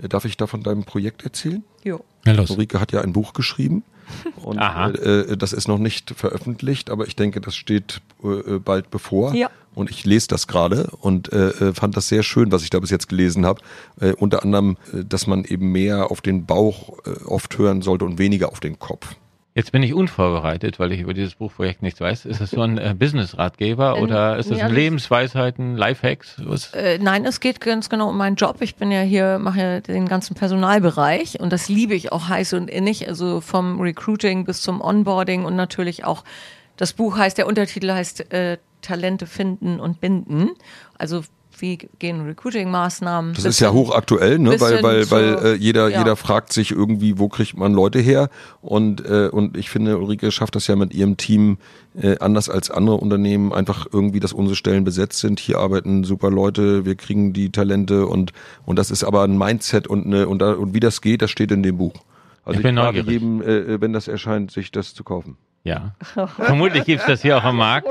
äh, 0.00 0.04
äh, 0.04 0.08
darf 0.08 0.24
ich 0.24 0.38
da 0.38 0.46
von 0.46 0.62
deinem 0.62 0.84
Projekt 0.84 1.22
erzählen? 1.24 1.62
Jo. 1.84 2.04
Ja, 2.26 2.32
los. 2.32 2.50
Ulrike 2.50 2.80
hat 2.80 2.92
ja 2.92 3.00
ein 3.00 3.12
Buch 3.12 3.32
geschrieben. 3.32 3.82
Und 4.42 4.58
Aha. 4.58 4.90
äh, 4.90 5.36
das 5.36 5.52
ist 5.52 5.68
noch 5.68 5.78
nicht 5.78 6.10
veröffentlicht, 6.16 6.90
aber 6.90 7.06
ich 7.06 7.14
denke, 7.14 7.40
das 7.40 7.54
steht 7.54 8.00
äh, 8.24 8.58
bald 8.58 8.90
bevor. 8.90 9.34
Ja. 9.34 9.50
Und 9.74 9.88
ich 9.88 10.04
lese 10.04 10.26
das 10.26 10.48
gerade 10.48 10.90
und 11.00 11.32
äh, 11.32 11.50
äh, 11.50 11.72
fand 11.74 11.96
das 11.96 12.08
sehr 12.08 12.24
schön, 12.24 12.50
was 12.50 12.64
ich 12.64 12.70
da 12.70 12.80
bis 12.80 12.90
jetzt 12.90 13.08
gelesen 13.08 13.46
habe. 13.46 13.60
Äh, 14.00 14.14
unter 14.14 14.42
anderem, 14.42 14.76
äh, 14.92 15.04
dass 15.04 15.28
man 15.28 15.44
eben 15.44 15.70
mehr 15.70 16.10
auf 16.10 16.20
den 16.20 16.44
Bauch 16.44 16.98
äh, 17.06 17.24
oft 17.24 17.56
hören 17.56 17.80
sollte 17.80 18.04
und 18.04 18.18
weniger 18.18 18.48
auf 18.48 18.58
den 18.58 18.80
Kopf. 18.80 19.14
Jetzt 19.54 19.72
bin 19.72 19.82
ich 19.82 19.94
unvorbereitet, 19.94 20.78
weil 20.78 20.92
ich 20.92 21.00
über 21.00 21.12
dieses 21.12 21.34
Buchprojekt 21.34 21.82
nichts 21.82 22.00
weiß. 22.00 22.24
Ist 22.24 22.40
es 22.40 22.50
so 22.52 22.60
ein 22.62 22.78
äh, 22.78 22.94
Business-Ratgeber 22.96 23.96
Ähm, 23.96 24.02
oder 24.04 24.38
ist 24.38 24.50
es 24.50 24.58
ja, 24.58 24.66
ein 24.66 24.70
das- 24.70 24.76
Lebensweisheiten, 24.78 25.76
Lifehacks? 25.76 26.36
Was? 26.44 26.72
Äh, 26.72 26.98
nein, 27.00 27.24
es 27.24 27.40
geht 27.40 27.60
ganz 27.60 27.88
genau 27.88 28.10
um 28.10 28.16
meinen 28.16 28.36
Job. 28.36 28.58
Ich 28.60 28.76
bin 28.76 28.92
ja 28.92 29.00
hier, 29.00 29.38
mache 29.40 29.58
ja 29.60 29.80
den 29.80 30.06
ganzen 30.08 30.34
Personalbereich 30.34 31.40
und 31.40 31.52
das 31.52 31.68
liebe 31.68 31.94
ich 31.94 32.12
auch 32.12 32.28
heiß 32.28 32.52
und 32.52 32.70
innig. 32.70 33.08
Also 33.08 33.40
vom 33.40 33.80
Recruiting 33.80 34.44
bis 34.44 34.62
zum 34.62 34.80
Onboarding 34.80 35.44
und 35.44 35.56
natürlich 35.56 36.04
auch 36.04 36.22
das 36.76 36.92
Buch 36.92 37.18
heißt, 37.18 37.36
der 37.36 37.46
Untertitel 37.48 37.90
heißt 37.92 38.32
äh, 38.32 38.58
Talente 38.82 39.26
finden 39.26 39.80
und 39.80 40.00
binden. 40.00 40.50
Also 40.96 41.22
wie 41.60 41.76
gehen 41.98 42.20
Recruiting-Maßnahmen? 42.22 43.34
Das 43.34 43.44
ist 43.44 43.60
ja 43.60 43.72
hochaktuell, 43.72 44.38
ne? 44.38 44.60
weil, 44.60 44.82
weil, 44.82 45.10
weil 45.10 45.38
äh, 45.44 45.54
jeder, 45.54 45.88
ja. 45.88 45.98
jeder 45.98 46.16
fragt 46.16 46.52
sich 46.52 46.70
irgendwie, 46.70 47.18
wo 47.18 47.28
kriegt 47.28 47.56
man 47.56 47.72
Leute 47.72 47.98
her? 47.98 48.30
Und, 48.60 49.04
äh, 49.04 49.28
und 49.30 49.56
ich 49.56 49.70
finde, 49.70 49.98
Ulrike 49.98 50.30
schafft 50.30 50.56
das 50.56 50.66
ja 50.66 50.76
mit 50.76 50.94
ihrem 50.94 51.16
Team 51.16 51.58
äh, 52.00 52.18
anders 52.18 52.48
als 52.48 52.70
andere 52.70 52.96
Unternehmen, 52.96 53.52
einfach 53.52 53.86
irgendwie, 53.92 54.20
dass 54.20 54.32
unsere 54.32 54.56
Stellen 54.56 54.84
besetzt 54.84 55.20
sind. 55.20 55.40
Hier 55.40 55.58
arbeiten 55.58 56.04
super 56.04 56.30
Leute, 56.30 56.84
wir 56.84 56.94
kriegen 56.94 57.32
die 57.32 57.50
Talente 57.50 58.06
und, 58.06 58.32
und 58.64 58.78
das 58.78 58.90
ist 58.90 59.04
aber 59.04 59.22
ein 59.22 59.36
Mindset 59.36 59.86
und, 59.86 60.06
eine, 60.06 60.28
und, 60.28 60.40
da, 60.40 60.52
und 60.52 60.74
wie 60.74 60.80
das 60.80 61.00
geht, 61.00 61.22
das 61.22 61.30
steht 61.30 61.50
in 61.50 61.62
dem 61.62 61.78
Buch. 61.78 61.94
Also 62.44 62.58
Ich 62.58 62.62
bin 62.62 62.78
rate 62.78 62.98
neugierig. 62.98 63.20
jedem, 63.20 63.42
äh, 63.42 63.80
wenn 63.80 63.92
das 63.92 64.08
erscheint, 64.08 64.50
sich 64.50 64.72
das 64.72 64.94
zu 64.94 65.04
kaufen. 65.04 65.36
Ja. 65.62 65.94
Vermutlich 66.36 66.84
gibt's 66.84 67.06
das 67.06 67.22
hier 67.22 67.36
auch 67.36 67.44
am 67.44 67.56
Markt 67.56 67.86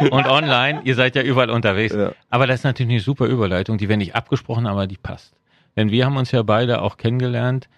und 0.00 0.26
online. 0.26 0.80
Ihr 0.84 0.94
seid 0.94 1.14
ja 1.14 1.22
überall 1.22 1.50
unterwegs. 1.50 1.94
Ja. 1.94 2.12
Aber 2.30 2.46
das 2.46 2.60
ist 2.60 2.64
natürlich 2.64 2.90
eine 2.90 3.00
super 3.00 3.26
Überleitung, 3.26 3.76
die 3.78 3.88
wir 3.88 3.96
nicht 3.96 4.14
abgesprochen, 4.14 4.66
aber 4.66 4.86
die 4.86 4.96
passt. 4.96 5.34
Denn 5.76 5.90
wir 5.90 6.06
haben 6.06 6.16
uns 6.16 6.32
ja 6.32 6.42
beide 6.42 6.80
auch 6.80 6.96
kennengelernt, 6.96 7.68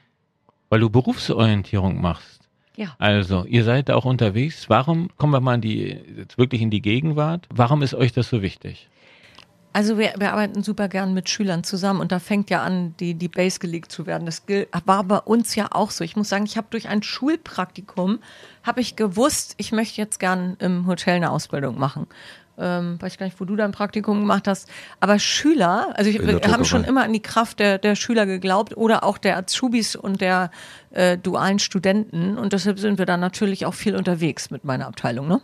weil 0.68 0.81
du 0.81 0.88
Berufsorientierung 0.88 2.00
machst. 2.00 2.48
Ja. 2.76 2.94
Also, 2.98 3.44
ihr 3.44 3.64
seid 3.64 3.88
da 3.88 3.96
auch 3.96 4.04
unterwegs. 4.04 4.70
Warum, 4.70 5.11
kommen 5.16 5.33
wir 5.33 5.40
mal 5.40 5.57
in 5.57 5.61
die, 5.62 5.98
jetzt 6.16 6.38
wirklich 6.38 6.62
in 6.62 6.70
die 6.70 6.81
Gegenwart. 6.81 7.48
Warum 7.52 7.83
ist 7.83 7.94
euch 7.94 8.12
das 8.12 8.28
so 8.28 8.40
wichtig? 8.40 8.88
Also 9.79 9.97
wir, 9.97 10.12
wir 10.19 10.33
arbeiten 10.33 10.64
super 10.64 10.88
gern 10.88 11.14
mit 11.14 11.31
Schülern 11.31 11.62
zusammen 11.62 12.01
und 12.01 12.11
da 12.11 12.19
fängt 12.19 12.51
ja 12.51 12.64
an, 12.64 12.97
die, 12.99 13.14
die 13.14 13.29
Base 13.29 13.61
gelegt 13.61 13.93
zu 13.93 14.07
werden. 14.09 14.27
Das 14.27 14.45
gilt- 14.45 14.67
war 14.87 15.05
bei 15.05 15.19
uns 15.19 15.55
ja 15.55 15.69
auch 15.71 15.93
so. 15.93 16.03
Ich 16.03 16.17
muss 16.17 16.29
sagen, 16.29 16.47
ich 16.47 16.57
habe 16.57 16.67
durch 16.71 16.88
ein 16.88 17.05
Schulpraktikum, 17.05 18.19
habe 18.64 18.81
ich 18.81 18.97
gewusst, 18.97 19.55
ich 19.57 19.71
möchte 19.71 20.01
jetzt 20.01 20.19
gern 20.19 20.57
im 20.59 20.88
Hotel 20.88 21.14
eine 21.14 21.31
Ausbildung 21.31 21.79
machen. 21.79 22.09
Ähm, 22.59 23.01
weiß 23.01 23.19
gar 23.19 23.27
nicht, 23.27 23.38
wo 23.41 23.45
du 23.45 23.55
dein 23.55 23.71
Praktikum 23.71 24.19
gemacht 24.19 24.49
hast. 24.49 24.69
Aber 24.99 25.21
Schüler, 25.21 25.93
also 25.95 26.11
ich, 26.11 26.21
wir 26.27 26.41
haben 26.51 26.64
schon 26.64 26.83
immer 26.83 27.05
an 27.05 27.12
die 27.12 27.23
Kraft 27.23 27.61
der, 27.61 27.79
der 27.79 27.95
Schüler 27.95 28.27
geglaubt 28.27 28.77
oder 28.77 29.05
auch 29.05 29.17
der 29.17 29.37
Azubis 29.37 29.95
und 29.95 30.21
der 30.21 30.51
äh, 30.91 31.17
dualen 31.17 31.61
Studenten. 31.61 32.37
Und 32.37 32.53
deshalb 32.53 32.81
sind 32.81 32.99
wir 32.99 33.07
da 33.07 33.17
natürlich 33.17 33.64
auch 33.64 33.75
viel 33.75 33.95
unterwegs 33.95 34.51
mit 34.51 34.64
meiner 34.64 34.88
Abteilung. 34.88 35.29
Ne? 35.29 35.41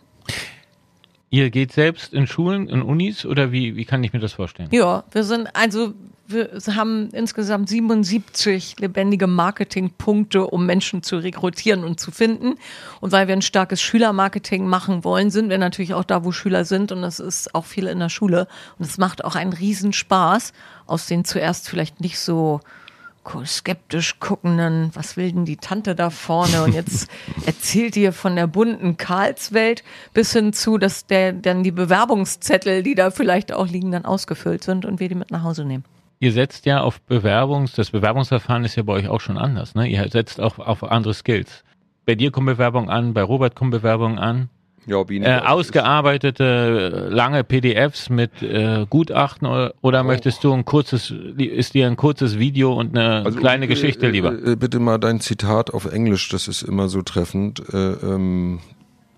Ihr 1.35 1.49
geht 1.49 1.73
selbst 1.73 2.13
in 2.13 2.27
Schulen, 2.27 2.69
in 2.69 2.81
Unis 2.81 3.25
oder 3.25 3.51
wie, 3.51 3.75
wie 3.75 3.83
kann 3.83 4.01
ich 4.05 4.13
mir 4.13 4.19
das 4.19 4.31
vorstellen? 4.31 4.69
Ja, 4.71 5.03
wir 5.11 5.25
sind, 5.25 5.53
also 5.53 5.93
wir 6.27 6.49
haben 6.77 7.09
insgesamt 7.11 7.67
77 7.67 8.79
lebendige 8.79 9.27
Marketingpunkte, 9.27 10.47
um 10.47 10.65
Menschen 10.65 11.03
zu 11.03 11.17
rekrutieren 11.17 11.83
und 11.83 11.99
zu 11.99 12.11
finden. 12.11 12.55
Und 13.01 13.11
weil 13.11 13.27
wir 13.27 13.35
ein 13.35 13.41
starkes 13.41 13.81
Schülermarketing 13.81 14.65
machen 14.65 15.03
wollen, 15.03 15.29
sind 15.29 15.49
wir 15.49 15.57
natürlich 15.57 15.93
auch 15.93 16.05
da, 16.05 16.23
wo 16.23 16.31
Schüler 16.31 16.63
sind. 16.63 16.93
Und 16.93 17.01
das 17.01 17.19
ist 17.19 17.53
auch 17.53 17.65
viel 17.65 17.87
in 17.87 17.99
der 17.99 18.07
Schule. 18.07 18.47
Und 18.79 18.85
es 18.85 18.97
macht 18.97 19.25
auch 19.25 19.35
einen 19.35 19.51
Riesenspaß, 19.51 20.53
aus 20.85 21.05
den 21.05 21.25
zuerst 21.25 21.67
vielleicht 21.67 21.99
nicht 21.99 22.17
so 22.17 22.61
skeptisch 23.45 24.19
guckenden, 24.19 24.91
was 24.93 25.17
will 25.17 25.31
denn 25.31 25.45
die 25.45 25.57
Tante 25.57 25.95
da 25.95 26.09
vorne? 26.09 26.63
Und 26.63 26.73
jetzt 26.73 27.09
erzählt 27.45 27.95
ihr 27.97 28.13
von 28.13 28.35
der 28.35 28.47
bunten 28.47 28.97
Karlswelt 28.97 29.83
bis 30.13 30.33
hin 30.33 30.53
zu, 30.53 30.77
dass 30.77 31.05
der, 31.05 31.33
dann 31.33 31.63
die 31.63 31.71
Bewerbungszettel, 31.71 32.83
die 32.83 32.95
da 32.95 33.11
vielleicht 33.11 33.51
auch 33.51 33.67
liegen, 33.67 33.91
dann 33.91 34.05
ausgefüllt 34.05 34.63
sind 34.63 34.85
und 34.85 34.99
wir 34.99 35.09
die 35.09 35.15
mit 35.15 35.31
nach 35.31 35.43
Hause 35.43 35.65
nehmen. 35.65 35.83
Ihr 36.19 36.31
setzt 36.31 36.65
ja 36.65 36.81
auf 36.81 37.01
Bewerbungs, 37.01 37.73
das 37.73 37.91
Bewerbungsverfahren 37.91 38.63
ist 38.63 38.75
ja 38.75 38.83
bei 38.83 38.93
euch 38.93 39.09
auch 39.09 39.19
schon 39.19 39.37
anders, 39.37 39.75
ne? 39.75 39.87
Ihr 39.87 40.07
setzt 40.09 40.39
auch 40.39 40.59
auf 40.59 40.83
andere 40.83 41.13
Skills. 41.13 41.63
Bei 42.05 42.15
dir 42.15 42.31
kommen 42.31 42.47
Bewerbungen 42.47 42.89
an, 42.89 43.13
bei 43.13 43.23
Robert 43.23 43.55
kommen 43.55 43.71
Bewerbungen 43.71 44.17
an. 44.17 44.49
Ja, 44.87 45.03
Äh, 45.09 45.39
ausgearbeitete 45.39 47.07
äh, 47.09 47.13
lange 47.13 47.43
PDFs 47.43 48.09
mit 48.09 48.41
äh, 48.41 48.85
Gutachten 48.89 49.47
oder, 49.47 49.73
oder 49.81 50.03
möchtest 50.03 50.43
du 50.43 50.53
ein 50.53 50.63
kurzes, 50.65 51.13
ist 51.37 51.73
dir 51.73 51.87
ein 51.87 51.95
kurzes 51.95 52.37
Video 52.37 52.73
und 52.73 52.97
eine 52.97 53.25
Also, 53.25 53.39
kleine 53.39 53.65
äh, 53.65 53.67
Geschichte 53.67 54.07
äh, 54.07 54.11
lieber? 54.11 54.31
Bitte 54.31 54.79
mal 54.79 54.99
dein 54.99 55.19
Zitat 55.19 55.73
auf 55.73 55.91
Englisch, 55.91 56.29
das 56.29 56.47
ist 56.47 56.61
immer 56.61 56.87
so 56.87 57.01
treffend. 57.01 57.61
Äh, 57.73 57.77
ähm, 57.77 58.59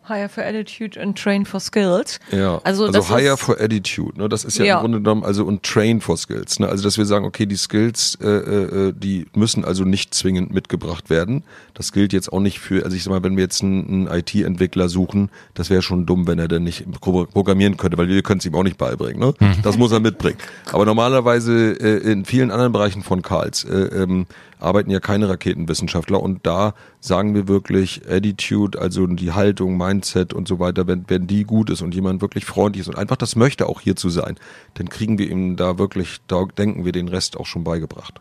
Hire 0.10 0.30
for 0.30 0.44
Attitude 0.44 1.00
and 1.02 1.18
Train 1.18 1.46
for 1.46 1.60
Skills. 1.60 2.20
Ja, 2.32 2.60
Also 2.64 2.86
also, 2.86 2.92
das 2.92 3.08
hire 3.10 3.34
ist- 3.34 3.40
for 3.42 3.60
attitude, 3.60 4.18
ne? 4.20 4.30
Das 4.30 4.44
ist 4.44 4.58
ja, 4.58 4.66
Ja. 4.66 4.76
im 4.76 4.82
Grunde 4.82 4.98
genommen 5.00 5.24
also 5.24 5.46
und 5.46 5.64
train 5.64 6.02
for 6.02 6.18
skills, 6.18 6.60
ne? 6.60 6.68
Also 6.70 6.84
dass 6.84 6.98
wir 6.98 7.06
sagen, 7.06 7.26
okay, 7.26 7.46
die 7.46 7.56
Skills, 7.58 8.18
äh, 8.22 8.28
äh, 8.28 8.94
die 8.96 9.26
müssen 9.36 9.66
also 9.66 9.84
nicht 9.84 10.14
zwingend 10.14 10.54
mitgebracht 10.54 11.10
werden. 11.10 11.44
Das 11.74 11.92
gilt 11.92 12.14
jetzt 12.14 12.32
auch 12.34 12.40
nicht 12.40 12.60
für, 12.60 12.84
also 12.86 12.96
ich 12.96 13.04
sag 13.04 13.12
mal, 13.12 13.24
wenn 13.24 13.36
wir 13.38 13.44
jetzt 13.44 13.62
einen, 13.64 14.08
einen 14.08 14.20
IT-Entwickler 14.20 14.90
suchen, 14.90 15.30
das 15.54 15.70
wäre 15.70 15.82
schon 15.82 16.06
dumm, 16.06 16.28
wenn 16.28 16.40
er 16.40 16.48
denn 16.48 16.64
nicht 16.64 16.86
pro- 17.02 17.26
programmieren 17.26 17.78
könnte, 17.78 17.98
weil 17.98 18.08
wir 18.08 18.22
können 18.24 18.40
es 18.40 18.46
ihm 18.46 18.56
auch 18.56 18.64
nicht 18.64 18.78
beibringen, 18.78 19.20
ne? 19.20 19.34
Das 19.64 19.78
muss 19.78 19.92
er 19.92 20.00
mitbringen. 20.00 20.38
Aber 20.72 20.86
normalerweise 20.86 21.72
äh, 21.80 22.12
in 22.12 22.26
vielen 22.26 22.52
anderen 22.52 22.72
Bereichen 22.72 23.04
von 23.04 23.22
Karls 23.22 23.64
äh, 23.64 23.74
ähm, 24.04 24.26
arbeiten 24.60 24.90
ja 24.90 25.00
keine 25.00 25.30
Raketenwissenschaftler 25.30 26.22
und 26.22 26.46
da 26.46 26.74
sagen 27.00 27.36
wir 27.36 27.48
wirklich 27.48 28.02
Attitude, 28.10 28.80
also 28.80 29.06
die 29.08 29.32
Haltung, 29.32 29.78
Mindset 29.78 30.34
und 30.34 30.48
so 30.48 30.60
weiter, 30.60 30.88
wenn, 30.88 31.06
wenn 31.08 31.28
die 31.28 31.44
gut 31.44 31.70
ist 31.70 31.82
und 31.82 31.94
jemand 31.94 32.22
wirklich 32.22 32.46
freundlich 32.46 32.82
ist 32.82 32.88
und 32.88 32.98
einfach 32.98 33.18
das 33.18 33.36
möchte, 33.36 33.68
auch 33.68 33.82
hier 33.82 33.96
zu 33.96 34.10
sein, 34.10 34.36
dann 34.76 34.90
kriegen 34.90 35.18
wir 35.18 35.30
ihm 35.30 35.56
da 35.56 35.78
wirklich, 35.78 36.18
da 36.28 36.46
denken 36.46 36.86
wir 36.86 36.92
den 36.92 37.08
Rest 37.08 37.38
auch 37.38 37.46
schon 37.46 37.64
beigebracht. 37.64 38.20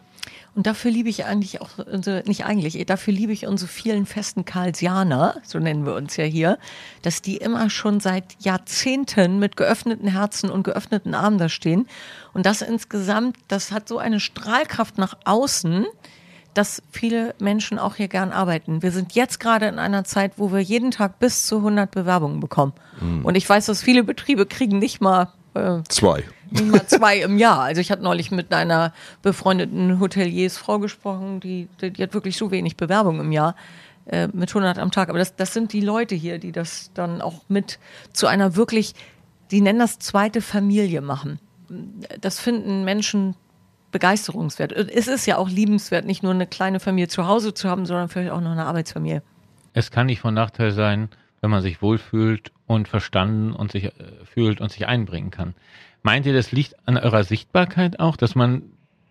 Und 0.57 0.66
dafür 0.66 0.90
liebe 0.90 1.11
ich 1.11 1.27
eigentlich 1.27 1.61
auch, 1.61 1.68
nicht 2.25 2.46
eigentlich, 2.46 2.83
dafür 2.87 3.12
liebe 3.12 3.31
ich 3.31 3.46
unsere 3.46 3.68
vielen 3.68 4.07
festen 4.07 4.46
Karlsianer, 4.46 5.37
so 5.44 5.59
nennen 5.59 5.85
wir 5.85 5.94
uns 5.94 6.16
ja 6.16 6.25
hier, 6.25 6.59
dass 7.03 7.20
die 7.20 7.37
immer 7.37 7.68
schon 7.68 8.01
seit 8.01 8.42
Jahrzehnten 8.42 9.38
mit 9.38 9.59
geöffneten 9.59 10.09
Herzen 10.09 10.49
und 10.49 10.62
geöffneten 10.62 11.12
Armen 11.12 11.37
da 11.37 11.51
stehen. 11.51 11.87
Und 12.33 12.46
das 12.46 12.62
insgesamt, 12.62 13.37
das 13.49 13.70
hat 13.70 13.87
so 13.87 13.99
eine 13.99 14.18
Strahlkraft 14.18 14.96
nach 14.96 15.18
außen, 15.27 15.85
dass 16.57 16.83
viele 16.90 17.35
Menschen 17.38 17.79
auch 17.79 17.97
hier 17.97 18.09
gern 18.09 18.33
arbeiten. 18.33 18.83
Wir 18.83 18.90
sind 18.90 19.14
jetzt 19.14 19.40
gerade 19.40 19.66
in 19.66 19.79
einer 19.79 20.05
Zeit, 20.05 20.33
wo 20.37 20.53
wir 20.53 20.61
jeden 20.61 20.90
Tag 20.90 21.19
bis 21.19 21.47
zu 21.47 21.59
100 21.59 21.90
Bewerbungen 21.90 22.40
bekommen. 22.40 22.73
Und 23.25 23.35
ich 23.35 23.49
weiß, 23.49 23.66
dass 23.66 23.83
viele 23.83 24.05
Betriebe 24.05 24.47
kriegen 24.47 24.79
nicht 24.79 25.01
mal 25.01 25.29
äh, 25.55 25.83
Zwei. 25.88 26.25
nicht 26.51 26.66
mal 26.66 26.87
zwei 26.87 27.19
im 27.19 27.38
Jahr. 27.38 27.61
Also 27.61 27.81
ich 27.81 27.90
hatte 27.90 28.03
neulich 28.03 28.31
mit 28.31 28.53
einer 28.53 28.92
befreundeten 29.23 30.01
Hoteliersfrau 30.01 30.79
gesprochen, 30.79 31.40
die, 31.40 31.69
die, 31.81 32.03
hat 32.03 32.14
wirklich 32.14 32.37
so 32.37 32.51
wenig 32.51 32.77
Bewerbung 32.77 33.21
im 33.21 33.33
Jahr 33.33 33.55
äh, 34.07 34.29
mit 34.33 34.49
100 34.51 34.79
am 34.79 34.90
Tag. 34.90 35.09
Aber 35.09 35.19
das, 35.19 35.37
das 35.37 35.53
sind 35.53 35.73
die 35.73 35.81
Leute 35.81 36.14
hier, 36.14 36.38
die 36.38 36.53
das 36.53 36.90
dann 36.95 37.21
auch 37.21 37.42
mit 37.49 37.79
zu 38.12 38.27
einer 38.27 38.57
wirklich, 38.57 38.95
die 39.51 39.61
nennen 39.61 39.79
das 39.79 39.99
zweite 39.99 40.40
Familie 40.40 41.01
machen. 41.01 41.38
Das 42.21 42.38
finden 42.38 42.85
Menschen 42.85 43.35
begeisterungswert. 43.97 44.73
Es 44.73 45.09
ist 45.09 45.25
ja 45.25 45.39
auch 45.39 45.49
liebenswert, 45.49 46.05
nicht 46.05 46.23
nur 46.23 46.33
eine 46.33 46.47
kleine 46.47 46.81
Familie 46.81 47.09
zu 47.09 47.27
Hause 47.27 47.55
zu 47.55 47.71
haben, 47.71 47.87
sondern 47.87 48.11
vielleicht 48.11 48.31
auch 48.31 48.43
noch 48.43 48.51
eine 48.51 48.67
Arbeitsfamilie. 48.67 49.23
Es 49.73 49.91
kann 49.91 50.07
nicht 50.07 50.21
von 50.21 50.35
Nachteil 50.35 50.73
sein, 50.73 51.09
wenn 51.41 51.49
man 51.51 51.63
sich 51.63 51.81
wohlfühlt 51.81 52.53
und 52.67 52.89
verstanden 52.89 53.55
und 53.55 53.73
sich 53.73 53.85
äh, 53.85 53.93
fühlt 54.25 54.61
und 54.61 54.71
sich 54.71 54.87
einbringen 54.87 55.31
kann. 55.31 55.55
Meint 56.03 56.27
ihr, 56.27 56.35
das 56.35 56.53
liegt 56.53 56.75
an 56.87 56.99
eurer 56.99 57.25
Sichtbarkeit 57.25 57.99
auch, 57.99 58.17
dass 58.17 58.35
man 58.35 58.65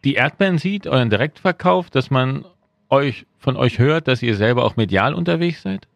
die 0.03 0.13
Erdbeeren 0.13 0.59
sieht, 0.59 0.85
euren 0.85 1.09
Direktverkauf, 1.09 1.89
dass 1.89 2.11
man 2.11 2.45
euch 2.89 3.25
von 3.39 3.57
euch 3.57 3.79
hört, 3.79 4.07
dass 4.07 4.21
ihr 4.21 4.35
selber 4.35 4.65
auch 4.65 4.75
medial 4.75 5.15
unterwegs 5.15 5.63
seid? 5.63 5.87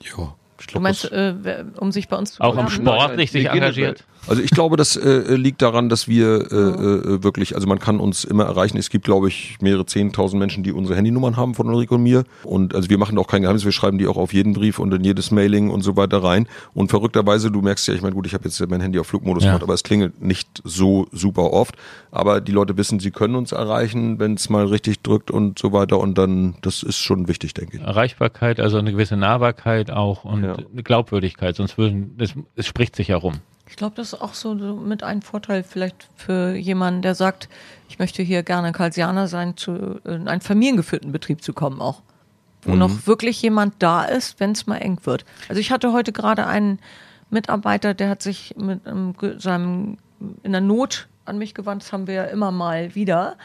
Ja. 0.00 0.34
Ich 0.58 0.66
Du 0.66 0.72
glaub, 0.72 0.82
meinst, 0.82 1.10
äh, 1.12 1.64
um 1.78 1.92
sich 1.92 2.08
bei 2.08 2.16
uns 2.16 2.32
zu 2.32 2.42
Auch 2.42 2.56
am 2.56 2.68
sportlich 2.68 3.30
sich 3.30 3.48
engagiert? 3.48 4.04
Also 4.28 4.40
ich 4.40 4.50
glaube, 4.50 4.76
das 4.76 4.96
äh, 4.96 5.34
liegt 5.34 5.62
daran, 5.62 5.88
dass 5.88 6.06
wir 6.06 6.50
äh, 6.52 6.54
äh, 6.54 7.22
wirklich, 7.24 7.56
also 7.56 7.66
man 7.66 7.80
kann 7.80 7.98
uns 7.98 8.22
immer 8.24 8.44
erreichen. 8.44 8.78
Es 8.78 8.88
gibt, 8.88 9.04
glaube 9.04 9.26
ich, 9.28 9.56
mehrere 9.60 9.84
zehntausend 9.84 10.38
Menschen, 10.38 10.62
die 10.62 10.70
unsere 10.72 10.96
Handynummern 10.96 11.36
haben 11.36 11.54
von 11.54 11.68
Ulrike 11.68 11.94
und 11.96 12.04
mir. 12.04 12.22
Und 12.44 12.72
also 12.74 12.88
wir 12.88 12.98
machen 12.98 13.18
auch 13.18 13.26
kein 13.26 13.42
Geheimnis, 13.42 13.64
wir 13.64 13.72
schreiben 13.72 13.98
die 13.98 14.06
auch 14.06 14.16
auf 14.16 14.32
jeden 14.32 14.52
Brief 14.52 14.78
und 14.78 14.94
in 14.94 15.02
jedes 15.02 15.32
Mailing 15.32 15.70
und 15.70 15.82
so 15.82 15.96
weiter 15.96 16.22
rein. 16.22 16.46
Und 16.72 16.88
verrückterweise, 16.90 17.50
du 17.50 17.62
merkst 17.62 17.88
ja, 17.88 17.94
ich 17.94 18.02
meine, 18.02 18.14
gut, 18.14 18.26
ich 18.26 18.34
habe 18.34 18.44
jetzt 18.44 18.64
mein 18.70 18.80
Handy 18.80 18.98
auf 19.00 19.08
Flugmodus 19.08 19.42
Ja. 19.42 19.50
gemacht, 19.50 19.64
aber 19.64 19.74
es 19.74 19.82
klingelt 19.82 20.22
nicht 20.22 20.62
so 20.62 21.08
super 21.10 21.52
oft. 21.52 21.74
Aber 22.12 22.40
die 22.40 22.52
Leute 22.52 22.76
wissen, 22.76 23.00
sie 23.00 23.10
können 23.10 23.34
uns 23.34 23.50
erreichen, 23.50 24.20
wenn 24.20 24.34
es 24.34 24.48
mal 24.48 24.66
richtig 24.66 25.00
drückt 25.02 25.32
und 25.32 25.58
so 25.58 25.72
weiter. 25.72 25.98
Und 25.98 26.16
dann, 26.16 26.54
das 26.62 26.84
ist 26.84 26.98
schon 26.98 27.26
wichtig, 27.26 27.54
denke 27.54 27.78
ich. 27.78 27.82
Erreichbarkeit, 27.82 28.60
also 28.60 28.78
eine 28.78 28.92
gewisse 28.92 29.16
Nahbarkeit 29.16 29.90
auch 29.90 30.24
und 30.24 30.44
Ja. 30.44 30.54
eine 30.54 30.82
Glaubwürdigkeit, 30.84 31.56
sonst 31.56 31.76
würden, 31.76 32.14
das, 32.18 32.34
es 32.54 32.66
spricht 32.66 32.94
sich 32.94 33.08
ja 33.08 33.16
rum. 33.16 33.34
Ich 33.72 33.76
glaube, 33.76 33.96
das 33.96 34.12
ist 34.12 34.20
auch 34.20 34.34
so, 34.34 34.54
mit 34.54 35.02
ein 35.02 35.22
Vorteil 35.22 35.62
vielleicht 35.62 36.06
für 36.14 36.54
jemanden, 36.54 37.00
der 37.00 37.14
sagt, 37.14 37.48
ich 37.88 37.98
möchte 37.98 38.22
hier 38.22 38.42
gerne 38.42 38.70
Karlsianer 38.72 39.28
sein, 39.28 39.56
zu 39.56 39.98
in 40.04 40.28
einen 40.28 40.42
familiengeführten 40.42 41.10
Betrieb 41.10 41.42
zu 41.42 41.54
kommen 41.54 41.80
auch. 41.80 42.02
Wo 42.64 42.74
noch 42.74 43.06
wirklich 43.06 43.40
jemand 43.40 43.74
da 43.78 44.04
ist, 44.04 44.40
wenn 44.40 44.52
es 44.52 44.66
mal 44.66 44.76
eng 44.76 44.98
wird. 45.04 45.24
Also 45.48 45.58
ich 45.58 45.72
hatte 45.72 45.94
heute 45.94 46.12
gerade 46.12 46.46
einen 46.46 46.80
Mitarbeiter, 47.30 47.94
der 47.94 48.10
hat 48.10 48.20
sich 48.20 48.54
mit 48.58 48.80
ähm, 48.86 49.14
seinem 49.38 49.96
in 50.42 50.52
der 50.52 50.60
Not 50.60 51.08
an 51.24 51.38
mich 51.38 51.54
gewandt, 51.54 51.82
das 51.82 51.94
haben 51.94 52.06
wir 52.06 52.14
ja 52.14 52.24
immer 52.24 52.50
mal 52.50 52.94
wieder. 52.94 53.36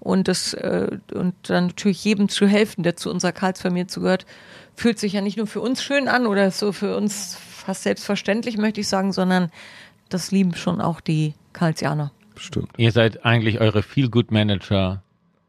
Und 0.00 0.28
das 0.28 0.54
äh, 0.54 0.98
und 1.12 1.34
dann 1.42 1.68
natürlich 1.68 2.04
jedem 2.04 2.28
zu 2.28 2.46
helfen, 2.46 2.82
der 2.82 2.96
zu 2.96 3.10
unserer 3.10 3.32
Karlsfamilie 3.32 3.88
zugehört, 3.88 4.26
fühlt 4.74 4.98
sich 4.98 5.14
ja 5.14 5.20
nicht 5.20 5.36
nur 5.36 5.46
für 5.46 5.60
uns 5.60 5.82
schön 5.82 6.08
an 6.08 6.26
oder 6.26 6.50
so 6.50 6.72
für 6.72 6.96
uns 6.96 7.36
fast 7.36 7.82
selbstverständlich, 7.82 8.58
möchte 8.58 8.80
ich 8.80 8.88
sagen, 8.88 9.12
sondern 9.12 9.50
das 10.08 10.30
lieben 10.30 10.54
schon 10.54 10.80
auch 10.80 11.00
die 11.00 11.34
Karlsianer. 11.52 12.12
Stimmt. 12.36 12.70
Ihr 12.76 12.92
seid 12.92 13.24
eigentlich 13.24 13.60
eure 13.60 13.82
Feel-Good-Manager 13.82 15.02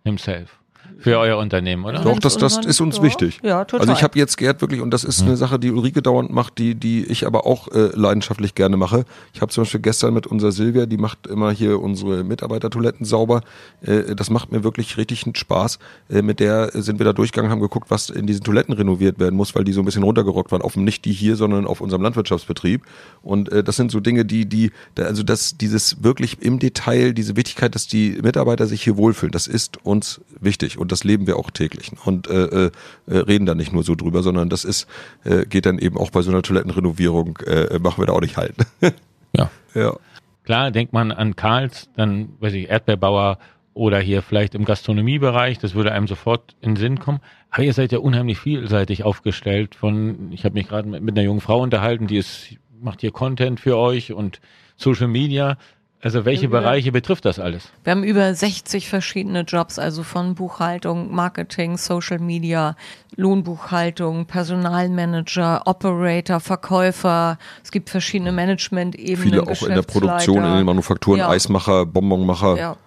himself 0.04 0.59
für 1.00 1.18
euer 1.18 1.38
Unternehmen, 1.38 1.86
oder? 1.86 2.02
Doch, 2.02 2.20
das, 2.20 2.38
das 2.38 2.58
ist 2.66 2.82
uns 2.82 3.02
wichtig. 3.02 3.40
ja, 3.42 3.64
total. 3.64 3.82
Also 3.82 3.94
ich 3.94 4.04
habe 4.04 4.20
jetzt 4.20 4.38
Gerd 4.38 4.62
wirklich, 4.62 4.82
und 4.82 4.92
das 4.92 5.04
ist 5.04 5.22
eine 5.22 5.38
Sache, 5.38 5.58
die 5.58 5.72
Ulrike 5.72 6.02
dauernd 6.02 6.32
macht, 6.32 6.58
die, 6.58 6.76
die 6.76 7.06
ich 7.06 7.26
aber 7.26 7.46
auch 7.46 7.70
äh, 7.70 7.90
leidenschaftlich 7.94 8.54
gerne 8.54 8.76
mache. 8.76 9.06
Ich 9.34 9.42
habe 9.42 9.52
zum 9.52 9.64
Beispiel 9.64 9.80
gestern 9.80 10.14
mit 10.14 10.28
unserer 10.28 10.52
Silvia, 10.52 10.86
die 10.86 10.98
macht 10.98 11.28
immer 11.28 11.52
hier 11.52 11.82
unsere 11.82 12.24
Mitarbeitertoiletten 12.24 13.06
sauber. 13.06 13.42
Äh, 13.82 14.16
das 14.16 14.30
macht 14.30 14.52
mir 14.52 14.64
wirklich 14.64 14.98
richtig 14.98 15.26
einen 15.26 15.36
Spaß. 15.36 15.80
Äh, 16.10 16.22
mit 16.22 16.40
der 16.40 16.72
sind 16.74 17.00
wir 17.00 17.06
da 17.06 17.14
durchgegangen, 17.14 17.50
haben 17.50 17.62
geguckt, 17.62 17.90
was 17.90 18.10
in 18.10 18.28
diesen 18.28 18.44
Toiletten 18.44 18.74
renoviert 18.74 19.20
werden 19.20 19.36
muss, 19.36 19.56
weil 19.56 19.64
die 19.64 19.74
so 19.74 19.82
ein 19.82 19.86
bisschen 19.86 20.04
runtergerockt 20.04 20.52
waren. 20.52 20.62
Auf 20.62 20.74
dem 20.74 20.84
nicht 20.84 21.06
die 21.06 21.14
hier, 21.14 21.38
sondern 21.38 21.66
auf 21.66 21.80
unserem 21.80 22.02
Landwirtschaftsbetrieb. 22.02 22.84
Und 23.22 23.50
äh, 23.52 23.64
das 23.64 23.78
sind 23.78 23.92
so 23.92 24.02
Dinge, 24.02 24.26
die, 24.26 24.46
die, 24.46 24.72
also 24.98 25.24
das, 25.24 25.58
dieses 25.58 26.04
wirklich 26.04 26.42
im 26.42 26.60
Detail, 26.60 27.14
diese 27.14 27.38
Wichtigkeit, 27.38 27.74
dass 27.74 27.88
die 27.88 28.20
Mitarbeiter 28.22 28.68
sich 28.68 28.84
hier 28.84 28.98
wohlfühlen, 28.98 29.32
das 29.32 29.48
ist 29.48 29.86
uns 29.86 30.22
wichtig 30.42 30.78
und 30.78 30.89
das 30.92 31.04
leben 31.04 31.28
wir 31.28 31.38
auch 31.38 31.52
täglich 31.52 31.92
und 32.06 32.28
äh, 32.28 32.46
äh, 32.46 32.72
äh, 33.08 33.18
reden 33.18 33.46
da 33.46 33.56
nicht 33.56 33.74
nur 33.74 33.84
so 33.84 33.96
drüber, 33.96 34.24
sondern 34.24 34.50
das 34.50 34.66
ist, 34.66 34.88
äh, 35.24 35.46
geht 35.46 35.66
dann 35.66 35.80
eben 35.80 35.98
auch 35.98 36.12
bei 36.12 36.22
so 36.22 36.32
einer 36.32 36.42
Toilettenrenovierung, 36.42 37.38
äh, 37.46 37.80
machen 37.80 38.02
wir 38.02 38.08
da 38.08 38.14
auch 38.14 38.22
nicht 38.22 38.38
halt. 38.38 38.56
Ja. 39.32 39.52
ja. 39.76 39.96
Klar, 40.44 40.72
denkt 40.72 40.92
man 40.92 41.12
an 41.12 41.36
Karls, 41.36 41.92
dann 41.96 42.30
weiß 42.40 42.54
ich, 42.54 42.68
Erdbeerbauer 42.68 43.38
oder 43.76 44.00
hier 44.00 44.22
vielleicht 44.22 44.56
im 44.56 44.66
Gastronomiebereich, 44.66 45.60
das 45.60 45.76
würde 45.76 45.92
einem 45.92 46.08
sofort 46.08 46.56
in 46.62 46.72
den 46.72 46.76
Sinn 46.78 47.00
kommen. 47.00 47.20
Aber 47.52 47.64
ihr 47.64 47.74
seid 47.74 47.92
ja 47.92 48.00
unheimlich 48.00 48.40
vielseitig 48.40 49.04
aufgestellt. 49.04 49.76
Von, 49.76 50.32
ich 50.32 50.46
habe 50.46 50.56
mich 50.56 50.68
gerade 50.68 50.90
mit, 50.90 51.04
mit 51.04 51.16
einer 51.16 51.26
jungen 51.26 51.42
Frau 51.42 51.62
unterhalten, 51.62 52.08
die 52.08 52.18
ist, 52.18 52.56
macht 52.82 53.02
hier 53.02 53.12
Content 53.12 53.60
für 53.60 53.78
euch 53.78 54.12
und 54.12 54.42
Social 54.76 55.08
Media. 55.08 55.58
Also 56.02 56.24
welche 56.24 56.48
genau. 56.48 56.62
Bereiche 56.62 56.94
betrifft 56.94 57.26
das 57.26 57.40
alles? 57.40 57.70
Wir 57.84 57.92
haben 57.92 58.06
über 58.06 58.34
60 58.34 58.88
verschiedene 58.88 59.42
Jobs, 59.42 59.78
also 59.78 60.04
von 60.04 60.34
Buchhaltung, 60.34 61.14
Marketing, 61.14 61.78
Social 61.78 62.20
Media, 62.20 62.78
Lohnbuchhaltung, 63.18 64.26
Personalmanager, 64.26 65.64
Operator, 65.66 66.40
Verkäufer. 66.40 67.38
Es 67.64 67.72
gibt 67.72 67.90
verschiedene 67.90 68.32
Management-Ebenen. 68.32 69.18
Viele 69.18 69.44
auch 69.44 69.64
in 69.64 69.76
der 69.76 69.82
Produktion, 69.82 70.46
in 70.46 70.56
den 70.56 70.66
Manufakturen, 70.66 71.20
Ja. 71.20 71.30
Eismacher, 71.30 71.86
Bonbonmacher, 71.86 72.58
Ja. 72.58 72.78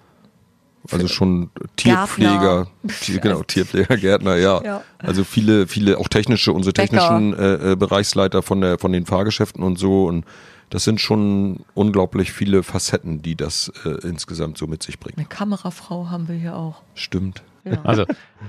also 0.91 1.07
schon 1.07 1.51
Tierpfleger, 1.77 2.69
Tier, 3.03 3.21
genau, 3.21 3.43
Tierpfleger, 3.47 3.99
Gärtner, 3.99 4.37
ja. 4.37 4.63
Ja. 4.65 4.83
Also 4.97 5.25
viele, 5.25 5.67
viele, 5.67 5.99
auch 5.99 6.09
technische, 6.09 6.55
unsere 6.55 6.73
technischen 6.73 7.39
äh, 7.39 7.73
äh, 7.73 7.77
Bereichsleiter 7.77 8.41
von 8.41 8.63
der, 8.63 8.79
von 8.79 8.91
den 8.91 9.05
Fahrgeschäften 9.05 9.63
und 9.63 9.79
so 9.79 10.07
und 10.07 10.25
das 10.73 10.85
sind 10.85 11.03
schon 11.03 11.67
unglaublich 11.75 12.33
viele 12.33 12.63
Facetten, 12.63 13.21
die 13.21 13.37
das 13.37 13.71
äh, 13.85 14.09
insgesamt 14.09 14.57
so 14.57 14.67
mit 14.67 14.83
sich 14.83 14.99
bringt. 14.99 15.19
Eine 15.19 15.27
Kamerafrau 15.27 16.09
haben 16.09 16.29
wir 16.29 16.35
hier 16.35 16.57
auch. 16.57 16.83
Stimmt. 16.95 17.43
Ja. 17.65 17.79
Also 17.85 18.07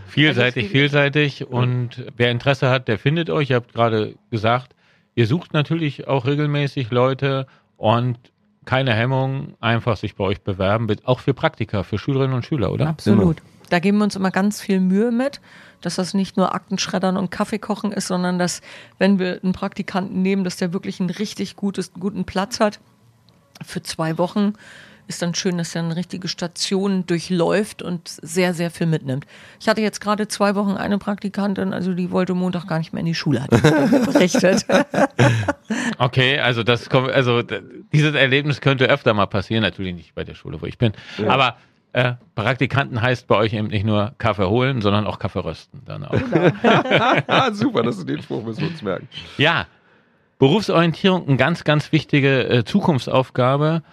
vielseitig, 0.07 0.63
Also 0.63 0.71
vielseitig 0.71 1.47
und 1.47 2.05
wer 2.15 2.31
Interesse 2.31 2.69
hat, 2.69 2.87
der 2.87 2.97
findet 2.97 3.29
euch. 3.29 3.49
Ihr 3.49 3.57
habt 3.57 3.73
gerade 3.73 4.15
gesagt, 4.31 4.73
ihr 5.15 5.27
sucht 5.27 5.53
natürlich 5.53 6.07
auch 6.07 6.25
regelmäßig 6.25 6.89
Leute 6.91 7.45
und 7.75 8.17
keine 8.65 8.93
Hemmung, 8.93 9.55
einfach 9.59 9.97
sich 9.97 10.15
bei 10.15 10.23
euch 10.23 10.41
bewerben, 10.41 10.87
auch 11.03 11.19
für 11.19 11.33
Praktika, 11.33 11.83
für 11.83 11.99
Schülerinnen 11.99 12.33
und 12.33 12.45
Schüler, 12.45 12.71
oder? 12.71 12.87
Absolut. 12.87 13.41
Da 13.73 13.79
geben 13.79 13.97
wir 13.97 14.03
uns 14.03 14.15
immer 14.15 14.29
ganz 14.29 14.61
viel 14.61 14.79
Mühe 14.79 15.09
mit, 15.09 15.41
dass 15.81 15.95
das 15.95 16.13
nicht 16.13 16.37
nur 16.37 16.53
Aktenschreddern 16.53 17.17
und 17.17 17.31
Kaffee 17.31 17.57
kochen 17.57 17.91
ist, 17.91 18.05
sondern 18.05 18.37
dass, 18.37 18.61
wenn 18.99 19.17
wir 19.17 19.39
einen 19.41 19.51
Praktikanten 19.51 20.21
nehmen, 20.21 20.43
dass 20.43 20.57
der 20.57 20.73
wirklich 20.73 20.99
einen 20.99 21.09
richtig 21.09 21.55
gutes, 21.55 21.91
guten 21.91 22.23
Platz 22.23 22.59
hat. 22.59 22.79
Für 23.65 23.81
zwei 23.81 24.19
Wochen 24.19 24.53
ist 25.07 25.23
dann 25.23 25.33
schön, 25.33 25.57
dass 25.57 25.73
er 25.73 25.81
eine 25.81 25.95
richtige 25.95 26.27
Station 26.27 27.07
durchläuft 27.07 27.81
und 27.81 28.07
sehr, 28.07 28.53
sehr 28.53 28.69
viel 28.69 28.85
mitnimmt. 28.85 29.25
Ich 29.59 29.67
hatte 29.67 29.81
jetzt 29.81 30.01
gerade 30.01 30.27
zwei 30.27 30.53
Wochen 30.53 30.77
eine 30.77 30.99
Praktikantin, 30.99 31.73
also 31.73 31.95
die 31.95 32.11
wollte 32.11 32.35
Montag 32.35 32.67
gar 32.67 32.77
nicht 32.77 32.93
mehr 32.93 32.99
in 32.99 33.07
die 33.07 33.15
Schule, 33.15 33.41
hat 33.41 33.49
berichtet. 34.05 34.67
Okay, 35.97 36.37
also 36.37 36.61
das 36.61 36.91
kommt, 36.91 37.09
also 37.09 37.41
dieses 37.91 38.13
Erlebnis 38.13 38.61
könnte 38.61 38.85
öfter 38.85 39.15
mal 39.15 39.25
passieren, 39.25 39.63
natürlich 39.63 39.95
nicht 39.95 40.13
bei 40.13 40.23
der 40.23 40.35
Schule, 40.35 40.61
wo 40.61 40.67
ich 40.67 40.77
bin. 40.77 40.93
Aber 41.27 41.57
äh, 41.93 42.13
Praktikanten 42.35 43.01
heißt 43.01 43.27
bei 43.27 43.35
euch 43.35 43.53
eben 43.53 43.67
nicht 43.67 43.85
nur 43.85 44.13
Kaffee 44.17 44.49
holen, 44.49 44.81
sondern 44.81 45.05
auch 45.05 45.19
Kaffee 45.19 45.43
rösten 45.43 45.81
dann 45.85 46.03
auch. 46.03 46.13
ah, 47.27 47.51
super, 47.53 47.83
das 47.83 47.97
ist 47.97 48.09
den 48.09 48.21
Spruch, 48.21 48.43
müssen 48.43 48.61
wir 48.61 48.69
uns 48.69 48.81
merken. 48.81 49.07
Ja, 49.37 49.67
Berufsorientierung, 50.39 51.27
eine 51.27 51.37
ganz, 51.37 51.63
ganz 51.63 51.91
wichtige 51.91 52.49
äh, 52.49 52.65
Zukunftsaufgabe. 52.65 53.83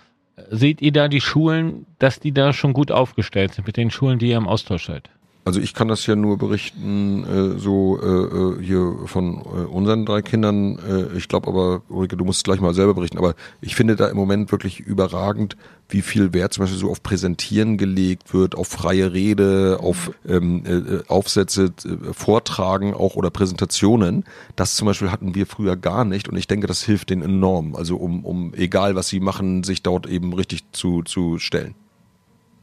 Seht 0.50 0.80
ihr 0.80 0.92
da 0.92 1.08
die 1.08 1.20
Schulen, 1.20 1.86
dass 1.98 2.18
die 2.18 2.32
da 2.32 2.54
schon 2.54 2.72
gut 2.72 2.90
aufgestellt 2.90 3.54
sind 3.54 3.66
mit 3.66 3.76
den 3.76 3.90
Schulen, 3.90 4.18
die 4.18 4.30
ihr 4.30 4.38
im 4.38 4.48
Austausch 4.48 4.86
seid? 4.86 5.10
Also 5.50 5.60
ich 5.60 5.74
kann 5.74 5.88
das 5.88 6.06
ja 6.06 6.14
nur 6.14 6.38
berichten, 6.38 7.24
äh, 7.24 7.58
so 7.58 7.98
äh, 8.00 8.06
äh, 8.06 8.62
hier 8.62 8.94
von 9.06 9.38
äh, 9.38 9.66
unseren 9.66 10.06
drei 10.06 10.22
Kindern. 10.22 10.78
Äh, 10.78 11.16
ich 11.16 11.26
glaube 11.26 11.48
aber, 11.48 11.82
Ulrike, 11.88 12.16
du 12.16 12.24
musst 12.24 12.36
es 12.36 12.44
gleich 12.44 12.60
mal 12.60 12.72
selber 12.72 12.94
berichten, 12.94 13.18
aber 13.18 13.34
ich 13.60 13.74
finde 13.74 13.96
da 13.96 14.06
im 14.06 14.16
Moment 14.16 14.52
wirklich 14.52 14.78
überragend, 14.78 15.56
wie 15.88 16.02
viel 16.02 16.32
Wert 16.32 16.52
zum 16.52 16.62
Beispiel 16.62 16.78
so 16.78 16.88
auf 16.88 17.02
Präsentieren 17.02 17.78
gelegt 17.78 18.32
wird, 18.32 18.54
auf 18.54 18.68
freie 18.68 19.12
Rede, 19.12 19.78
auf 19.82 20.12
ähm, 20.24 20.62
äh, 20.64 21.02
Aufsätze, 21.08 21.72
äh, 21.84 22.12
Vortragen 22.12 22.94
auch 22.94 23.16
oder 23.16 23.30
Präsentationen. 23.30 24.22
Das 24.54 24.76
zum 24.76 24.86
Beispiel 24.86 25.10
hatten 25.10 25.34
wir 25.34 25.46
früher 25.46 25.74
gar 25.74 26.04
nicht 26.04 26.28
und 26.28 26.36
ich 26.36 26.46
denke, 26.46 26.68
das 26.68 26.84
hilft 26.84 27.10
denen 27.10 27.22
enorm. 27.22 27.74
Also 27.74 27.96
um, 27.96 28.24
um 28.24 28.54
egal 28.54 28.94
was 28.94 29.08
sie 29.08 29.18
machen, 29.18 29.64
sich 29.64 29.82
dort 29.82 30.06
eben 30.06 30.32
richtig 30.32 30.62
zu, 30.70 31.02
zu 31.02 31.40
stellen. 31.40 31.74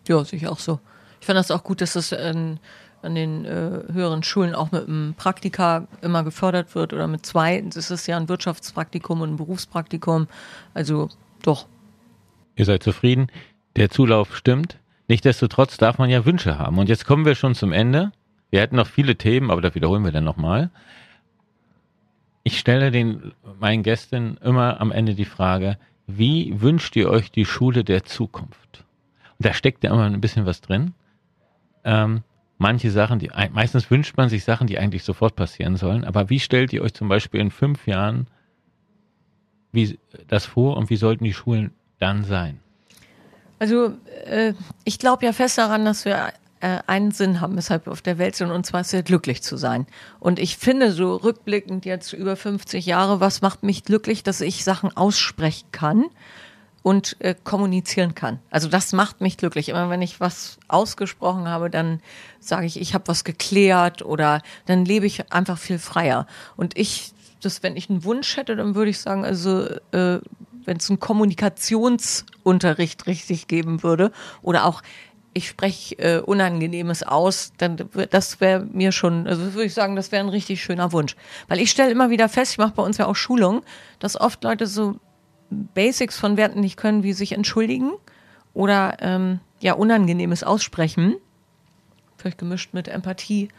Ja, 0.07 0.23
ich 0.31 0.47
auch 0.47 0.59
so. 0.59 0.79
Ich 1.19 1.25
fand 1.25 1.37
das 1.37 1.51
auch 1.51 1.63
gut, 1.63 1.81
dass 1.81 1.93
das 1.93 2.13
an, 2.13 2.59
an 3.01 3.15
den 3.15 3.45
äh, 3.45 3.83
höheren 3.91 4.23
Schulen 4.23 4.55
auch 4.55 4.71
mit 4.71 4.87
einem 4.87 5.13
Praktika 5.15 5.87
immer 6.01 6.23
gefördert 6.23 6.75
wird 6.75 6.93
oder 6.93 7.07
mit 7.07 7.25
zwei. 7.25 7.61
Das 7.61 7.91
ist 7.91 8.07
ja 8.07 8.17
ein 8.17 8.29
Wirtschaftspraktikum 8.29 9.21
und 9.21 9.33
ein 9.33 9.37
Berufspraktikum. 9.37 10.27
Also 10.73 11.09
doch. 11.43 11.67
Ihr 12.55 12.65
seid 12.65 12.83
zufrieden. 12.83 13.27
Der 13.75 13.89
Zulauf 13.89 14.35
stimmt. 14.35 14.77
Nichtsdestotrotz 15.07 15.77
darf 15.77 15.97
man 15.99 16.09
ja 16.09 16.25
Wünsche 16.25 16.57
haben. 16.57 16.77
Und 16.79 16.89
jetzt 16.89 17.05
kommen 17.05 17.25
wir 17.25 17.35
schon 17.35 17.55
zum 17.55 17.71
Ende. 17.71 18.11
Wir 18.49 18.61
hätten 18.61 18.75
noch 18.75 18.87
viele 18.87 19.15
Themen, 19.15 19.51
aber 19.51 19.61
das 19.61 19.75
wiederholen 19.75 20.03
wir 20.03 20.11
dann 20.11 20.23
nochmal. 20.23 20.69
Ich 22.43 22.59
stelle 22.59 22.91
den, 22.91 23.33
meinen 23.59 23.83
Gästen 23.83 24.37
immer 24.37 24.79
am 24.79 24.91
Ende 24.91 25.15
die 25.15 25.25
Frage, 25.25 25.77
wie 26.07 26.61
wünscht 26.61 26.95
ihr 26.95 27.09
euch 27.09 27.29
die 27.29 27.45
Schule 27.45 27.83
der 27.83 28.05
Zukunft? 28.05 28.85
Und 29.37 29.45
da 29.45 29.53
steckt 29.53 29.83
ja 29.83 29.91
immer 29.91 30.05
ein 30.05 30.21
bisschen 30.21 30.45
was 30.45 30.61
drin. 30.61 30.93
Ähm, 31.87 32.23
manche 32.57 32.91
Sachen, 32.91 33.17
die 33.17 33.31
meistens 33.53 33.89
wünscht 33.89 34.17
man 34.17 34.27
sich 34.27 34.43
Sachen, 34.43 34.67
die 34.67 34.77
eigentlich 34.77 35.03
sofort 35.03 35.37
passieren 35.37 35.77
sollen. 35.77 36.03
Aber 36.03 36.29
wie 36.29 36.41
stellt 36.41 36.73
ihr 36.73 36.81
euch 36.81 36.93
zum 36.93 37.07
Beispiel 37.07 37.39
in 37.39 37.49
fünf 37.49 37.87
Jahren 37.87 38.27
wie, 39.71 39.97
das 40.27 40.45
vor 40.45 40.75
und 40.75 40.89
wie 40.89 40.97
sollten 40.97 41.23
die 41.23 41.33
Schulen 41.33 41.71
dann 41.97 42.25
sein? 42.25 42.59
Also 43.59 43.93
äh, 44.25 44.53
ich 44.83 44.99
glaube 44.99 45.25
ja 45.25 45.31
fest 45.31 45.57
daran, 45.57 45.85
dass 45.85 46.03
wir 46.03 46.33
äh, 46.59 46.79
einen 46.87 47.11
Sinn 47.11 47.39
haben, 47.39 47.55
weshalb 47.55 47.85
wir 47.85 47.93
auf 47.93 48.01
der 48.01 48.17
Welt 48.17 48.35
sind, 48.35 48.51
und 48.51 48.65
zwar 48.65 48.83
sehr 48.83 49.01
glücklich 49.01 49.41
zu 49.41 49.55
sein. 49.55 49.87
Und 50.19 50.37
ich 50.37 50.57
finde 50.57 50.91
so 50.91 51.15
rückblickend 51.15 51.85
jetzt 51.85 52.11
über 52.11 52.35
50 52.35 52.85
Jahre, 52.85 53.21
was 53.21 53.41
macht 53.41 53.63
mich 53.63 53.85
glücklich, 53.85 54.23
dass 54.23 54.41
ich 54.41 54.65
Sachen 54.65 54.95
aussprechen 54.95 55.69
kann 55.71 56.05
und 56.87 57.17
äh, 57.19 57.35
kommunizieren 57.43 58.15
kann. 58.15 58.39
Also 58.49 58.69
das 58.69 58.93
macht 58.93 59.19
mich 59.19 59.35
glücklich. 59.35 59.67
Immer 59.67 59.89
wenn 59.89 60.01
ich 60.01 60.21
was 60.21 60.57
ausgesprochen 60.69 61.49
habe, 61.49 61.69
dann 61.69 61.99
sage 62.39 62.65
ich, 62.65 62.79
ich 62.79 62.93
habe 62.93 63.09
was 63.09 63.25
geklärt 63.25 64.05
oder 64.05 64.41
dann 64.67 64.85
lebe 64.85 65.05
ich 65.05 65.33
einfach 65.33 65.57
viel 65.57 65.79
freier. 65.79 66.27
Und 66.55 66.77
ich, 66.77 67.11
das, 67.41 67.61
wenn 67.61 67.75
ich 67.75 67.89
einen 67.89 68.05
Wunsch 68.05 68.37
hätte, 68.37 68.55
dann 68.55 68.73
würde 68.73 68.89
ich 68.89 68.99
sagen, 68.99 69.25
also 69.25 69.65
äh, 69.91 70.21
wenn 70.63 70.77
es 70.77 70.89
einen 70.89 71.01
Kommunikationsunterricht 71.01 73.05
richtig 73.05 73.47
geben 73.47 73.83
würde 73.83 74.13
oder 74.41 74.63
auch 74.63 74.81
ich 75.33 75.49
spreche 75.49 75.99
äh, 75.99 76.21
Unangenehmes 76.21 77.03
aus, 77.03 77.51
dann 77.57 77.89
das 78.09 78.39
wäre 78.39 78.61
mir 78.61 78.93
schon, 78.93 79.27
also 79.27 79.53
würde 79.53 79.65
ich 79.65 79.73
sagen, 79.73 79.97
das 79.97 80.13
wäre 80.13 80.23
ein 80.23 80.29
richtig 80.29 80.63
schöner 80.63 80.93
Wunsch. 80.93 81.17
Weil 81.49 81.59
ich 81.59 81.69
stelle 81.69 81.91
immer 81.91 82.09
wieder 82.09 82.29
fest, 82.29 82.53
ich 82.53 82.59
mache 82.59 82.75
bei 82.75 82.83
uns 82.83 82.97
ja 82.97 83.07
auch 83.07 83.17
Schulungen, 83.17 83.61
dass 83.99 84.17
oft 84.19 84.41
Leute 84.45 84.67
so 84.67 85.01
Basics 85.49 86.17
von 86.17 86.37
Werten 86.37 86.59
nicht 86.59 86.77
können, 86.77 87.03
wie 87.03 87.13
sich 87.13 87.31
entschuldigen 87.31 87.93
oder 88.53 88.97
ähm, 89.01 89.39
ja 89.59 89.73
Unangenehmes 89.73 90.43
aussprechen. 90.43 91.15
Vielleicht 92.17 92.37
gemischt 92.37 92.73
mit 92.73 92.87
Empathie. 92.87 93.49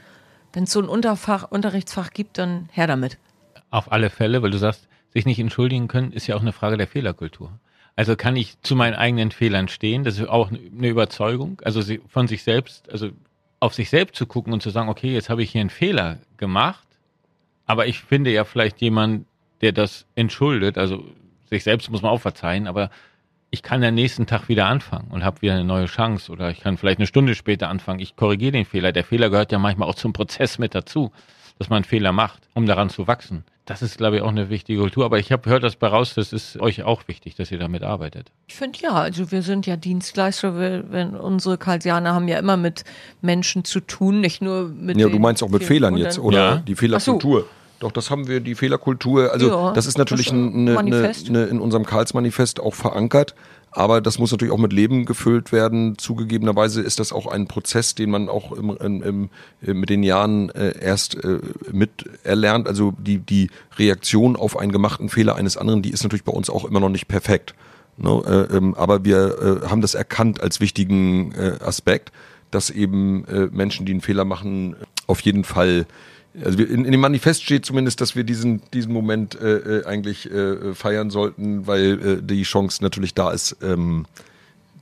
Wenn 0.53 0.64
es 0.64 0.72
so 0.72 0.80
ein 0.80 0.89
Unterfach, 0.89 1.51
Unterrichtsfach 1.51 2.11
gibt, 2.11 2.39
dann 2.39 2.68
her 2.72 2.86
damit. 2.86 3.18
Auf 3.70 3.93
alle 3.93 4.11
Fälle, 4.11 4.43
weil 4.43 4.51
du 4.51 4.59
sagst, 4.59 4.89
sich 5.12 5.26
nicht 5.26 5.39
entschuldigen 5.39 5.89
können, 5.89 6.12
ist 6.12 6.26
ja 6.26 6.36
auch 6.36 6.41
eine 6.41 6.53
Frage 6.53 6.76
der 6.76 6.86
Fehlerkultur. 6.86 7.53
Also 7.97 8.16
kann 8.16 8.36
ich 8.36 8.61
zu 8.62 8.76
meinen 8.76 8.95
eigenen 8.95 9.30
Fehlern 9.30 9.68
stehen. 9.68 10.05
Das 10.05 10.18
ist 10.18 10.28
auch 10.28 10.51
eine 10.51 10.89
Überzeugung. 10.89 11.61
Also 11.64 11.82
von 12.09 12.28
sich 12.28 12.43
selbst, 12.43 12.91
also 12.91 13.11
auf 13.61 13.74
sich 13.74 13.91
selbst 13.91 14.16
zu 14.16 14.26
gucken 14.26 14.53
und 14.53 14.62
zu 14.62 14.70
sagen, 14.70 14.89
okay, 14.89 15.12
jetzt 15.12 15.30
habe 15.30 15.43
ich 15.43 15.51
hier 15.51 15.61
einen 15.61 15.70
Fehler 15.70 16.18
gemacht, 16.36 16.86
aber 17.66 17.86
ich 17.86 18.01
finde 18.01 18.30
ja 18.30 18.45
vielleicht 18.45 18.80
jemand, 18.80 19.26
der 19.61 19.72
das 19.72 20.07
entschuldet. 20.14 20.78
Also 20.78 21.05
sich 21.49 21.64
selbst 21.64 21.90
muss 21.90 22.03
man 22.03 22.11
auch 22.11 22.20
verzeihen, 22.20 22.66
aber 22.66 22.90
ich 23.51 23.62
kann 23.62 23.82
am 23.82 23.94
nächsten 23.94 24.26
Tag 24.26 24.49
wieder 24.49 24.66
anfangen 24.66 25.09
und 25.11 25.24
habe 25.24 25.40
wieder 25.42 25.55
eine 25.55 25.64
neue 25.64 25.86
Chance 25.86 26.30
oder 26.30 26.51
ich 26.51 26.61
kann 26.61 26.76
vielleicht 26.76 26.99
eine 26.99 27.07
Stunde 27.07 27.34
später 27.34 27.68
anfangen. 27.68 28.01
Ich 28.01 28.16
korrigiere 28.16 28.53
den 28.53 28.64
Fehler. 28.64 28.92
Der 28.92 29.05
Fehler 29.05 29.30
gehört 29.30 29.53
ja 29.53 29.59
manchmal 29.59 29.88
auch 29.88 29.94
zum 29.94 30.12
Prozess 30.12 30.59
mit 30.59 30.74
dazu, 30.74 31.12
dass 31.59 31.70
man 31.70 31.78
einen 31.78 31.84
Fehler 31.84 32.12
macht, 32.12 32.49
um 32.55 32.66
daran 32.66 32.90
zu 32.90 33.07
wachsen. 33.07 33.44
Das 33.64 33.82
ist, 33.82 33.99
glaube 33.99 34.16
ich, 34.16 34.22
auch 34.22 34.28
eine 34.28 34.49
wichtige 34.49 34.80
Kultur. 34.80 35.05
Aber 35.05 35.18
ich 35.18 35.30
habe 35.30 35.42
gehört 35.42 35.62
das 35.62 35.76
bei 35.76 35.88
raus, 35.88 36.14
das 36.14 36.32
ist 36.32 36.59
euch 36.59 36.84
auch 36.84 37.07
wichtig, 37.07 37.34
dass 37.34 37.51
ihr 37.51 37.59
damit 37.59 37.82
arbeitet. 37.82 38.32
Ich 38.46 38.55
finde 38.55 38.78
ja, 38.80 38.92
also 38.92 39.30
wir 39.30 39.42
sind 39.42 39.66
ja 39.66 39.76
Dienstleister. 39.76 40.59
Wir, 40.59 40.90
wenn 40.90 41.14
unsere 41.14 41.59
Karlsianer 41.59 42.14
haben 42.14 42.28
ja 42.28 42.38
immer 42.38 42.57
mit 42.57 42.84
Menschen 43.20 43.64
zu 43.64 43.80
tun, 43.80 44.20
nicht 44.20 44.40
nur 44.40 44.68
mit. 44.68 44.96
Ja, 44.96 45.09
du 45.09 45.18
meinst 45.18 45.42
auch 45.42 45.51
mit 45.51 45.64
Fehlern 45.64 45.96
jetzt, 45.99 46.18
oder? 46.18 46.38
Ja. 46.38 46.57
Die 46.57 46.76
Fehlerkultur. 46.76 47.46
Doch, 47.80 47.92
das 47.92 48.10
haben 48.10 48.26
wir, 48.26 48.40
die 48.40 48.54
Fehlerkultur. 48.54 49.32
Also, 49.32 49.48
ja, 49.48 49.72
das 49.72 49.86
ist 49.86 49.98
natürlich 49.98 50.26
das 50.26 50.34
eine, 50.34 50.78
eine, 50.78 51.12
eine, 51.28 51.44
in 51.44 51.60
unserem 51.60 51.86
Karlsmanifest 51.86 52.60
auch 52.60 52.74
verankert. 52.74 53.34
Aber 53.70 54.00
das 54.00 54.18
muss 54.18 54.32
natürlich 54.32 54.52
auch 54.52 54.58
mit 54.58 54.72
Leben 54.72 55.04
gefüllt 55.04 55.52
werden. 55.52 55.98
Zugegebenerweise 55.98 56.80
ist 56.80 56.98
das 56.98 57.12
auch 57.12 57.26
ein 57.26 57.46
Prozess, 57.46 57.94
den 57.94 58.10
man 58.10 58.28
auch 58.28 58.52
im, 58.52 58.76
im, 58.80 59.02
im, 59.02 59.30
äh, 59.64 59.74
mit 59.74 59.90
den 59.90 60.02
Jahren 60.02 60.50
äh, 60.50 60.74
erst 60.80 61.22
äh, 61.22 61.38
miterlernt. 61.70 62.66
Also 62.66 62.94
die, 62.98 63.18
die 63.18 63.50
Reaktion 63.76 64.36
auf 64.36 64.56
einen 64.58 64.72
gemachten 64.72 65.08
Fehler 65.08 65.36
eines 65.36 65.56
anderen, 65.56 65.82
die 65.82 65.90
ist 65.90 66.02
natürlich 66.02 66.24
bei 66.24 66.32
uns 66.32 66.48
auch 66.50 66.64
immer 66.64 66.80
noch 66.80 66.88
nicht 66.88 67.08
perfekt. 67.08 67.54
Ne? 67.98 68.48
Äh, 68.50 68.56
ähm, 68.56 68.74
aber 68.74 69.04
wir 69.04 69.62
äh, 69.64 69.68
haben 69.68 69.82
das 69.82 69.94
erkannt 69.94 70.40
als 70.40 70.60
wichtigen 70.60 71.32
äh, 71.32 71.62
Aspekt, 71.62 72.10
dass 72.50 72.70
eben 72.70 73.26
äh, 73.26 73.48
Menschen, 73.52 73.84
die 73.84 73.92
einen 73.92 74.00
Fehler 74.00 74.24
machen, 74.24 74.76
auf 75.06 75.20
jeden 75.20 75.44
Fall 75.44 75.86
also 76.44 76.58
in, 76.62 76.84
in, 76.84 76.92
dem 76.92 77.00
Manifest 77.00 77.42
steht 77.42 77.64
zumindest, 77.64 78.00
dass 78.00 78.14
wir 78.14 78.24
diesen, 78.24 78.62
diesen 78.72 78.92
Moment 78.92 79.40
äh, 79.40 79.56
äh, 79.80 79.84
eigentlich 79.86 80.30
äh, 80.30 80.74
feiern 80.74 81.10
sollten, 81.10 81.66
weil 81.66 82.18
äh, 82.18 82.22
die 82.22 82.42
Chance 82.42 82.82
natürlich 82.82 83.14
da 83.14 83.32
ist, 83.32 83.56
ähm, 83.62 84.06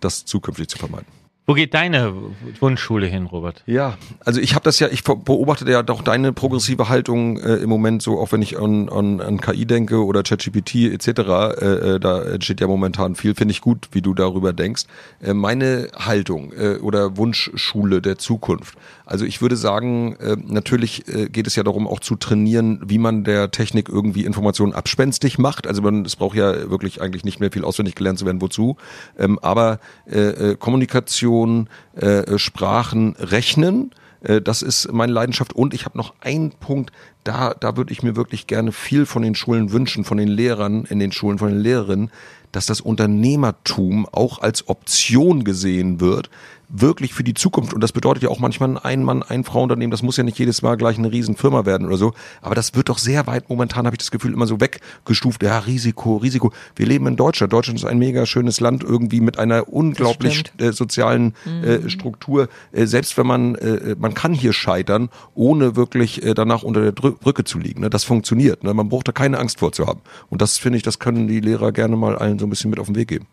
das 0.00 0.24
zukünftig 0.24 0.68
zu 0.68 0.78
vermeiden. 0.78 1.06
Wo 1.48 1.54
geht 1.54 1.74
deine 1.74 2.12
Wunschschule 2.58 3.06
hin, 3.06 3.26
Robert? 3.26 3.62
Ja, 3.66 3.96
also 4.24 4.40
ich 4.40 4.56
habe 4.56 4.64
das 4.64 4.80
ja, 4.80 4.88
ich 4.88 5.04
beobachte 5.04 5.70
ja 5.70 5.84
doch 5.84 6.02
deine 6.02 6.32
progressive 6.32 6.88
Haltung 6.88 7.38
äh, 7.38 7.54
im 7.58 7.68
Moment 7.68 8.02
so, 8.02 8.18
auch 8.18 8.32
wenn 8.32 8.42
ich 8.42 8.58
an, 8.58 8.88
an, 8.88 9.20
an 9.20 9.40
KI 9.40 9.64
denke 9.64 10.04
oder 10.04 10.24
ChatGPT 10.24 10.92
etc., 10.92 11.06
äh, 11.06 11.14
äh, 11.14 12.00
da 12.00 12.20
entsteht 12.24 12.60
ja 12.60 12.66
momentan 12.66 13.14
viel, 13.14 13.36
finde 13.36 13.52
ich 13.52 13.60
gut, 13.60 13.90
wie 13.92 14.02
du 14.02 14.12
darüber 14.12 14.52
denkst. 14.52 14.86
Äh, 15.22 15.34
meine 15.34 15.88
Haltung 15.94 16.52
äh, 16.52 16.78
oder 16.78 17.16
Wunschschule 17.16 18.02
der 18.02 18.18
Zukunft. 18.18 18.76
Also 19.04 19.24
ich 19.24 19.40
würde 19.40 19.54
sagen, 19.54 20.16
äh, 20.16 20.36
natürlich 20.44 21.06
äh, 21.06 21.28
geht 21.28 21.46
es 21.46 21.54
ja 21.54 21.62
darum, 21.62 21.86
auch 21.86 22.00
zu 22.00 22.16
trainieren, 22.16 22.80
wie 22.84 22.98
man 22.98 23.22
der 23.22 23.52
Technik 23.52 23.88
irgendwie 23.88 24.24
Informationen 24.24 24.72
abspenstig 24.72 25.38
macht. 25.38 25.68
Also 25.68 25.80
man, 25.80 26.04
es 26.04 26.16
braucht 26.16 26.36
ja 26.36 26.68
wirklich 26.70 27.00
eigentlich 27.00 27.24
nicht 27.24 27.38
mehr 27.38 27.52
viel 27.52 27.64
auswendig 27.64 27.94
gelernt 27.94 28.18
zu 28.18 28.26
werden, 28.26 28.42
wozu. 28.42 28.78
Ähm, 29.16 29.38
aber 29.38 29.78
äh, 30.10 30.50
äh 30.50 30.56
Kommunikation 30.56 31.35
Kommunikation, 31.36 31.68
äh, 31.94 32.38
Sprachen, 32.38 33.14
Rechnen. 33.18 33.90
Äh, 34.22 34.40
das 34.40 34.62
ist 34.62 34.92
meine 34.92 35.12
Leidenschaft. 35.12 35.52
Und 35.54 35.74
ich 35.74 35.84
habe 35.84 35.98
noch 35.98 36.14
einen 36.20 36.50
Punkt, 36.50 36.92
da, 37.24 37.54
da 37.54 37.76
würde 37.76 37.92
ich 37.92 38.02
mir 38.02 38.16
wirklich 38.16 38.46
gerne 38.46 38.72
viel 38.72 39.06
von 39.06 39.22
den 39.22 39.34
Schulen 39.34 39.72
wünschen, 39.72 40.04
von 40.04 40.18
den 40.18 40.28
Lehrern 40.28 40.84
in 40.84 40.98
den 40.98 41.12
Schulen, 41.12 41.38
von 41.38 41.48
den 41.48 41.60
Lehrerinnen, 41.60 42.10
dass 42.52 42.66
das 42.66 42.80
Unternehmertum 42.80 44.06
auch 44.10 44.38
als 44.38 44.68
Option 44.68 45.44
gesehen 45.44 46.00
wird, 46.00 46.30
wirklich 46.68 47.14
für 47.14 47.24
die 47.24 47.34
Zukunft. 47.34 47.74
Und 47.74 47.80
das 47.80 47.92
bedeutet 47.92 48.22
ja 48.22 48.28
auch 48.28 48.38
manchmal 48.38 48.70
ein 48.70 48.78
Ein-Mann-, 48.78 49.22
Ein-Frau-Unternehmen. 49.22 49.90
Das 49.90 50.02
muss 50.02 50.16
ja 50.16 50.24
nicht 50.24 50.38
jedes 50.38 50.62
Mal 50.62 50.76
gleich 50.76 50.98
eine 50.98 51.10
Riesenfirma 51.10 51.64
werden 51.64 51.86
oder 51.86 51.96
so. 51.96 52.14
Aber 52.42 52.54
das 52.54 52.74
wird 52.74 52.88
doch 52.88 52.98
sehr 52.98 53.26
weit 53.26 53.48
momentan, 53.48 53.86
habe 53.86 53.94
ich 53.94 53.98
das 53.98 54.10
Gefühl, 54.10 54.32
immer 54.32 54.46
so 54.46 54.60
weggestuft. 54.60 55.42
Ja, 55.42 55.58
Risiko, 55.60 56.16
Risiko. 56.16 56.52
Wir 56.74 56.86
leben 56.86 57.06
in 57.06 57.16
Deutschland. 57.16 57.52
Deutschland 57.52 57.78
ist 57.78 57.84
ein 57.84 57.98
mega 57.98 58.26
schönes 58.26 58.60
Land 58.60 58.82
irgendwie 58.82 59.20
mit 59.20 59.38
einer 59.38 59.68
unglaublich 59.72 60.44
äh, 60.58 60.72
sozialen 60.72 61.34
äh, 61.46 61.78
mhm. 61.78 61.88
Struktur. 61.88 62.48
Äh, 62.72 62.86
selbst 62.86 63.16
wenn 63.16 63.26
man, 63.26 63.54
äh, 63.56 63.96
man 63.98 64.14
kann 64.14 64.32
hier 64.32 64.52
scheitern, 64.52 65.08
ohne 65.34 65.76
wirklich 65.76 66.24
äh, 66.24 66.34
danach 66.34 66.62
unter 66.62 66.82
der 66.82 66.92
Drü 66.92 67.12
Brücke 67.12 67.44
zu 67.44 67.58
liegen. 67.58 67.80
Ne? 67.80 67.90
Das 67.90 68.04
funktioniert. 68.04 68.64
Ne? 68.64 68.74
Man 68.74 68.88
braucht 68.88 69.08
da 69.08 69.12
keine 69.12 69.38
Angst 69.38 69.60
vor 69.60 69.72
zu 69.72 69.86
haben. 69.86 70.00
Und 70.28 70.42
das 70.42 70.58
finde 70.58 70.76
ich, 70.76 70.82
das 70.82 70.98
können 70.98 71.28
die 71.28 71.40
Lehrer 71.40 71.72
gerne 71.72 71.96
mal 71.96 72.16
allen 72.16 72.38
so 72.38 72.46
ein 72.46 72.50
bisschen 72.50 72.70
mit 72.70 72.78
auf 72.78 72.86
den 72.86 72.96
Weg 72.96 73.08
geben 73.08 73.26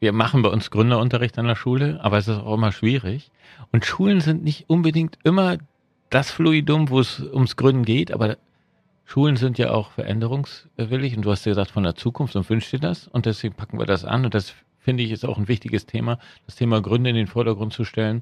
wir 0.00 0.12
machen 0.12 0.42
bei 0.42 0.48
uns 0.48 0.70
Gründerunterricht 0.70 1.38
an 1.38 1.46
der 1.46 1.56
Schule, 1.56 2.00
aber 2.02 2.18
es 2.18 2.28
ist 2.28 2.38
auch 2.38 2.54
immer 2.54 2.72
schwierig. 2.72 3.30
Und 3.72 3.84
Schulen 3.84 4.20
sind 4.20 4.44
nicht 4.44 4.68
unbedingt 4.68 5.18
immer 5.24 5.58
das 6.10 6.30
Fluidum, 6.30 6.90
wo 6.90 7.00
es 7.00 7.20
ums 7.20 7.56
Gründen 7.56 7.84
geht, 7.84 8.12
aber 8.12 8.36
Schulen 9.04 9.36
sind 9.36 9.58
ja 9.58 9.70
auch 9.70 9.90
veränderungswillig 9.90 11.16
und 11.16 11.24
du 11.24 11.30
hast 11.30 11.44
ja 11.44 11.50
gesagt 11.50 11.70
von 11.70 11.82
der 11.82 11.94
Zukunft 11.94 12.36
und 12.36 12.48
wünschst 12.48 12.72
dir 12.72 12.80
das 12.80 13.08
und 13.08 13.26
deswegen 13.26 13.54
packen 13.54 13.78
wir 13.78 13.86
das 13.86 14.04
an 14.04 14.24
und 14.24 14.34
das 14.34 14.54
finde 14.78 15.02
ich 15.02 15.10
ist 15.10 15.24
auch 15.24 15.38
ein 15.38 15.48
wichtiges 15.48 15.86
Thema, 15.86 16.18
das 16.46 16.56
Thema 16.56 16.80
Gründe 16.80 17.10
in 17.10 17.16
den 17.16 17.26
Vordergrund 17.26 17.72
zu 17.72 17.84
stellen, 17.84 18.20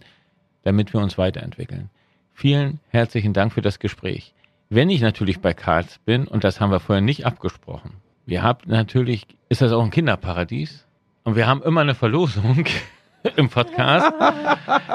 damit 0.62 0.92
wir 0.92 1.00
uns 1.00 1.18
weiterentwickeln. 1.18 1.90
Vielen 2.34 2.80
herzlichen 2.88 3.32
Dank 3.32 3.52
für 3.52 3.62
das 3.62 3.78
Gespräch. 3.78 4.32
Wenn 4.70 4.88
ich 4.88 5.02
natürlich 5.02 5.40
bei 5.40 5.52
Karls 5.52 5.98
bin, 6.04 6.26
und 6.26 6.44
das 6.44 6.60
haben 6.60 6.70
wir 6.70 6.80
vorher 6.80 7.02
nicht 7.02 7.26
abgesprochen, 7.26 7.92
wir 8.24 8.42
haben 8.42 8.60
natürlich, 8.66 9.26
ist 9.48 9.60
das 9.60 9.72
auch 9.72 9.82
ein 9.82 9.90
Kinderparadies? 9.90 10.86
Und 11.24 11.36
wir 11.36 11.46
haben 11.46 11.62
immer 11.62 11.82
eine 11.82 11.94
Verlosung 11.94 12.64
im 13.36 13.48
Podcast. 13.48 14.12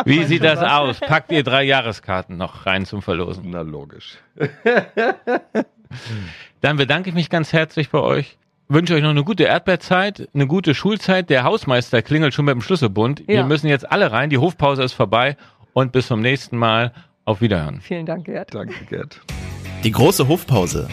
Wie 0.06 0.24
sieht 0.26 0.44
das 0.44 0.60
aus? 0.60 1.00
Packt 1.00 1.32
ihr 1.32 1.44
drei 1.44 1.64
Jahreskarten 1.64 2.38
noch 2.38 2.66
rein 2.66 2.86
zum 2.86 3.02
Verlosen? 3.02 3.44
Na, 3.48 3.62
logisch. 3.62 4.18
Dann 6.62 6.78
bedanke 6.78 7.10
ich 7.10 7.16
mich 7.16 7.30
ganz 7.30 7.54
herzlich 7.54 7.90
bei 7.90 8.00
euch. 8.00 8.38
Wünsche 8.70 8.96
euch 8.96 9.02
noch 9.02 9.12
eine 9.12 9.24
gute 9.24 9.46
Erdbeerzeit, 9.46 10.28
eine 10.34 10.46
gute 10.46 10.76
Schulzeit. 10.76 11.30
Der 11.30 11.46
Hausmeister 11.46 12.02
klingelt 12.02 12.34
schon 12.34 12.44
mit 12.44 12.54
dem 12.54 12.62
Schlüsselbund. 12.62 13.22
Ja. 13.22 13.28
Wir 13.28 13.44
müssen 13.46 13.68
jetzt 13.68 13.90
alle 13.90 14.12
rein. 14.12 14.30
Die 14.30 14.38
Hofpause 14.38 14.84
ist 14.84 14.94
vorbei. 14.94 15.38
Und 15.72 15.94
bis 15.94 16.08
zum 16.08 16.22
nächsten 16.22 16.58
Mal. 16.58 16.92
Auf 17.24 17.42
Wiederhören. 17.42 17.82
Vielen 17.82 18.06
Dank, 18.06 18.26
Gerd. 18.26 18.56
Danke, 18.56 18.86
Gerd. 18.86 19.20
Die 19.84 19.92
große 19.92 20.30
Hofpause. 20.30 20.88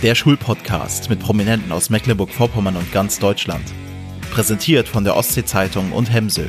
Der 0.00 0.14
Schulpodcast 0.14 1.10
mit 1.10 1.18
Prominenten 1.18 1.72
aus 1.72 1.90
Mecklenburg-Vorpommern 1.90 2.76
und 2.76 2.92
ganz 2.92 3.18
Deutschland. 3.18 3.64
Präsentiert 4.32 4.88
von 4.88 5.04
der 5.04 5.14
Ostsee-Zeitung 5.14 5.92
und 5.92 6.10
Hemsö. 6.10 6.46